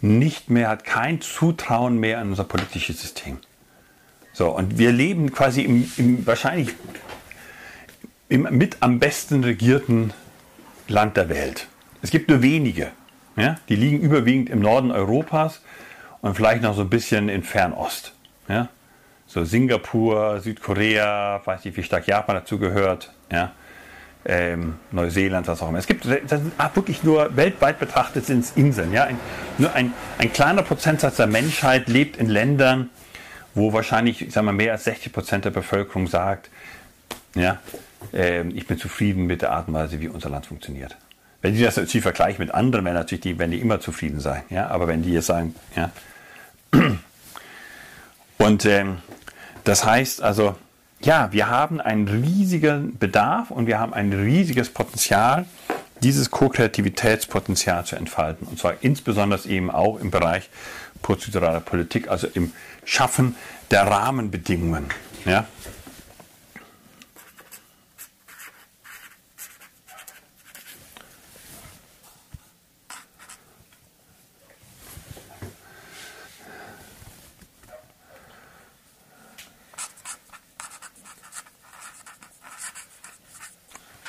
nicht 0.00 0.50
mehr, 0.50 0.68
hat 0.68 0.84
kein 0.84 1.20
Zutrauen 1.20 1.98
mehr 1.98 2.18
an 2.18 2.30
unser 2.30 2.44
politisches 2.44 3.00
System. 3.00 3.38
So, 4.32 4.50
und 4.50 4.78
wir 4.78 4.92
leben 4.92 5.30
quasi 5.32 5.62
im, 5.62 5.90
im 5.96 6.26
wahrscheinlich 6.26 6.74
im 8.32 8.48
mit 8.50 8.78
am 8.80 8.98
besten 8.98 9.44
regierten 9.44 10.12
Land 10.88 11.18
der 11.18 11.28
Welt. 11.28 11.68
Es 12.00 12.10
gibt 12.10 12.30
nur 12.30 12.40
wenige. 12.40 12.90
Ja? 13.36 13.56
Die 13.68 13.76
liegen 13.76 14.00
überwiegend 14.00 14.48
im 14.48 14.60
Norden 14.60 14.90
Europas 14.90 15.60
und 16.22 16.34
vielleicht 16.34 16.62
noch 16.62 16.74
so 16.74 16.80
ein 16.80 16.88
bisschen 16.88 17.28
in 17.28 17.42
Fernost. 17.42 18.14
Ja? 18.48 18.68
So 19.26 19.44
Singapur, 19.44 20.40
Südkorea, 20.40 21.42
weiß 21.44 21.64
nicht, 21.66 21.76
wie 21.76 21.82
stark 21.82 22.06
Japan 22.06 22.36
dazu 22.36 22.58
gehört. 22.58 23.12
Ja? 23.30 23.52
Ähm, 24.24 24.76
Neuseeland, 24.92 25.46
was 25.46 25.60
auch 25.60 25.68
immer. 25.68 25.78
Es 25.78 25.86
gibt 25.86 26.06
das 26.06 26.40
sind 26.40 26.52
wirklich 26.74 27.02
nur 27.04 27.36
weltweit 27.36 27.78
betrachtet 27.78 28.24
sind 28.24 28.44
es 28.44 28.52
Inseln. 28.52 28.94
Ja? 28.94 29.04
Ein, 29.04 29.18
nur 29.58 29.74
ein, 29.74 29.92
ein 30.16 30.32
kleiner 30.32 30.62
Prozentsatz 30.62 31.16
der 31.16 31.26
Menschheit 31.26 31.86
lebt 31.86 32.16
in 32.16 32.30
Ländern, 32.30 32.88
wo 33.54 33.74
wahrscheinlich 33.74 34.22
ich 34.22 34.32
sag 34.32 34.42
mal, 34.42 34.52
mehr 34.52 34.72
als 34.72 34.84
60 34.84 35.12
Prozent 35.12 35.44
der 35.44 35.50
Bevölkerung 35.50 36.06
sagt, 36.06 36.48
ja, 37.34 37.58
ich 38.12 38.66
bin 38.66 38.78
zufrieden 38.78 39.26
mit 39.26 39.42
der 39.42 39.52
Art 39.52 39.68
und 39.68 39.74
Weise, 39.74 40.00
wie 40.00 40.08
unser 40.08 40.28
Land 40.28 40.46
funktioniert. 40.46 40.96
Wenn 41.42 41.54
die 41.54 41.62
das 41.62 41.76
natürlich 41.76 42.02
vergleichen 42.02 42.44
mit 42.44 42.54
anderen, 42.54 42.84
werden 42.84 42.96
natürlich 42.96 43.22
die, 43.22 43.38
werden 43.38 43.50
die 43.50 43.60
immer 43.60 43.80
zufrieden 43.80 44.20
sein. 44.20 44.42
Ja? 44.48 44.68
Aber 44.68 44.86
wenn 44.86 45.02
die 45.02 45.12
jetzt 45.12 45.26
sagen, 45.26 45.54
ja. 45.76 45.90
Und 48.38 48.64
ähm, 48.64 48.98
das 49.64 49.84
heißt 49.84 50.22
also, 50.22 50.56
ja, 51.00 51.32
wir 51.32 51.48
haben 51.48 51.80
einen 51.80 52.06
riesigen 52.06 52.96
Bedarf 52.98 53.50
und 53.50 53.66
wir 53.66 53.80
haben 53.80 53.92
ein 53.92 54.12
riesiges 54.12 54.70
Potenzial, 54.70 55.46
dieses 56.02 56.30
Co-Kreativitätspotenzial 56.30 57.84
zu 57.84 57.96
entfalten. 57.96 58.46
Und 58.46 58.58
zwar 58.58 58.74
insbesondere 58.82 59.48
eben 59.48 59.70
auch 59.70 59.98
im 60.00 60.10
Bereich 60.10 60.48
prozeduraler 61.02 61.60
Politik, 61.60 62.08
also 62.08 62.28
im 62.34 62.52
Schaffen 62.84 63.36
der 63.70 63.86
Rahmenbedingungen. 63.86 64.86
Ja? 65.24 65.46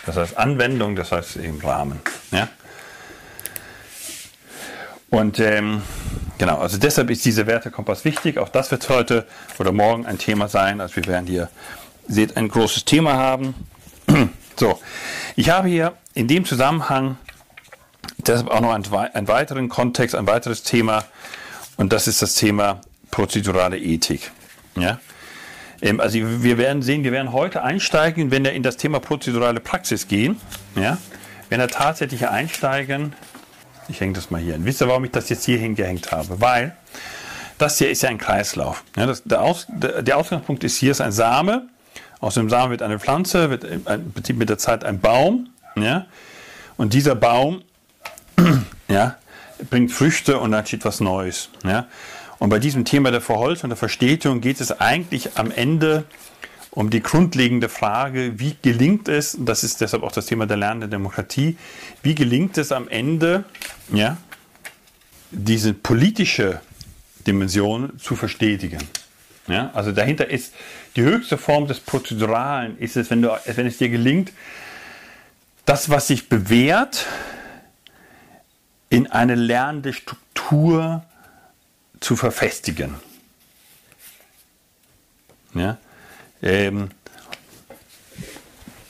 Das 0.06 0.18
heißt 0.18 0.38
Anwendung, 0.38 0.95
das 0.95 1.12
heißt 1.12 1.38
eben 1.38 1.62
Rahmen. 1.62 2.01
Ja? 2.32 2.49
Und 5.10 5.39
ähm, 5.39 5.84
genau, 6.38 6.58
also 6.58 6.78
deshalb 6.78 7.10
ist 7.10 7.24
dieser 7.24 7.45
Wertekompass 7.45 8.04
wichtig. 8.04 8.38
Auch 8.38 8.49
das 8.49 8.72
wird 8.72 8.89
heute 8.89 9.28
oder 9.60 9.72
morgen 9.72 10.06
ein 10.06 10.18
Thema 10.18 10.47
sein. 10.47 10.82
Also 10.82 10.95
wir 10.97 11.06
werden 11.06 11.28
hier, 11.28 11.49
seht, 12.08 12.36
ein 12.36 12.47
großes 12.47 12.86
Thema 12.86 13.14
haben. 13.14 13.54
so, 14.60 14.80
ich 15.36 15.49
habe 15.49 15.68
hier 15.68 15.93
in 16.14 16.28
dem 16.28 16.45
Zusammenhang 16.45 17.18
deshalb 18.18 18.49
auch 18.49 18.62
noch 18.62 18.74
einen, 18.74 18.91
einen 18.93 19.28
weiteren 19.28 19.70
Kontext, 19.70 20.16
ein 20.16 20.28
weiteres 20.28 20.64
Thema. 20.64 21.06
Und 21.78 21.93
das 21.93 22.08
ist 22.08 22.22
das 22.22 22.36
Thema 22.36 22.82
prozedurale 23.12 23.78
Ethik. 23.78 24.32
Ja? 24.76 24.99
Ähm, 25.84 26.00
also 26.00 26.18
wir 26.18 26.58
werden 26.58 26.82
sehen, 26.82 27.04
wir 27.04 27.12
werden 27.12 27.34
heute 27.34 27.62
einsteigen, 27.62 28.32
wenn 28.32 28.44
wir 28.44 28.54
in 28.54 28.64
das 28.64 28.78
Thema 28.78 29.00
prozedurale 29.00 29.60
Praxis 29.60 30.08
gehen. 30.08 30.40
Ja? 30.76 30.98
Wenn 31.50 31.60
wir 31.60 31.68
tatsächlich 31.68 32.28
einsteigen, 32.28 33.14
ich 33.90 34.00
hänge 34.00 34.14
das 34.14 34.32
mal 34.32 34.42
hier 34.42 34.54
hin. 34.54 34.66
Wisst 34.66 34.82
ihr, 34.82 34.88
warum 34.88 35.04
ich 35.04 35.12
das 35.12 35.30
jetzt 35.30 35.44
hier 35.44 35.58
hingehängt 35.58 36.12
habe? 36.12 36.40
Weil 36.40 36.76
das 37.58 37.78
hier 37.78 37.92
ist 37.92 38.02
ja 38.02 38.10
ein 38.10 38.18
Kreislauf. 38.18 38.84
Ja, 38.96 39.06
das, 39.06 39.24
der, 39.24 39.42
Aus, 39.42 39.68
der, 39.70 40.02
der, 40.02 40.18
Ausgangspunkt 40.18 40.64
ist 40.64 40.78
hier 40.78 40.92
ist 40.92 41.02
ein 41.02 41.12
Same. 41.12 41.68
Aus 42.22 42.36
dem 42.36 42.50
Samen 42.50 42.72
wird 42.72 42.82
eine 42.82 43.00
Pflanze, 43.00 43.50
wird 43.50 43.66
im 43.66 44.14
Prinzip 44.14 44.38
mit 44.38 44.50
der 44.50 44.58
Zeit 44.58 44.86
ein 44.86 45.02
Baum. 45.02 45.50
Ja? 45.76 46.06
Und 46.78 46.94
dieser 46.94 47.16
Baum 47.16 47.62
ja, 48.88 49.18
bringt 49.70 49.92
Früchte 49.92 50.40
und 50.40 50.52
dann 50.52 50.60
entsteht 50.60 50.86
was 50.86 51.02
Neues. 51.02 51.50
Ja? 51.66 51.88
Und 52.44 52.50
bei 52.50 52.60
diesem 52.60 52.84
Thema 52.84 53.10
der 53.10 53.22
Verholzung, 53.22 53.70
der 53.70 53.78
Verstetigung 53.78 54.41
geht 54.41 54.60
es 54.60 54.82
eigentlich 54.82 55.38
am 55.38 55.50
Ende 55.50 56.04
um 56.72 56.89
die 56.89 57.02
grundlegende 57.02 57.70
Frage, 57.70 58.38
wie 58.38 58.58
gelingt 58.62 59.08
es, 59.08 59.36
und 59.36 59.46
das 59.46 59.64
ist 59.64 59.80
deshalb 59.80 60.04
auch 60.04 60.12
das 60.12 60.26
Thema 60.26 60.46
der 60.46 60.58
lernenden 60.58 60.91
Demokratie, 60.91 61.56
wie 62.02 62.16
gelingt 62.16 62.58
es 62.58 62.74
am 62.74 62.89
Ende, 62.89 63.46
ja, 63.94 64.18
diese 65.32 65.74
politische 65.74 66.60
Dimension 67.26 67.98
zu 67.98 68.18
verstetigen. 68.18 68.84
Ja, 69.48 69.72
also 69.74 69.94
dahinter 69.94 70.30
ist 70.30 70.54
die 70.98 71.04
höchste 71.04 71.38
Form 71.38 71.68
des 71.68 71.80
Prozeduralen, 71.80 72.78
ist 72.78 72.98
es, 72.98 73.10
wenn, 73.10 73.22
du, 73.22 73.30
wenn 73.56 73.68
es 73.68 73.78
dir 73.78 73.88
gelingt, 73.88 74.34
das, 75.64 75.89
was 75.89 76.08
sich 76.08 76.28
bewährt, 76.28 77.06
in 78.89 79.08
eine 79.08 79.36
lernende 79.36 79.94
Struktur 79.94 81.06
zu 82.04 82.16
verfestigen. 82.16 82.95
Ja? 85.54 85.78
Ähm, 86.41 86.89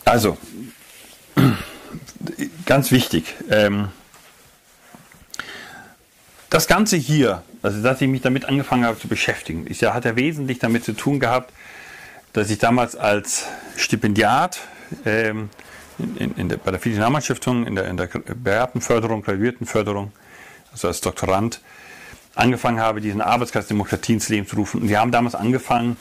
also, 0.05 0.37
ganz 2.65 2.91
wichtig. 2.91 3.35
Ähm, 3.49 3.89
das 6.49 6.67
Ganze 6.67 6.97
hier, 6.97 7.43
also 7.61 7.81
dass 7.81 8.01
ich 8.01 8.07
mich 8.07 8.21
damit 8.21 8.45
angefangen 8.45 8.85
habe 8.85 8.99
zu 8.99 9.07
beschäftigen, 9.07 9.65
ist 9.65 9.81
ja, 9.81 9.93
hat 9.93 10.05
ja 10.05 10.15
wesentlich 10.15 10.59
damit 10.59 10.83
zu 10.83 10.93
tun 10.93 11.19
gehabt, 11.19 11.51
dass 12.33 12.49
ich 12.49 12.59
damals 12.59 12.95
als 12.95 13.45
Stipendiat 13.75 14.59
ähm, 15.05 15.49
in, 15.97 16.35
in 16.35 16.49
der, 16.49 16.57
bei 16.57 16.71
der 16.71 16.79
Friedrich-Naumann-Stiftung 16.79 17.65
in 17.65 17.75
der, 17.75 17.85
in 17.85 17.97
der 17.97 18.07
Beamtenförderung, 18.07 19.21
Graduiertenförderung, 19.21 20.11
also 20.71 20.87
als 20.87 21.01
Doktorand, 21.01 21.61
angefangen 22.35 22.79
habe, 22.79 23.01
diesen 23.01 23.21
Arbeitskreis 23.21 23.67
Demokratie 23.67 24.13
ins 24.13 24.29
Leben 24.29 24.47
zu 24.47 24.55
rufen. 24.55 24.81
Und 24.81 24.89
wir 24.89 24.99
haben 24.99 25.11
damals 25.11 25.35
angefangen, 25.35 25.97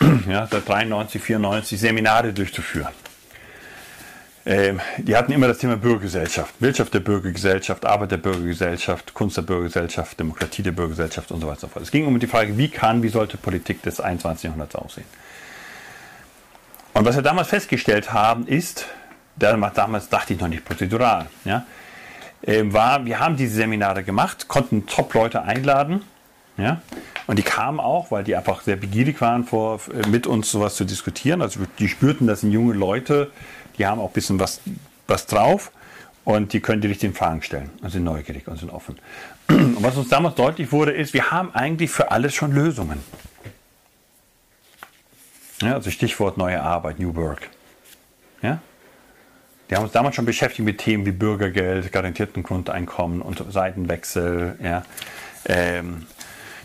ja, 0.28 0.46
seit 0.46 0.68
93, 0.68 1.22
94 1.22 1.78
Seminare 1.78 2.32
durchzuführen. 2.32 2.92
Ähm, 4.46 4.80
die 4.96 5.14
hatten 5.14 5.32
immer 5.32 5.46
das 5.46 5.58
Thema 5.58 5.76
Bürgergesellschaft, 5.76 6.54
Wirtschaft 6.60 6.94
der 6.94 7.00
Bürgergesellschaft, 7.00 7.84
Arbeit 7.84 8.12
der 8.12 8.16
Bürgergesellschaft, 8.16 9.12
Kunst 9.12 9.36
der 9.36 9.42
Bürgergesellschaft, 9.42 10.18
Demokratie 10.18 10.62
der 10.62 10.72
Bürgergesellschaft 10.72 11.30
und 11.30 11.40
so 11.40 11.46
weiter 11.46 11.56
und 11.56 11.60
so 11.60 11.68
fort. 11.68 11.84
Es 11.84 11.90
ging 11.90 12.06
um 12.06 12.18
die 12.18 12.26
Frage, 12.26 12.56
wie 12.56 12.68
kann, 12.68 13.02
wie 13.02 13.10
sollte 13.10 13.36
Politik 13.36 13.82
des 13.82 14.00
21. 14.00 14.44
Jahrhunderts 14.44 14.74
aussehen. 14.74 15.06
Und 16.94 17.04
was 17.04 17.14
wir 17.14 17.22
damals 17.22 17.48
festgestellt 17.48 18.12
haben, 18.12 18.46
ist, 18.46 18.86
damals 19.36 20.08
dachte 20.08 20.32
ich 20.32 20.40
noch 20.40 20.48
nicht 20.48 20.64
prozedural, 20.64 21.26
ja, 21.44 21.66
war, 22.42 23.04
wir 23.04 23.20
haben 23.20 23.36
diese 23.36 23.56
Seminare 23.56 24.04
gemacht, 24.04 24.48
konnten 24.48 24.86
Top-Leute 24.86 25.42
einladen. 25.42 26.02
Ja? 26.56 26.82
Und 27.26 27.38
die 27.38 27.42
kamen 27.42 27.80
auch, 27.80 28.10
weil 28.10 28.24
die 28.24 28.36
einfach 28.36 28.62
sehr 28.62 28.76
begierig 28.76 29.20
waren, 29.20 29.44
vor, 29.44 29.80
äh, 29.92 30.06
mit 30.08 30.26
uns 30.26 30.50
sowas 30.50 30.76
zu 30.76 30.84
diskutieren. 30.84 31.40
Also 31.40 31.60
die 31.78 31.88
spürten, 31.88 32.26
das 32.26 32.40
sind 32.40 32.52
junge 32.52 32.74
Leute, 32.74 33.30
die 33.78 33.86
haben 33.86 34.00
auch 34.00 34.08
ein 34.08 34.12
bisschen 34.12 34.40
was, 34.40 34.60
was 35.06 35.26
drauf 35.26 35.70
und 36.24 36.52
die 36.52 36.60
können 36.60 36.82
die 36.82 36.88
richtigen 36.88 37.14
Fragen 37.14 37.42
stellen 37.42 37.70
und 37.80 37.90
sind 37.90 38.04
neugierig 38.04 38.48
und 38.48 38.58
sind 38.58 38.70
offen. 38.70 38.98
Und 39.48 39.82
was 39.82 39.96
uns 39.96 40.10
damals 40.10 40.34
deutlich 40.34 40.72
wurde, 40.72 40.92
ist, 40.92 41.14
wir 41.14 41.30
haben 41.30 41.54
eigentlich 41.54 41.90
für 41.90 42.10
alles 42.10 42.34
schon 42.34 42.52
Lösungen. 42.52 43.02
Ja, 45.62 45.72
also 45.72 45.90
Stichwort 45.90 46.36
neue 46.36 46.62
Arbeit, 46.62 46.98
New 46.98 47.16
Work. 47.16 47.48
Ja? 48.42 48.60
Die 49.68 49.76
haben 49.76 49.82
uns 49.84 49.92
damals 49.92 50.16
schon 50.16 50.24
beschäftigt 50.24 50.64
mit 50.64 50.78
Themen 50.78 51.04
wie 51.04 51.12
Bürgergeld, 51.12 51.92
garantierten 51.92 52.42
Grundeinkommen 52.42 53.20
und 53.20 53.42
Seitenwechsel, 53.52 54.56
ja, 54.62 54.84
ähm, 55.44 56.06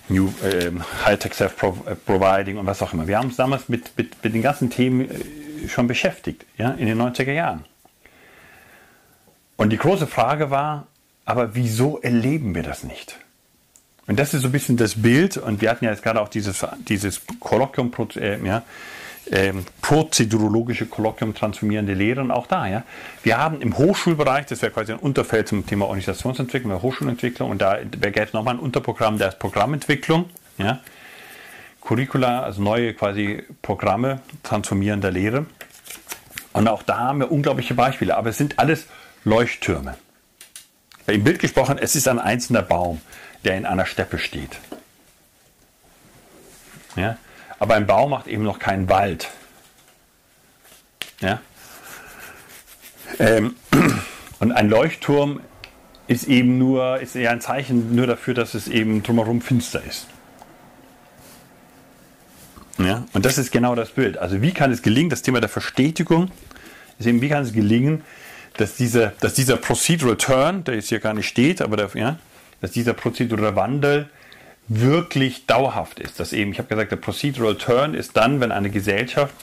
New, 0.09 0.33
ähm, 0.43 0.83
High-Tech 1.05 1.33
Self-Providing 1.33 2.57
und 2.57 2.65
was 2.65 2.81
auch 2.81 2.93
immer. 2.93 3.07
Wir 3.07 3.17
haben 3.17 3.27
uns 3.27 3.37
damals 3.37 3.69
mit, 3.69 3.97
mit, 3.97 4.23
mit 4.23 4.33
den 4.33 4.41
ganzen 4.41 4.69
Themen 4.69 5.09
äh, 5.09 5.67
schon 5.67 5.87
beschäftigt, 5.87 6.45
ja, 6.57 6.71
in 6.71 6.87
den 6.87 7.01
90er 7.01 7.31
Jahren. 7.31 7.65
Und 9.55 9.69
die 9.69 9.77
große 9.77 10.07
Frage 10.07 10.49
war, 10.49 10.87
aber 11.25 11.55
wieso 11.55 11.99
erleben 11.99 12.55
wir 12.55 12.63
das 12.63 12.83
nicht? 12.83 13.17
Und 14.07 14.19
das 14.19 14.33
ist 14.33 14.41
so 14.41 14.49
ein 14.49 14.51
bisschen 14.51 14.75
das 14.75 15.01
Bild, 15.01 15.37
und 15.37 15.61
wir 15.61 15.69
hatten 15.69 15.85
ja 15.85 15.91
jetzt 15.91 16.03
gerade 16.03 16.19
auch 16.19 16.27
dieses, 16.27 16.65
dieses 16.89 17.21
Kolloquium, 17.39 17.91
äh, 18.17 18.45
ja, 18.45 18.63
ähm, 19.31 19.65
prozedurologische 19.81 20.85
Kolloquium 20.85 21.33
transformierende 21.33 21.93
Lehre 21.93 22.21
und 22.21 22.31
auch 22.31 22.47
da. 22.47 22.67
Ja. 22.67 22.83
Wir 23.23 23.37
haben 23.37 23.61
im 23.61 23.77
Hochschulbereich, 23.77 24.45
das 24.47 24.61
wäre 24.61 24.71
quasi 24.71 24.91
ein 24.91 24.99
Unterfeld 24.99 25.47
zum 25.47 25.65
Thema 25.65 25.85
Organisationsentwicklung, 25.85 26.81
Hochschulentwicklung 26.81 27.49
und 27.49 27.61
da 27.61 27.77
gäbe 27.81 28.21
es 28.21 28.33
nochmal 28.33 28.55
ein 28.55 28.59
Unterprogramm, 28.59 29.17
das 29.17 29.39
Programmentwicklung. 29.39 30.29
Ja. 30.57 30.81
Curricula, 31.81 32.43
also 32.43 32.61
neue 32.61 32.93
quasi 32.93 33.43
Programme 33.61 34.21
transformierender 34.43 35.11
Lehre. 35.11 35.45
Und 36.53 36.67
auch 36.67 36.83
da 36.83 36.99
haben 36.99 37.19
wir 37.19 37.31
unglaubliche 37.31 37.73
Beispiele, 37.73 38.15
aber 38.15 38.29
es 38.29 38.37
sind 38.37 38.59
alles 38.59 38.87
Leuchttürme. 39.25 39.95
Im 41.07 41.23
Bild 41.23 41.39
gesprochen, 41.39 41.77
es 41.77 41.95
ist 41.95 42.07
ein 42.07 42.19
einzelner 42.19 42.61
Baum, 42.61 43.01
der 43.43 43.57
in 43.57 43.65
einer 43.65 43.85
Steppe 43.85 44.17
steht. 44.17 44.59
Ja? 46.95 47.17
Aber 47.63 47.75
ein 47.75 47.87
Baum 47.87 48.09
macht 48.09 48.27
eben 48.27 48.43
noch 48.43 48.59
keinen 48.59 48.89
Wald. 48.89 49.29
Ja? 51.21 51.39
Ähm, 53.19 53.55
und 54.39 54.51
ein 54.51 54.67
Leuchtturm 54.67 55.39
ist 56.07 56.25
eben 56.25 56.57
nur, 56.57 56.99
ist 56.99 57.15
eher 57.15 57.31
ein 57.31 57.39
Zeichen 57.39 57.95
nur 57.95 58.05
dafür, 58.05 58.33
dass 58.33 58.53
es 58.53 58.67
eben 58.67 59.01
drumherum 59.01 59.39
finster 59.39 59.81
ist. 59.81 60.07
Ja? 62.79 63.05
Und 63.13 63.23
das 63.23 63.37
ist 63.37 63.49
genau 63.53 63.75
das 63.75 63.91
Bild. 63.91 64.17
Also 64.17 64.41
wie 64.41 64.51
kann 64.51 64.69
es 64.73 64.81
gelingen, 64.81 65.09
das 65.09 65.21
Thema 65.21 65.39
der 65.39 65.47
Verstetigung, 65.47 66.31
ist 66.99 67.05
eben, 67.05 67.21
wie 67.21 67.29
kann 67.29 67.43
es 67.43 67.53
gelingen, 67.53 68.03
dass 68.57 68.75
dieser, 68.75 69.13
dass 69.21 69.35
dieser 69.35 69.55
Procedural 69.55 70.17
Turn, 70.17 70.65
der 70.65 70.75
jetzt 70.75 70.89
hier 70.89 70.99
gar 70.99 71.13
nicht 71.13 71.29
steht, 71.29 71.61
aber 71.61 71.77
der, 71.77 71.89
ja, 71.93 72.19
dass 72.59 72.71
dieser 72.71 72.91
Procedural 72.91 73.55
Wandel 73.55 74.09
wirklich 74.67 75.45
dauerhaft 75.45 75.99
ist. 75.99 76.19
Dass 76.19 76.33
eben, 76.33 76.51
ich 76.51 76.59
habe 76.59 76.69
gesagt, 76.69 76.91
der 76.91 76.97
Procedural 76.97 77.57
Turn 77.57 77.93
ist 77.93 78.15
dann, 78.17 78.39
wenn 78.39 78.51
eine 78.51 78.69
Gesellschaft 78.69 79.33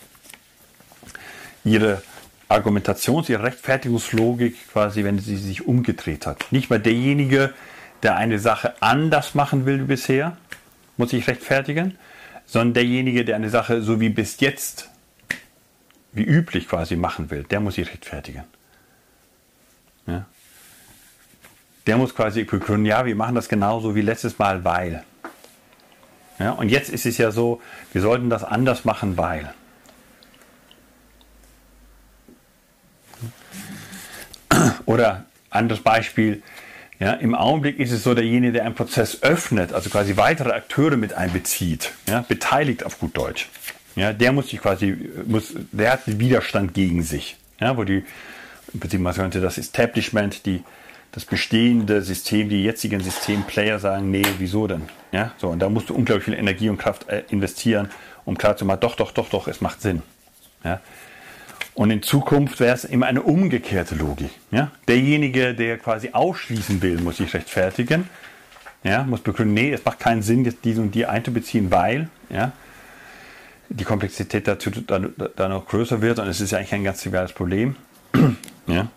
ihre 1.64 2.03
Argumentations-, 2.49 3.29
ihre 3.29 3.45
Rechtfertigungslogik 3.45 4.71
quasi, 4.73 5.05
wenn 5.05 5.18
sie 5.18 5.37
sich 5.37 5.66
umgedreht 5.66 6.27
hat. 6.27 6.51
Nicht 6.51 6.71
mehr 6.71 6.79
derjenige, 6.79 7.55
der 8.03 8.16
eine 8.16 8.39
Sache 8.39 8.75
anders 8.81 9.35
machen 9.35 9.66
will 9.66 9.81
wie 9.81 9.85
bisher, 9.85 10.37
muss 10.97 11.11
sich 11.11 11.27
rechtfertigen, 11.27 11.99
sondern 12.47 12.75
derjenige, 12.75 13.25
der 13.25 13.37
eine 13.37 13.51
Sache 13.51 13.83
so 13.83 14.01
wie 14.01 14.09
bis 14.09 14.41
jetzt, 14.41 14.89
wie 16.12 16.25
üblich 16.25 16.68
quasi 16.68 16.97
machen 16.97 17.31
will, 17.31 17.45
der 17.45 17.61
muss 17.61 17.77
sich 17.77 17.89
rechtfertigen. 17.89 18.45
Ja? 20.07 20.27
Der 21.91 21.97
muss 21.97 22.14
quasi 22.14 22.45
begründen, 22.45 22.86
ja, 22.86 23.05
wir 23.05 23.16
machen 23.16 23.34
das 23.34 23.49
genauso 23.49 23.97
wie 23.97 24.01
letztes 24.01 24.38
Mal, 24.38 24.64
weil. 24.64 25.03
Ja, 26.38 26.53
und 26.53 26.68
jetzt 26.68 26.88
ist 26.88 27.05
es 27.05 27.18
ja 27.18 27.32
so, 27.32 27.61
wir 27.93 28.01
sollten 28.01 28.30
das 28.30 28.45
anders 28.45 28.84
machen, 28.84 29.16
weil. 29.16 29.53
Oder 34.86 35.24
anderes 35.51 35.82
Beispiel, 35.82 36.45
ja, 37.01 37.14
Im 37.14 37.34
Augenblick 37.34 37.80
ist 37.80 37.91
es 37.91 38.05
so, 38.05 38.14
derjenige, 38.14 38.53
der 38.53 38.66
einen 38.66 38.76
Prozess 38.76 39.24
öffnet, 39.24 39.72
also 39.72 39.91
quasi 39.91 40.16
weitere 40.16 40.53
Akteure 40.53 40.97
mit 40.97 41.14
einbezieht, 41.14 41.91
ja, 42.07 42.20
beteiligt 42.20 42.84
auf 42.86 43.01
gut 43.01 43.16
Deutsch, 43.16 43.49
ja, 43.97 44.12
der 44.12 44.30
muss 44.30 44.51
sich 44.51 44.61
quasi, 44.61 45.11
muss, 45.26 45.55
der 45.72 45.95
hat 45.95 46.03
Widerstand 46.05 46.72
gegen 46.72 47.03
sich, 47.03 47.36
ja, 47.59 47.76
wo 47.76 47.82
die, 47.82 48.05
könnte 48.78 49.41
das 49.41 49.59
Establishment, 49.59 50.47
die, 50.47 50.62
das 51.12 51.24
bestehende 51.24 52.02
System, 52.02 52.48
die 52.48 52.62
jetzigen 52.62 53.00
Systemplayer 53.00 53.78
sagen, 53.78 54.11
nee, 54.11 54.26
wieso 54.38 54.66
denn? 54.66 54.82
Ja, 55.12 55.32
so, 55.38 55.48
und 55.48 55.58
da 55.58 55.68
musst 55.68 55.90
du 55.90 55.94
unglaublich 55.94 56.24
viel 56.24 56.34
Energie 56.34 56.68
und 56.68 56.78
Kraft 56.78 57.08
äh, 57.08 57.24
investieren, 57.30 57.90
um 58.24 58.38
klarzumachen, 58.38 58.80
doch, 58.80 58.94
doch, 58.94 59.12
doch, 59.12 59.28
doch, 59.28 59.48
es 59.48 59.61
macht 59.61 59.82
Sinn. 59.82 60.02
Ja, 60.62 60.80
und 61.74 61.90
in 61.90 62.02
Zukunft 62.02 62.61
wäre 62.61 62.74
es 62.74 62.84
immer 62.84 63.06
eine 63.06 63.22
umgekehrte 63.22 63.94
Logik. 63.94 64.30
Ja? 64.50 64.70
Derjenige, 64.88 65.54
der 65.54 65.78
quasi 65.78 66.11
ausschließen 66.12 66.82
will, 66.82 67.00
muss 67.00 67.18
sich 67.18 67.32
rechtfertigen. 67.32 68.08
Ja, 68.82 69.04
muss 69.04 69.20
begründen, 69.20 69.54
nee, 69.54 69.72
es 69.72 69.84
macht 69.84 70.00
keinen 70.00 70.22
Sinn, 70.22 70.44
jetzt 70.44 70.58
diese 70.64 70.80
und 70.80 70.94
die 70.94 71.04
einzubeziehen, 71.04 71.70
weil 71.70 72.08
ja, 72.30 72.52
die 73.68 73.84
Komplexität 73.84 74.48
dazu 74.48 74.70
dann, 74.70 75.14
dann 75.36 75.50
noch 75.50 75.66
größer 75.66 76.00
wird 76.00 76.18
und 76.18 76.26
es 76.28 76.40
ist 76.40 76.52
ja 76.52 76.58
eigentlich 76.58 76.72
ein 76.72 76.84
ganz 76.84 77.02
triviales 77.02 77.32
Problem. 77.32 77.76
ja. 78.66 78.88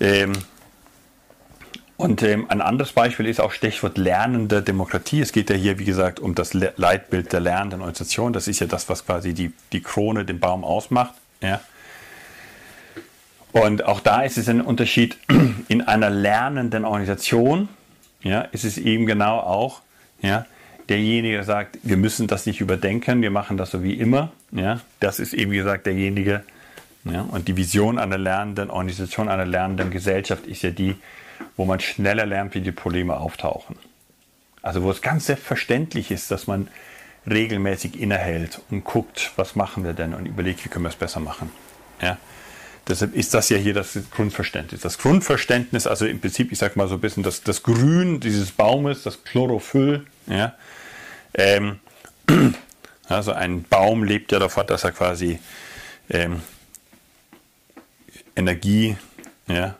Ähm, 0.00 0.32
und 2.00 2.22
ähm, 2.22 2.46
ein 2.48 2.62
anderes 2.62 2.92
Beispiel 2.92 3.26
ist 3.26 3.40
auch 3.40 3.52
Stichwort 3.52 3.98
lernende 3.98 4.62
Demokratie. 4.62 5.20
Es 5.20 5.32
geht 5.32 5.50
ja 5.50 5.56
hier, 5.56 5.78
wie 5.78 5.84
gesagt, 5.84 6.18
um 6.18 6.34
das 6.34 6.54
Leitbild 6.54 7.32
der 7.32 7.40
lernenden 7.40 7.80
Organisation. 7.80 8.32
Das 8.32 8.48
ist 8.48 8.58
ja 8.60 8.66
das, 8.66 8.88
was 8.88 9.04
quasi 9.04 9.34
die, 9.34 9.52
die 9.72 9.82
Krone, 9.82 10.24
den 10.24 10.40
Baum 10.40 10.64
ausmacht. 10.64 11.12
Ja. 11.42 11.60
Und 13.52 13.84
auch 13.84 14.00
da 14.00 14.22
ist 14.22 14.38
es 14.38 14.48
ein 14.48 14.62
Unterschied. 14.62 15.18
In 15.68 15.82
einer 15.82 16.08
lernenden 16.08 16.86
Organisation 16.86 17.68
ja, 18.22 18.40
ist 18.40 18.64
es 18.64 18.78
eben 18.78 19.04
genau 19.04 19.38
auch 19.38 19.82
ja, 20.22 20.46
derjenige, 20.88 21.36
der 21.36 21.44
sagt, 21.44 21.78
wir 21.82 21.98
müssen 21.98 22.26
das 22.26 22.46
nicht 22.46 22.62
überdenken, 22.62 23.20
wir 23.20 23.30
machen 23.30 23.58
das 23.58 23.72
so 23.72 23.82
wie 23.82 23.94
immer. 23.94 24.32
Ja, 24.52 24.80
das 25.00 25.20
ist 25.20 25.34
eben, 25.34 25.50
gesagt, 25.52 25.84
derjenige. 25.84 26.44
Ja, 27.04 27.22
und 27.22 27.46
die 27.46 27.58
Vision 27.58 27.98
einer 27.98 28.18
lernenden 28.18 28.70
Organisation, 28.70 29.28
einer 29.28 29.46
lernenden 29.46 29.90
Gesellschaft 29.90 30.46
ist 30.46 30.62
ja 30.62 30.70
die, 30.70 30.96
wo 31.56 31.64
man 31.64 31.80
schneller 31.80 32.26
lernt, 32.26 32.54
wie 32.54 32.60
die 32.60 32.72
Probleme 32.72 33.16
auftauchen. 33.16 33.76
Also 34.62 34.82
wo 34.82 34.90
es 34.90 35.02
ganz 35.02 35.26
selbstverständlich 35.26 36.10
ist, 36.10 36.30
dass 36.30 36.46
man 36.46 36.68
regelmäßig 37.28 38.00
innehält 38.00 38.60
und 38.70 38.84
guckt, 38.84 39.32
was 39.36 39.56
machen 39.56 39.84
wir 39.84 39.92
denn 39.92 40.14
und 40.14 40.26
überlegt, 40.26 40.64
wie 40.64 40.68
können 40.68 40.84
wir 40.84 40.90
es 40.90 40.96
besser 40.96 41.20
machen. 41.20 41.50
Ja? 42.00 42.18
Deshalb 42.88 43.14
ist 43.14 43.34
das 43.34 43.48
ja 43.50 43.56
hier 43.56 43.74
das 43.74 43.98
Grundverständnis. 44.10 44.80
Das 44.80 44.98
Grundverständnis, 44.98 45.86
also 45.86 46.06
im 46.06 46.20
Prinzip, 46.20 46.50
ich 46.50 46.58
sag 46.58 46.76
mal 46.76 46.88
so 46.88 46.94
ein 46.94 47.00
bisschen 47.00 47.22
das, 47.22 47.42
das 47.42 47.62
Grün 47.62 48.20
dieses 48.20 48.50
Baumes, 48.50 49.02
das 49.02 49.22
Chlorophyll, 49.24 50.06
ja, 50.26 50.54
ähm, 51.34 51.78
also 53.08 53.32
ein 53.32 53.64
Baum 53.64 54.02
lebt 54.02 54.32
ja 54.32 54.38
davon, 54.38 54.66
dass 54.66 54.84
er 54.84 54.92
quasi 54.92 55.38
ähm, 56.08 56.42
Energie 58.34 58.96
ja, 59.46 59.76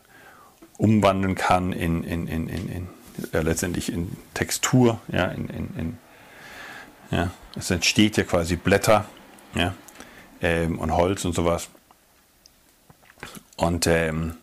umwandeln 0.80 1.34
kann 1.34 1.72
in, 1.72 2.02
in, 2.04 2.26
in, 2.26 2.48
in, 2.48 2.68
in 2.68 2.88
ja, 3.32 3.40
letztendlich 3.40 3.92
in 3.92 4.16
Textur, 4.32 4.98
ja, 5.08 5.26
in, 5.26 5.48
in, 5.48 5.68
in 5.76 5.98
ja, 7.10 7.30
es 7.56 7.70
entsteht 7.70 8.16
ja 8.16 8.24
quasi 8.24 8.56
Blätter 8.56 9.04
ja, 9.54 9.74
ähm, 10.40 10.78
und 10.78 10.94
Holz 10.94 11.24
und 11.24 11.34
sowas. 11.34 11.68
Und 13.56 13.86
ähm, 13.86 14.36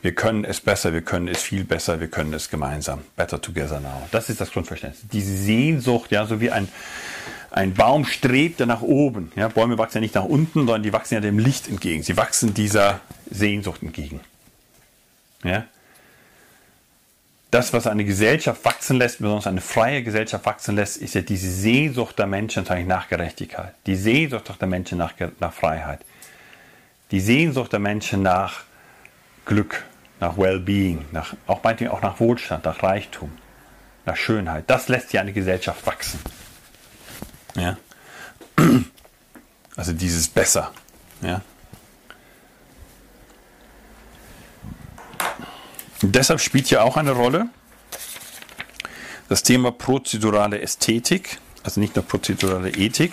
wir 0.00 0.14
können 0.14 0.44
es 0.44 0.62
besser, 0.62 0.94
wir 0.94 1.02
können 1.02 1.28
es 1.28 1.42
viel 1.42 1.64
besser, 1.64 2.00
wir 2.00 2.08
können 2.08 2.32
es 2.32 2.48
gemeinsam. 2.48 3.02
Better 3.16 3.38
together 3.38 3.80
now. 3.80 4.08
Das 4.12 4.30
ist 4.30 4.40
das 4.40 4.50
Grundverständnis. 4.52 5.04
Diese 5.12 5.36
Sehnsucht, 5.36 6.10
ja, 6.10 6.24
so 6.24 6.40
wie 6.40 6.50
ein, 6.50 6.68
ein 7.50 7.74
Baum 7.74 8.06
strebt 8.06 8.60
ja 8.60 8.66
nach 8.66 8.80
oben. 8.80 9.30
Ja, 9.36 9.48
Bäume 9.48 9.76
wachsen 9.76 9.98
ja 9.98 10.00
nicht 10.00 10.14
nach 10.14 10.24
unten, 10.24 10.60
sondern 10.60 10.84
die 10.84 10.92
wachsen 10.94 11.14
ja 11.14 11.20
dem 11.20 11.38
Licht 11.38 11.68
entgegen. 11.68 12.02
Sie 12.02 12.16
wachsen 12.16 12.54
dieser 12.54 13.00
Sehnsucht 13.30 13.82
entgegen. 13.82 14.20
Ja? 15.42 15.64
das, 17.50 17.72
was 17.72 17.86
eine 17.86 18.04
Gesellschaft 18.04 18.64
wachsen 18.64 18.96
lässt, 18.96 19.18
besonders 19.18 19.46
eine 19.46 19.60
freie 19.60 20.02
Gesellschaft 20.02 20.46
wachsen 20.46 20.76
lässt, 20.76 20.98
ist 20.98 21.14
ja 21.14 21.20
diese 21.20 21.50
Sehnsucht 21.50 22.18
der 22.18 22.26
Menschen 22.26 22.64
nach 22.86 23.08
Gerechtigkeit, 23.08 23.74
die 23.86 23.96
Sehnsucht 23.96 24.60
der 24.60 24.68
Menschen 24.68 24.98
nach, 24.98 25.14
nach 25.40 25.52
Freiheit, 25.52 26.00
die 27.10 27.20
Sehnsucht 27.20 27.72
der 27.72 27.80
Menschen 27.80 28.22
nach 28.22 28.62
Glück, 29.46 29.84
nach 30.20 30.38
Wellbeing, 30.38 31.06
nach, 31.10 31.34
auch 31.48 31.62
meinetwegen 31.64 31.90
auch 31.90 32.02
nach 32.02 32.20
Wohlstand, 32.20 32.64
nach 32.64 32.82
Reichtum, 32.82 33.32
nach 34.06 34.16
Schönheit. 34.16 34.64
Das 34.68 34.88
lässt 34.88 35.12
ja 35.12 35.20
eine 35.20 35.32
Gesellschaft 35.32 35.84
wachsen. 35.86 36.20
Ja? 37.54 37.76
Also 39.76 39.94
dieses 39.94 40.28
Besser. 40.28 40.72
Ja? 41.22 41.40
Deshalb 46.02 46.40
spielt 46.40 46.68
hier 46.68 46.84
auch 46.84 46.96
eine 46.96 47.12
Rolle 47.12 47.48
das 49.30 49.44
Thema 49.44 49.70
prozedurale 49.70 50.60
Ästhetik, 50.60 51.38
also 51.62 51.80
nicht 51.80 51.94
nur 51.94 52.04
prozedurale 52.04 52.70
Ethik. 52.70 53.12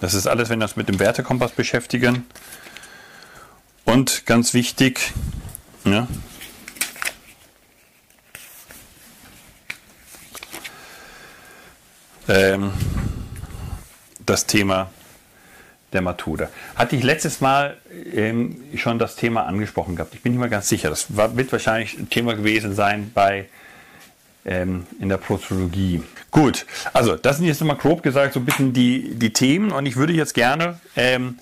Das 0.00 0.14
ist 0.14 0.26
alles, 0.26 0.48
wenn 0.48 0.58
wir 0.58 0.64
uns 0.64 0.76
mit 0.76 0.88
dem 0.88 0.98
Wertekompass 0.98 1.52
beschäftigen. 1.52 2.24
Und 3.84 4.24
ganz 4.24 4.54
wichtig, 4.54 5.12
ja, 5.84 6.08
ähm, 12.28 12.72
das 14.24 14.46
Thema 14.46 14.90
der 15.92 16.02
Matuda. 16.02 16.48
Hatte 16.76 16.96
ich 16.96 17.02
letztes 17.02 17.40
Mal 17.40 17.76
ähm, 18.12 18.56
schon 18.76 18.98
das 18.98 19.16
Thema 19.16 19.46
angesprochen 19.46 19.96
gehabt. 19.96 20.14
Ich 20.14 20.22
bin 20.22 20.32
nicht 20.32 20.40
mal 20.40 20.50
ganz 20.50 20.68
sicher. 20.68 20.90
Das 20.90 21.16
war, 21.16 21.36
wird 21.36 21.50
wahrscheinlich 21.52 21.98
ein 21.98 22.10
Thema 22.10 22.34
gewesen 22.34 22.74
sein 22.74 23.10
bei 23.14 23.46
ähm, 24.44 24.86
in 25.00 25.08
der 25.08 25.18
Prozologie. 25.18 26.02
Gut, 26.30 26.66
also 26.92 27.16
das 27.16 27.38
sind 27.38 27.46
jetzt 27.46 27.60
nochmal 27.60 27.76
grob 27.76 28.02
gesagt 28.02 28.34
so 28.34 28.40
ein 28.40 28.44
bisschen 28.44 28.72
die, 28.72 29.14
die 29.14 29.32
Themen 29.32 29.72
und 29.72 29.86
ich 29.86 29.96
würde 29.96 30.12
jetzt 30.12 30.34
gerne 30.34 30.78
ähm, 30.96 31.38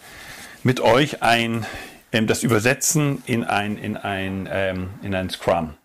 mit 0.62 0.80
euch 0.80 1.22
ein, 1.22 1.66
ähm, 2.12 2.26
das 2.26 2.42
übersetzen 2.42 3.22
in 3.26 3.44
ein, 3.44 3.78
in 3.78 3.96
ein, 3.96 4.48
ähm, 4.50 4.90
in 5.02 5.14
ein 5.14 5.30
Scrum. 5.30 5.76